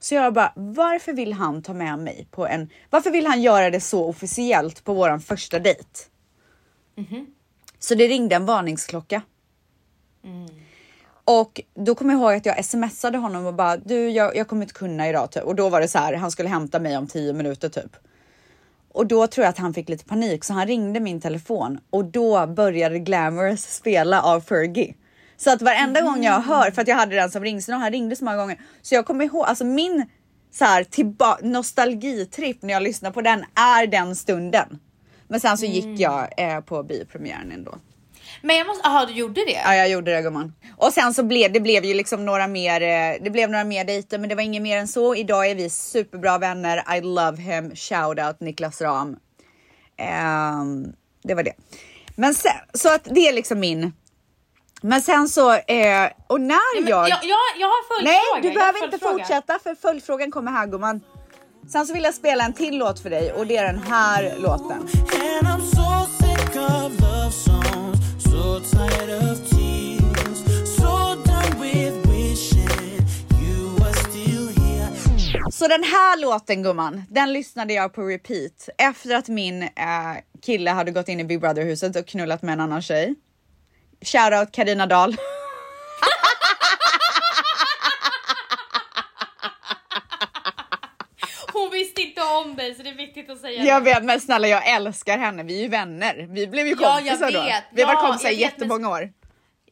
Så 0.00 0.14
jag 0.14 0.34
bara, 0.34 0.52
varför 0.56 1.12
vill 1.12 1.32
han 1.32 1.62
ta 1.62 1.74
med 1.74 1.98
mig 1.98 2.26
på 2.30 2.46
en, 2.46 2.68
varför 2.90 3.10
vill 3.10 3.26
han 3.26 3.42
göra 3.42 3.70
det 3.70 3.80
så 3.80 4.04
officiellt 4.04 4.84
på 4.84 4.94
våran 4.94 5.20
första 5.20 5.58
dejt? 5.58 5.84
Så 7.78 7.94
det 7.94 8.06
ringde 8.08 8.34
en 8.36 8.46
varningsklocka. 8.46 9.22
Och 11.24 11.60
då 11.74 11.94
kommer 11.94 12.14
jag 12.14 12.20
ihåg 12.20 12.32
att 12.32 12.46
jag 12.46 12.64
smsade 12.64 13.18
honom 13.18 13.46
och 13.46 13.54
bara 13.54 13.76
du, 13.76 14.10
jag, 14.10 14.36
jag 14.36 14.48
kommer 14.48 14.62
inte 14.62 14.74
kunna 14.74 15.08
idag 15.08 15.30
typ. 15.30 15.42
Och 15.42 15.54
då 15.54 15.68
var 15.68 15.80
det 15.80 15.88
så 15.88 15.98
här, 15.98 16.14
han 16.14 16.30
skulle 16.30 16.48
hämta 16.48 16.78
mig 16.80 16.96
om 16.96 17.06
10 17.06 17.32
minuter 17.32 17.68
typ. 17.68 17.96
Och 18.92 19.06
då 19.06 19.26
tror 19.26 19.44
jag 19.44 19.50
att 19.50 19.58
han 19.58 19.74
fick 19.74 19.88
lite 19.88 20.04
panik 20.04 20.44
så 20.44 20.52
han 20.52 20.66
ringde 20.66 21.00
min 21.00 21.20
telefon 21.20 21.78
och 21.90 22.04
då 22.04 22.46
började 22.46 22.98
Glamorous 22.98 23.74
spela 23.74 24.22
av 24.22 24.40
Fergie. 24.40 24.94
Så 25.44 25.50
att 25.50 25.62
varenda 25.62 26.00
gång 26.00 26.24
jag 26.24 26.40
hör, 26.40 26.70
för 26.70 26.82
att 26.82 26.88
jag 26.88 26.96
hade 26.96 27.16
den 27.16 27.30
som 27.30 27.44
ringsignal, 27.44 27.80
han 27.80 27.90
ringde 27.92 28.16
så 28.16 28.24
många 28.24 28.36
gånger. 28.36 28.60
Så 28.82 28.94
jag 28.94 29.06
kommer 29.06 29.24
ihåg, 29.24 29.46
alltså 29.46 29.64
min 29.64 30.06
så 30.52 30.64
här 30.64 30.84
tillba- 30.84 31.38
nostalgitripp 31.42 32.62
när 32.62 32.72
jag 32.74 32.82
lyssnar 32.82 33.10
på 33.10 33.20
den 33.20 33.44
är 33.54 33.86
den 33.86 34.16
stunden. 34.16 34.78
Men 35.28 35.40
sen 35.40 35.58
så 35.58 35.64
gick 35.66 36.00
jag 36.00 36.28
eh, 36.36 36.60
på 36.60 36.82
biopremiären 36.82 37.52
ändå. 37.52 37.74
Men 38.42 38.56
jag 38.56 38.66
måste, 38.66 38.88
aha 38.88 39.06
du 39.06 39.12
gjorde 39.12 39.40
det? 39.44 39.60
Ja, 39.64 39.74
jag 39.74 39.88
gjorde 39.88 40.14
det 40.14 40.22
gumman. 40.22 40.54
Och 40.76 40.92
sen 40.92 41.14
så 41.14 41.22
blev 41.22 41.52
det 41.52 41.60
blev 41.60 41.84
ju 41.84 41.94
liksom 41.94 42.24
några 42.24 42.46
mer. 42.46 42.80
eh, 42.82 43.22
Det 43.24 43.30
blev 43.30 43.50
några 43.50 43.64
mer 43.64 43.84
dejter, 43.84 44.18
men 44.18 44.28
det 44.28 44.34
var 44.34 44.42
inget 44.42 44.62
mer 44.62 44.76
än 44.78 44.88
så. 44.88 45.14
Idag 45.14 45.50
är 45.50 45.54
vi 45.54 45.70
superbra 45.70 46.38
vänner. 46.38 46.96
I 46.96 47.00
love 47.00 47.36
him. 47.42 47.76
Shout 47.76 48.18
out 48.18 48.40
Niklas 48.40 48.80
Ram. 48.80 49.16
Ehm, 49.96 50.92
det 51.22 51.34
var 51.34 51.42
det. 51.42 51.52
Men 52.16 52.34
sen 52.34 52.52
så 52.74 52.94
att 52.94 53.04
det 53.04 53.28
är 53.28 53.32
liksom 53.32 53.60
min. 53.60 53.92
Men 54.84 55.02
sen 55.02 55.28
så 55.28 55.52
eh, 55.52 56.10
och 56.26 56.40
när 56.40 56.80
Men 56.80 56.90
jag. 56.90 57.08
jag, 57.08 57.18
jag, 57.22 57.38
jag 57.58 57.66
har 57.66 57.94
följdfråga. 57.94 58.18
Nej, 58.32 58.42
du 58.42 58.50
behöver 58.58 58.84
inte 58.84 58.98
fortsätta 58.98 59.58
för 59.58 59.74
följdfrågan 59.74 60.30
kommer 60.30 60.52
här 60.52 60.66
gumman. 60.66 61.00
Sen 61.68 61.86
så 61.86 61.94
vill 61.94 62.02
jag 62.02 62.14
spela 62.14 62.44
en 62.44 62.52
till 62.52 62.78
låt 62.78 63.00
för 63.00 63.10
dig 63.10 63.32
och 63.32 63.46
det 63.46 63.56
är 63.56 63.72
den 63.72 63.82
här 63.82 64.34
låten. 64.38 64.88
Så 75.50 75.68
den 75.68 75.84
här 75.84 76.20
låten 76.20 76.62
gumman, 76.62 77.02
den 77.10 77.32
lyssnade 77.32 77.72
jag 77.74 77.92
på 77.94 78.02
repeat 78.02 78.68
efter 78.78 79.14
att 79.14 79.28
min 79.28 79.62
eh, 79.62 79.68
kille 80.42 80.70
hade 80.70 80.90
gått 80.90 81.08
in 81.08 81.20
i 81.20 81.24
Big 81.24 81.40
Brother 81.40 81.64
huset 81.64 81.96
och 81.96 82.06
knullat 82.06 82.42
med 82.42 82.52
en 82.52 82.60
annan 82.60 82.82
tjej. 82.82 83.14
Shoutout 84.04 84.52
Karina 84.52 84.86
Dahl. 84.86 85.16
Hon 91.52 91.70
visste 91.70 92.02
inte 92.02 92.22
om 92.22 92.56
dig 92.56 92.74
så 92.74 92.82
det 92.82 92.88
är 92.88 92.94
viktigt 92.94 93.30
att 93.30 93.38
säga 93.40 93.64
Jag 93.64 93.84
det. 93.84 93.94
vet 93.94 94.04
men 94.04 94.20
snälla 94.20 94.48
jag 94.48 94.68
älskar 94.68 95.18
henne, 95.18 95.42
vi 95.42 95.58
är 95.58 95.62
ju 95.62 95.68
vänner. 95.68 96.26
Vi 96.30 96.46
blev 96.46 96.66
ju 96.66 96.76
Ja, 96.80 97.00
jag 97.00 97.18
kompisar 97.18 97.32
då. 97.32 97.42
vet. 97.42 97.64
Vi 97.72 97.82
har 97.82 97.88
varit 97.94 97.98
Ja, 98.02 98.06
kompisar 98.08 98.28
i 98.28 98.32
jag 98.32 98.38
vet, 98.38 98.58
men- 98.58 98.68
jättemånga 98.68 98.90
år. 98.90 99.12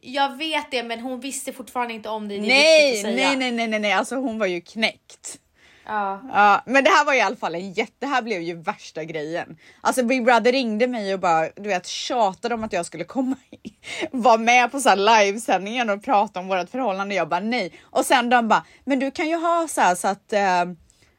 Jag 0.03 0.37
vet 0.37 0.71
det 0.71 0.83
men 0.83 0.99
hon 0.99 1.19
visste 1.19 1.53
fortfarande 1.53 1.93
inte 1.93 2.09
om 2.09 2.27
dig. 2.27 2.39
Det 2.39 2.45
är 2.45 2.47
Nej, 2.47 2.91
viktigt 2.91 3.05
att 3.05 3.15
säga. 3.15 3.27
nej, 3.27 3.37
nej, 3.37 3.51
nej, 3.51 3.67
nej, 3.67 3.79
nej, 3.79 3.91
alltså 3.93 4.15
hon 4.15 4.39
var 4.39 4.47
ju 4.47 4.61
knäckt. 4.61 5.37
Ja. 5.91 6.21
Ja, 6.33 6.61
men 6.65 6.83
det 6.83 6.89
här 6.89 7.05
var 7.05 7.13
i 7.13 7.21
alla 7.21 7.35
fall 7.35 7.55
en 7.55 7.73
jätte, 7.73 7.93
det 7.99 8.05
här 8.05 8.21
blev 8.21 8.41
ju 8.41 8.55
värsta 8.55 9.03
grejen. 9.03 9.57
Alltså 9.81 10.03
Big 10.03 10.25
Brother 10.25 10.51
ringde 10.51 10.87
mig 10.87 11.13
och 11.13 11.19
bara 11.19 11.49
du 11.55 11.69
vet 11.69 11.87
tjatade 11.87 12.55
om 12.55 12.63
att 12.63 12.73
jag 12.73 12.85
skulle 12.85 13.03
komma 13.03 13.35
vara 14.11 14.37
med 14.37 14.71
på 14.71 14.79
så 14.79 14.89
här 14.89 14.95
livesändningen 14.95 15.89
och 15.89 16.03
prata 16.03 16.39
om 16.39 16.47
vårt 16.47 16.69
förhållande. 16.69 17.15
Jag 17.15 17.29
bara 17.29 17.39
nej 17.39 17.73
och 17.83 18.05
sen 18.05 18.29
de 18.29 18.47
bara, 18.47 18.65
men 18.85 18.99
du 18.99 19.11
kan 19.11 19.29
ju 19.29 19.35
ha 19.35 19.67
så 19.67 19.81
här 19.81 19.95
så 19.95 20.07
att 20.07 20.33
eh, 20.33 20.65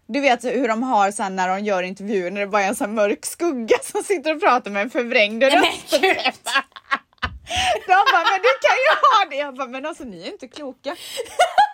du 0.07 0.21
vet 0.21 0.45
hur 0.45 0.69
de 0.69 0.83
har 0.83 1.11
sen 1.11 1.37
när 1.37 1.49
de 1.49 1.61
gör 1.61 1.83
intervjuer 1.83 2.31
när 2.31 2.41
det 2.41 2.47
bara 2.47 2.63
är 2.63 2.69
en 2.69 2.77
sån 2.77 2.95
mörk 2.95 3.27
skugga 3.27 3.77
som 3.83 4.03
sitter 4.03 4.35
och 4.35 4.41
pratar 4.41 4.71
med 4.71 4.83
en 4.83 4.91
förvrängd 4.91 5.43
röst. 5.43 5.91
De 7.87 7.95
bara, 8.13 8.25
men 8.31 8.41
du 8.43 8.53
kan 8.63 8.77
ju 8.85 8.93
ha 9.03 9.31
det. 9.31 9.37
Jag 9.37 9.55
bara, 9.55 9.69
men 9.69 9.87
alltså 9.87 10.05
ni 10.05 10.23
är 10.23 10.33
inte 10.33 10.49
kloka. 10.49 10.97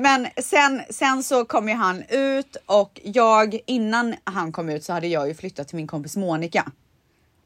Men 0.00 0.26
sen, 0.36 0.82
sen 0.90 1.22
så 1.22 1.44
kom 1.44 1.68
ju 1.68 1.74
han 1.74 2.02
ut 2.08 2.56
och 2.66 3.00
jag 3.04 3.58
innan 3.66 4.14
han 4.24 4.52
kom 4.52 4.68
ut 4.68 4.84
så 4.84 4.92
hade 4.92 5.06
jag 5.06 5.28
ju 5.28 5.34
flyttat 5.34 5.68
till 5.68 5.76
min 5.76 5.86
kompis 5.86 6.16
Monica 6.16 6.72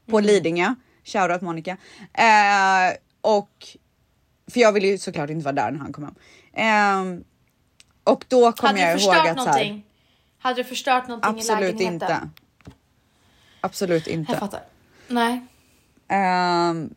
på 0.06 0.20
Lidingö. 0.20 0.74
Shoutout 1.04 1.40
Monica. 1.40 1.76
Eh, 2.12 2.96
och 3.20 3.66
för 4.50 4.60
jag 4.60 4.72
ville 4.72 4.86
ju 4.86 4.98
såklart 4.98 5.30
inte 5.30 5.44
vara 5.44 5.54
där 5.54 5.70
när 5.70 5.78
han 5.78 5.92
kom 5.92 6.04
hem. 6.04 6.14
Eh, 6.52 7.24
och 8.04 8.24
då 8.28 8.52
kom 8.52 8.66
Hade 8.66 8.80
jag 8.80 8.98
du 8.98 9.02
ihåg 9.02 9.14
förstört 9.14 9.28
att 9.30 9.44
så 9.44 9.50
här, 9.50 9.54
någonting? 9.54 9.86
Hade 10.38 10.56
du 10.56 10.64
förstört 10.64 11.08
någonting 11.08 11.36
i 11.36 11.38
absolut 11.38 11.60
lägenheten? 11.60 11.94
inte. 11.94 12.28
Absolut 13.60 14.06
inte. 14.06 14.32
Jag 14.32 14.40
fattar. 14.40 14.62
Nej. 15.08 15.40
Ehm, 16.08 16.94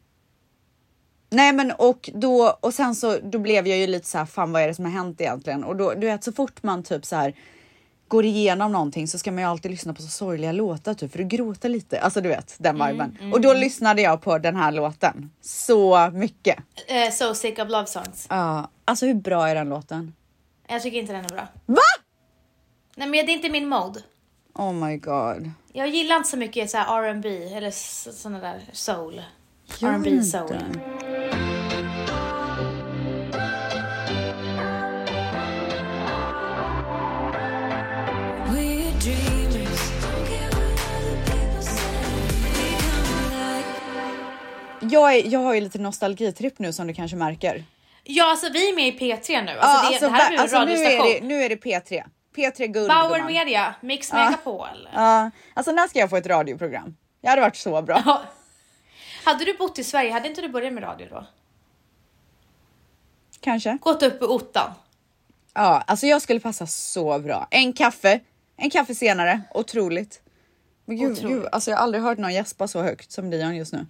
nej 1.29 1.53
men 1.53 1.71
och 1.71 2.09
då 2.13 2.57
och 2.61 2.73
sen 2.73 2.95
så 2.95 3.19
då 3.23 3.39
blev 3.39 3.67
jag 3.67 3.77
ju 3.77 3.87
lite 3.87 4.07
så 4.07 4.17
här 4.17 4.25
fan 4.25 4.51
vad 4.51 4.61
är 4.61 4.67
det 4.67 4.73
som 4.73 4.85
har 4.85 4.91
hänt 4.91 5.21
egentligen? 5.21 5.63
Och 5.63 5.75
då 5.75 5.93
du 5.93 6.07
vet 6.07 6.23
så 6.23 6.31
fort 6.31 6.63
man 6.63 6.83
typ 6.83 7.05
så 7.05 7.15
här 7.15 7.33
går 8.07 8.25
igenom 8.25 8.71
någonting 8.71 9.07
så 9.07 9.17
ska 9.17 9.31
man 9.31 9.43
ju 9.43 9.49
alltid 9.49 9.71
lyssna 9.71 9.93
på 9.93 10.01
så 10.01 10.07
sorgliga 10.07 10.51
låtar 10.51 10.93
typ 10.93 11.11
för 11.11 11.19
att 11.19 11.25
gråta 11.27 11.67
lite. 11.67 12.01
Alltså 12.01 12.21
du 12.21 12.29
vet 12.29 12.55
den 12.57 12.87
viben. 12.87 13.17
och 13.33 13.41
då 13.41 13.53
lyssnade 13.53 14.01
jag 14.01 14.21
på 14.21 14.37
den 14.37 14.55
här 14.55 14.71
låten 14.71 15.31
så 15.41 16.09
mycket. 16.13 16.57
Eh, 16.87 17.11
so 17.11 17.33
sick 17.33 17.59
of 17.59 17.69
love 17.69 17.85
songs. 17.87 18.27
Ja, 18.29 18.69
alltså 18.85 19.05
hur 19.05 19.13
bra 19.13 19.47
är 19.49 19.55
den 19.55 19.69
låten? 19.69 20.13
Jag 20.67 20.81
tycker 20.81 20.97
inte 20.97 21.13
den 21.13 21.25
är 21.25 21.29
bra. 21.29 21.47
Va? 21.65 21.81
Nej 22.95 23.07
men 23.07 23.11
det 23.25 23.31
är 23.31 23.33
inte 23.33 23.49
min 23.49 23.67
mode. 23.69 23.99
Oh 24.53 24.73
my 24.73 24.97
god. 24.97 25.51
Jag 25.73 25.87
gillar 25.89 26.15
inte 26.15 26.29
så 26.29 26.37
mycket 26.37 26.69
så 26.69 26.77
här 26.77 27.03
R&B 27.03 27.43
eller 27.53 27.67
s- 27.67 28.07
såna 28.21 28.39
där 28.39 28.61
soul. 28.73 29.21
R&B 29.81 30.23
soul. 30.23 30.55
Jag, 44.91 45.15
är, 45.15 45.31
jag 45.31 45.39
har 45.39 45.53
ju 45.53 45.61
lite 45.61 45.79
nostalgitripp 45.79 46.59
nu 46.59 46.73
som 46.73 46.87
du 46.87 46.93
kanske 46.93 47.17
märker. 47.17 47.63
Ja 48.03 48.31
alltså 48.31 48.49
vi 48.53 48.69
är 48.69 48.75
med 48.75 48.87
i 48.87 48.91
P3 48.91 49.45
nu. 49.45 49.51
Alltså, 49.51 49.93
Ja, 49.93 49.99
det, 49.99 50.05
det 50.07 50.11
här 50.13 50.33
en 50.33 50.39
alltså, 50.39 50.65
nu, 50.65 50.73
är 50.73 51.03
det, 51.03 51.27
nu 51.27 51.43
är 51.43 51.49
det 51.49 51.55
P3. 51.55 52.03
P3 52.35 52.67
Guld. 52.67 52.87
Bauer. 52.87 53.23
Media, 53.23 53.75
Mix 53.81 54.13
Megapol. 54.13 54.89
Ja, 54.93 55.31
alltså 55.53 55.71
när 55.71 55.87
ska 55.87 55.99
jag 55.99 56.09
få 56.09 56.17
ett 56.17 56.27
radioprogram? 56.27 56.95
Det 57.21 57.27
hade 57.29 57.41
varit 57.41 57.55
så 57.55 57.81
bra. 57.81 58.01
Ja. 58.05 58.23
Hade 59.23 59.45
du 59.45 59.53
bott 59.57 59.79
i 59.79 59.83
Sverige, 59.83 60.11
hade 60.11 60.27
inte 60.29 60.41
du 60.41 60.49
börjat 60.49 60.73
med 60.73 60.83
radio 60.83 61.07
då? 61.09 61.25
Kanske. 63.41 63.77
Gått 63.81 64.03
upp 64.03 64.21
i 64.21 64.25
ottan? 64.25 64.71
Ja, 65.53 65.83
alltså 65.87 66.07
jag 66.07 66.21
skulle 66.21 66.39
passa 66.39 66.67
så 66.67 67.19
bra. 67.19 67.47
En 67.51 67.73
kaffe, 67.73 68.19
en 68.57 68.69
kaffe 68.69 68.95
senare. 68.95 69.41
Otroligt. 69.53 70.21
Men 70.85 70.97
gud, 70.97 71.11
Otroligt. 71.11 71.37
gud, 71.37 71.47
alltså 71.51 71.71
jag 71.71 71.77
har 71.77 71.83
aldrig 71.83 72.03
hört 72.03 72.17
någon 72.17 72.33
gäspa 72.33 72.67
så 72.67 72.81
högt 72.81 73.11
som 73.11 73.29
Dion 73.29 73.55
just 73.55 73.73
nu. 73.73 73.85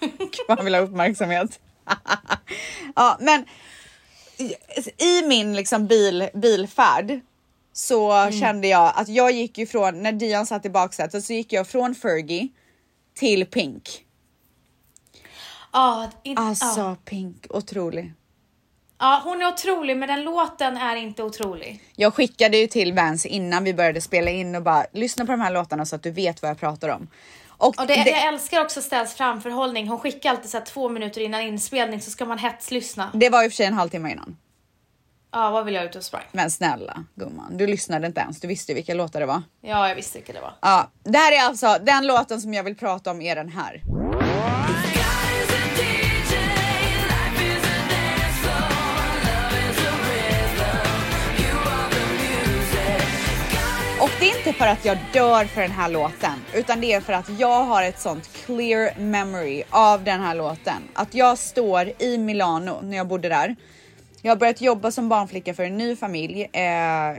Man 0.48 0.64
vill 0.64 0.74
ha 0.74 0.80
uppmärksamhet. 0.82 1.60
ja, 2.96 3.16
men 3.20 3.44
i- 4.98 5.22
min 5.26 5.56
liksom 5.56 5.86
bil, 5.86 6.28
bilfärd 6.34 7.20
så 7.72 8.12
Mm. 8.12 8.32
kände 8.40 8.68
jag 8.68 8.92
att 8.96 9.08
jag 9.08 9.30
gick 9.32 9.58
ju 9.58 9.66
från 9.66 10.02
när 10.02 10.12
Dion 10.12 10.46
satt 10.46 10.64
i 10.66 10.70
baksätet 10.70 11.24
så 11.24 11.32
gick 11.32 11.52
jag 11.52 11.68
från 11.68 11.94
Fergie 11.94 12.48
till 13.14 13.46
Pink. 13.46 14.04
Ja, 15.72 16.10
in, 16.22 16.38
Alltså 16.38 16.80
ja. 16.80 16.96
Pink, 17.04 17.46
otrolig. 17.50 18.12
ja, 18.98 19.20
hon 19.24 19.42
är 19.42 19.48
otrolig 19.48 19.96
men 19.96 20.08
den 20.08 20.22
låten 20.24 20.76
är 20.76 20.96
inte 20.96 21.22
otrolig. 21.22 21.82
Jag 21.96 22.14
skickade 22.14 22.56
ju 22.56 22.66
till 22.66 22.92
Vance 22.92 23.28
innan 23.28 23.64
vi 23.64 23.74
började 23.74 24.00
spela 24.00 24.30
in 24.30 24.54
och 24.54 24.62
bara 24.62 24.86
lyssna 24.92 25.26
på 25.26 25.32
de 25.32 25.40
här 25.40 25.50
låtarna 25.52 25.86
så 25.86 25.96
att 25.96 26.02
du 26.02 26.10
vet 26.10 26.42
vad 26.42 26.50
jag 26.50 26.58
pratar 26.58 26.88
om. 26.88 27.08
Och, 27.58 27.80
Och 27.80 27.86
det, 27.86 27.94
det, 27.94 28.10
jag 28.10 28.26
älskar 28.26 28.60
också 28.60 28.82
Ställs 28.82 29.14
framförhållning. 29.14 29.88
Hon 29.88 29.98
skickar 29.98 30.30
alltid 30.30 30.50
så 30.50 30.60
två 30.60 30.88
minuter 30.88 31.20
innan 31.20 31.40
inspelning 31.40 32.00
så 32.00 32.10
ska 32.10 32.24
man 32.24 32.38
hetslyssna. 32.38 33.10
det 33.14 33.30
var 33.30 33.44
i 33.44 33.48
och 33.48 33.52
för 33.52 33.56
sig 33.56 33.66
en 33.66 33.74
halvtimme 33.74 34.12
innan. 34.12 34.36
Ja, 35.32 35.50
vad 35.50 35.64
vill 35.64 35.74
jag 35.74 35.84
ut 35.84 35.96
och 35.96 36.02
sprang? 36.04 36.22
Men 36.32 36.50
snälla 36.50 37.04
gumman, 37.14 37.56
du 37.56 37.66
lyssnade 37.66 38.06
inte 38.06 38.20
ens. 38.20 38.40
Du 38.40 38.48
visste 38.48 38.74
vilka 38.74 38.94
låtar 38.94 39.20
det 39.20 39.26
var. 39.26 39.42
Ja, 39.60 39.88
jag 39.88 39.94
visste 39.96 40.18
vilka 40.18 40.32
det 40.32 40.40
var. 40.40 40.52
Ja, 40.60 40.90
det 41.04 41.18
här 41.18 41.32
är 41.32 41.40
alltså 41.46 41.76
den 41.82 42.06
låten 42.06 42.40
som 42.40 42.54
jag 42.54 42.64
vill 42.64 42.76
prata 42.76 43.10
om 43.10 43.20
är 43.22 43.36
den 43.36 43.48
här. 43.48 43.82
Inte 54.48 54.58
för 54.58 54.66
att 54.66 54.84
jag 54.84 54.98
dör 55.12 55.44
för 55.44 55.60
den 55.60 55.70
här 55.70 55.88
låten, 55.88 56.44
utan 56.54 56.80
det 56.80 56.92
är 56.92 57.00
för 57.00 57.12
att 57.12 57.28
jag 57.38 57.64
har 57.64 57.82
ett 57.82 58.00
sånt 58.00 58.30
clear 58.32 59.00
memory 59.00 59.62
av 59.70 60.04
den 60.04 60.20
här 60.20 60.34
låten. 60.34 60.82
Att 60.94 61.14
jag 61.14 61.38
står 61.38 61.92
i 61.98 62.18
Milano 62.18 62.80
när 62.82 62.96
jag 62.96 63.06
bodde 63.06 63.28
där. 63.28 63.56
Jag 64.22 64.30
har 64.30 64.36
börjat 64.36 64.60
jobba 64.60 64.90
som 64.90 65.08
barnflicka 65.08 65.54
för 65.54 65.62
en 65.62 65.76
ny 65.76 65.96
familj. 65.96 66.42
Eh, 66.42 67.16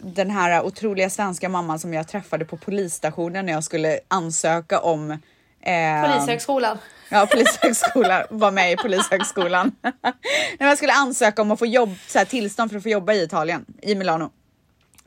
den 0.00 0.30
här 0.30 0.62
otroliga 0.62 1.10
svenska 1.10 1.48
mamman 1.48 1.78
som 1.78 1.94
jag 1.94 2.08
träffade 2.08 2.44
på 2.44 2.56
polisstationen 2.56 3.46
när 3.46 3.52
jag 3.52 3.64
skulle 3.64 4.00
ansöka 4.08 4.78
om 4.78 5.10
eh, 5.10 6.12
Polishögskolan. 6.12 6.78
Ja, 7.08 7.26
polishögskolan, 7.26 8.22
var 8.30 8.50
med 8.50 8.72
i 8.72 8.76
polishögskolan. 8.76 9.72
När 10.58 10.66
jag 10.68 10.76
skulle 10.76 10.92
ansöka 10.92 11.42
om 11.42 11.50
att 11.50 11.58
få 11.58 11.66
jobb, 11.66 11.94
så 12.06 12.18
här, 12.18 12.26
tillstånd 12.26 12.70
för 12.70 12.76
att 12.76 12.82
få 12.82 12.88
jobba 12.88 13.12
i 13.12 13.22
Italien, 13.22 13.64
i 13.82 13.94
Milano 13.94 14.30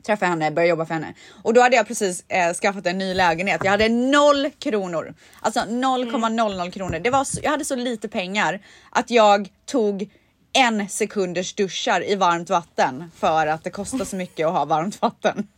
träffa 0.02 0.26
henne, 0.26 0.50
börja 0.50 0.68
jobba 0.68 0.86
för 0.86 0.94
henne. 0.94 1.14
Och 1.42 1.54
då 1.54 1.60
hade 1.60 1.76
jag 1.76 1.86
precis 1.86 2.24
eh, 2.28 2.54
skaffat 2.54 2.86
en 2.86 2.98
ny 2.98 3.14
lägenhet. 3.14 3.60
Jag 3.64 3.70
hade 3.70 3.88
noll 3.88 4.50
kronor. 4.58 5.14
Alltså 5.40 5.60
0,00 5.60 6.70
kronor. 6.70 6.98
Det 6.98 7.10
var 7.10 7.24
så, 7.24 7.40
jag 7.42 7.50
hade 7.50 7.64
så 7.64 7.74
lite 7.76 8.08
pengar 8.08 8.60
att 8.90 9.10
jag 9.10 9.48
tog 9.66 10.10
en 10.52 10.88
sekunders 10.88 11.54
duschar 11.54 12.10
i 12.10 12.14
varmt 12.14 12.50
vatten 12.50 13.10
för 13.18 13.46
att 13.46 13.64
det 13.64 13.70
kostar 13.70 14.04
så 14.04 14.16
mycket 14.16 14.46
att 14.46 14.52
ha 14.52 14.64
varmt 14.64 15.02
vatten. 15.02 15.48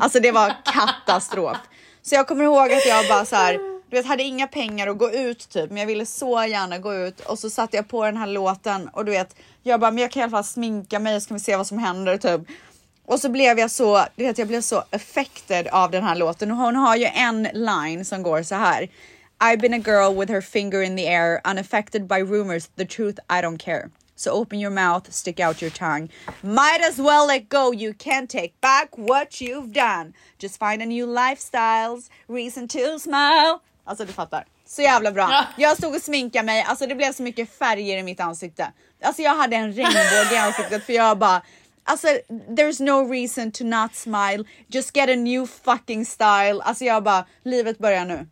Alltså 0.00 0.20
det 0.20 0.32
var 0.32 0.54
katastrof. 0.64 1.56
Så 2.02 2.14
jag 2.14 2.28
kommer 2.28 2.44
ihåg 2.44 2.72
att 2.72 2.86
jag 2.86 3.08
bara 3.08 3.24
så 3.24 3.36
här, 3.36 3.58
du 3.90 3.96
vet, 3.96 4.06
hade 4.06 4.22
inga 4.22 4.46
pengar 4.46 4.86
att 4.86 4.98
gå 4.98 5.10
ut 5.10 5.48
typ, 5.48 5.70
men 5.70 5.78
jag 5.78 5.86
ville 5.86 6.06
så 6.06 6.44
gärna 6.44 6.78
gå 6.78 6.94
ut 6.94 7.20
och 7.20 7.38
så 7.38 7.50
satte 7.50 7.76
jag 7.76 7.88
på 7.88 8.04
den 8.04 8.16
här 8.16 8.26
låten 8.26 8.88
och 8.88 9.04
du 9.04 9.12
vet, 9.12 9.36
jag 9.62 9.80
bara, 9.80 9.90
men 9.90 10.02
jag 10.02 10.10
kan 10.10 10.20
i 10.20 10.22
alla 10.22 10.30
fall 10.30 10.44
sminka 10.44 10.98
mig 10.98 11.20
så 11.20 11.28
kan 11.28 11.36
vi 11.36 11.42
se 11.42 11.56
vad 11.56 11.66
som 11.66 11.78
händer 11.78 12.16
typ. 12.16 12.40
Och 13.06 13.20
så 13.20 13.28
blev 13.28 13.58
jag 13.58 13.70
så, 13.70 14.06
du 14.16 14.24
vet, 14.24 14.38
jag 14.38 14.48
blev 14.48 14.60
så 14.60 14.84
affected 14.90 15.68
av 15.68 15.90
den 15.90 16.04
här 16.04 16.16
låten 16.16 16.50
och 16.50 16.56
hon 16.56 16.76
har 16.76 16.96
ju 16.96 17.04
en 17.04 17.42
line 17.42 18.04
som 18.04 18.22
går 18.22 18.42
så 18.42 18.54
här. 18.54 18.88
I've 19.38 19.60
been 19.60 19.74
a 19.74 19.82
girl 19.86 20.20
with 20.20 20.32
her 20.32 20.40
finger 20.40 20.82
in 20.82 20.96
the 20.96 21.06
air, 21.06 21.40
unaffected 21.44 22.06
by 22.06 22.20
rumors, 22.20 22.66
the 22.76 22.84
truth 22.84 23.18
I 23.28 23.42
don't 23.42 23.58
care. 23.58 23.90
So 24.16 24.30
open 24.30 24.60
your 24.60 24.70
mouth, 24.70 25.10
stick 25.10 25.40
out 25.40 25.62
your 25.62 25.70
tongue. 25.70 26.08
Might 26.40 26.80
as 26.88 26.98
well 26.98 27.26
let 27.26 27.48
go, 27.48 27.72
you 27.72 27.92
can't 27.94 28.30
take 28.30 28.52
back 28.60 28.88
what 28.96 29.40
you've 29.40 29.72
done. 29.72 30.12
Just 30.38 30.58
find 30.58 30.82
a 30.82 30.86
new 30.86 31.06
lifestyles, 31.06 32.10
reason 32.28 32.68
to 32.68 32.98
smile. 32.98 33.58
Alltså 33.84 34.04
du 34.04 34.12
fattar. 34.12 34.44
Så 34.66 34.82
jävla 34.82 35.12
bra. 35.12 35.28
Ja. 35.30 35.44
Jag 35.56 35.76
stod 35.76 35.94
och 35.94 36.02
sminkade 36.02 36.44
mig, 36.44 36.62
alltså 36.62 36.86
det 36.86 36.94
blev 36.94 37.12
så 37.12 37.22
mycket 37.22 37.58
färger 37.58 37.98
i 37.98 38.02
mitt 38.02 38.20
ansikte. 38.20 38.72
Alltså 39.02 39.22
jag 39.22 39.34
hade 39.36 39.56
en 39.56 39.72
regnbåge 39.72 40.34
i 40.34 40.36
ansiktet 40.38 40.86
för 40.86 40.92
jag 40.92 41.18
bara 41.18 41.42
Alltså 41.86 42.06
there's 42.28 42.82
no 42.82 43.12
reason 43.12 43.52
to 43.52 43.64
not 43.64 43.94
smile, 43.94 44.44
just 44.68 44.96
get 44.96 45.08
a 45.10 45.14
new 45.16 45.46
fucking 45.46 46.04
style. 46.06 46.60
Alltså 46.62 46.84
jag 46.84 47.02
bara, 47.02 47.26
livet 47.42 47.78
börjar 47.78 48.04
nu. 48.04 48.28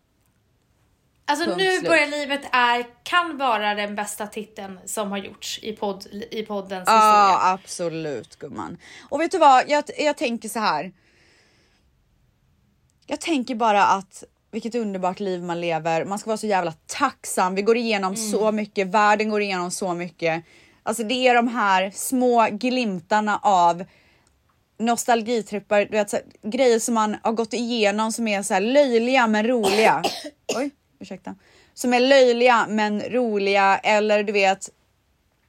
Alltså 1.24 1.44
Punkt 1.46 1.59
nu 1.59 1.70
slut. 1.70 1.84
börjar 1.90 2.07
livet 2.07 2.40
är, 2.53 2.86
kan 3.03 3.38
vara 3.38 3.74
den 3.74 3.94
bästa 3.94 4.26
titeln 4.26 4.78
som 4.84 5.11
har 5.11 5.18
gjorts 5.18 5.59
i, 5.62 5.72
podd, 5.72 6.07
i 6.30 6.42
poddens 6.42 6.84
Ja, 6.86 6.92
historia. 6.92 7.53
absolut 7.53 8.38
gumman. 8.38 8.78
Och 9.09 9.20
vet 9.20 9.30
du 9.30 9.38
vad, 9.38 9.64
jag, 9.68 9.84
jag 9.98 10.16
tänker 10.16 10.48
så 10.48 10.59
här. 10.59 10.92
Jag 13.07 13.20
tänker 13.20 13.55
bara 13.55 13.86
att 13.86 14.24
vilket 14.50 14.74
underbart 14.74 15.20
liv 15.20 15.42
man 15.42 15.61
lever. 15.61 16.05
Man 16.05 16.18
ska 16.18 16.30
vara 16.30 16.36
så 16.38 16.46
jävla 16.46 16.72
tacksam. 16.86 17.55
Vi 17.55 17.62
går 17.62 17.76
igenom 17.76 18.16
så 18.16 18.53
mycket, 18.53 18.86
världen 18.88 19.28
går 19.30 19.42
igenom 19.42 19.70
så 19.70 19.94
mycket. 19.94 20.44
Alltså 20.83 21.03
det 21.03 21.28
är 21.28 21.35
de 21.35 21.49
här 21.49 21.91
små 21.91 22.49
glimtarna 22.51 23.41
av 23.43 23.85
nostalgitrippar, 24.78 25.80
du 25.80 25.91
vet, 25.91 26.11
så 26.11 26.16
här, 26.16 26.24
grejer 26.51 26.78
som 26.78 26.95
man 26.95 27.16
har 27.22 27.33
gått 27.33 27.53
igenom 27.53 28.12
som 28.12 28.28
är 28.28 28.43
så 28.43 28.55
här 28.55 28.61
löjliga 28.61 29.26
men 29.26 29.47
roliga. 29.47 30.03
Oj, 30.57 30.70
ursäkta. 30.99 31.35
Som 31.74 31.95
är 31.95 32.01
löjliga 32.01 32.66
men 32.68 33.01
roliga 33.01 33.78
eller 33.78 34.22
du 34.22 34.33
vet 34.33 34.70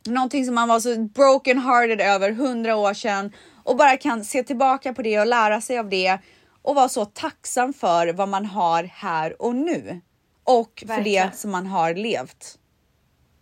någonting 0.06 0.46
som 0.46 0.56
man 0.56 0.68
var 0.68 0.80
så 0.80 0.98
broken 1.00 1.60
hearted 1.60 2.02
över 2.02 2.32
hundra 2.32 2.76
år 2.76 2.94
sedan 2.94 3.32
och 3.64 3.78
bara 3.78 3.98
kan 3.98 4.26
se 4.26 4.44
tillbaka 4.44 4.94
på 4.94 5.02
det 5.02 5.20
och 5.20 5.28
lära 5.28 5.62
sig 5.62 5.80
av 5.80 5.90
det 5.90 6.18
och 6.62 6.76
vara 6.76 6.90
så 6.90 7.06
tacksam 7.06 7.74
för 7.74 8.14
vad 8.14 8.30
man 8.30 8.46
har 8.46 8.84
här 8.84 9.42
och 9.42 9.56
nu 9.56 10.02
och 10.44 10.72
för 10.80 10.88
Verkligen. 10.88 11.28
det 11.30 11.38
som 11.38 11.52
man 11.52 11.68
har 11.68 11.94
levt. 11.94 12.60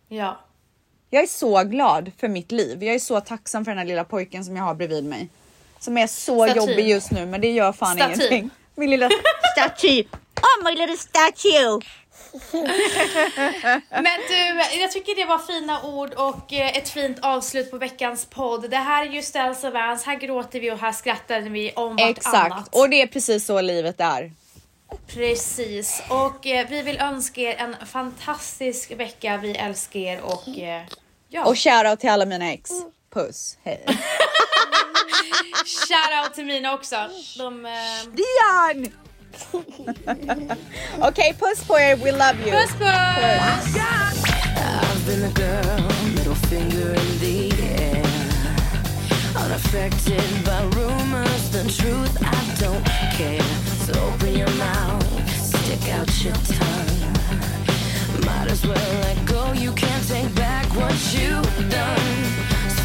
Ja. 0.08 0.40
Jag 1.14 1.22
är 1.22 1.26
så 1.26 1.62
glad 1.62 2.12
för 2.20 2.28
mitt 2.28 2.52
liv. 2.52 2.84
Jag 2.84 2.94
är 2.94 2.98
så 2.98 3.20
tacksam 3.20 3.64
för 3.64 3.70
den 3.70 3.78
här 3.78 3.84
lilla 3.84 4.04
pojken 4.04 4.44
som 4.44 4.56
jag 4.56 4.64
har 4.64 4.74
bredvid 4.74 5.04
mig. 5.04 5.28
Som 5.80 5.98
är 5.98 6.06
så 6.06 6.44
Staty. 6.44 6.58
jobbig 6.58 6.88
just 6.88 7.10
nu, 7.10 7.26
men 7.26 7.40
det 7.40 7.50
gör 7.50 7.72
fan 7.72 7.96
Staty. 7.96 8.14
ingenting. 8.14 8.50
Min 8.74 8.90
lilla 8.90 9.08
staty. 9.56 10.04
Oh 10.42 10.64
my 10.64 10.70
little 10.70 10.96
statue. 10.96 11.80
Men 13.90 14.20
du, 14.28 14.78
jag 14.80 14.92
tycker 14.92 15.16
det 15.16 15.24
var 15.24 15.38
fina 15.38 15.82
ord 15.82 16.14
och 16.14 16.52
eh, 16.52 16.76
ett 16.76 16.88
fint 16.88 17.18
avslut 17.22 17.70
på 17.70 17.78
veckans 17.78 18.24
podd. 18.24 18.70
Det 18.70 18.76
här 18.76 19.06
är 19.06 19.10
ju 19.10 19.22
Ställs 19.22 19.64
och 19.64 19.72
Vans, 19.72 20.04
här 20.04 20.16
gråter 20.16 20.60
vi 20.60 20.70
och 20.70 20.78
här 20.78 20.92
skrattar 20.92 21.40
vi 21.40 21.72
om 21.72 21.96
vartannat. 21.96 22.16
Exakt, 22.18 22.76
och 22.76 22.90
det 22.90 23.02
är 23.02 23.06
precis 23.06 23.44
så 23.46 23.60
livet 23.60 24.00
är. 24.00 24.32
Precis, 25.06 26.02
och 26.08 26.46
eh, 26.46 26.66
vi 26.68 26.82
vill 26.82 26.98
önska 26.98 27.40
er 27.40 27.56
en 27.58 27.76
fantastisk 27.86 28.90
vecka. 28.90 29.36
Vi 29.36 29.50
älskar 29.56 30.00
er 30.00 30.20
och 30.20 30.58
eh, 30.58 30.82
ja, 31.32 31.44
Och 31.44 31.58
shoutout 31.58 32.00
till 32.00 32.10
alla 32.10 32.26
mina 32.26 32.52
ex. 32.52 32.70
Puss, 33.14 33.56
hej. 33.62 33.84
shoutout 35.64 36.34
till 36.34 36.44
mina 36.44 36.74
också. 36.74 36.96
De, 37.38 37.66
eh, 37.66 37.72
Dion! 38.12 38.92
Okej, 41.08 41.34
puss 41.38 41.64
på 41.66 41.78
er. 41.78 41.96
We 41.96 42.12
love 42.12 42.36
you. 42.46 42.50
puss 42.50 42.70
puss! 42.78 43.76
I've 44.56 45.06
been 45.06 45.24
a 45.24 45.32
girl, 45.32 45.88
middle 46.14 46.34
finger 46.34 46.94
in 46.94 47.18
the 47.18 47.50
air. 47.62 48.04
Unaffected 49.44 50.44
by 50.44 50.62
rumors, 50.76 51.50
the 51.50 51.62
truth, 51.82 52.16
I 52.22 52.54
don't 52.60 52.84
care. 53.16 53.42
So 53.86 53.92
open 54.06 54.36
your 54.36 54.50
mouth, 54.50 55.30
stick 55.44 55.88
out 55.98 56.24
your 56.24 56.34
tongue. 56.34 57.12
Might 58.26 58.50
as 58.50 58.66
well 58.66 59.00
let 59.00 59.24
go, 59.26 59.52
you 59.52 59.72
can't 59.72 60.08
take 60.08 60.34
back 60.34 60.41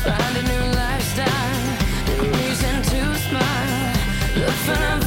find 0.04 0.38
a 0.38 0.44
new 0.44 0.66
lifestyle, 0.76 1.78
a 2.20 2.28
reason 2.38 2.76
to 2.92 3.16
smile. 3.26 3.94
Look 4.36 4.58
for 4.66 5.07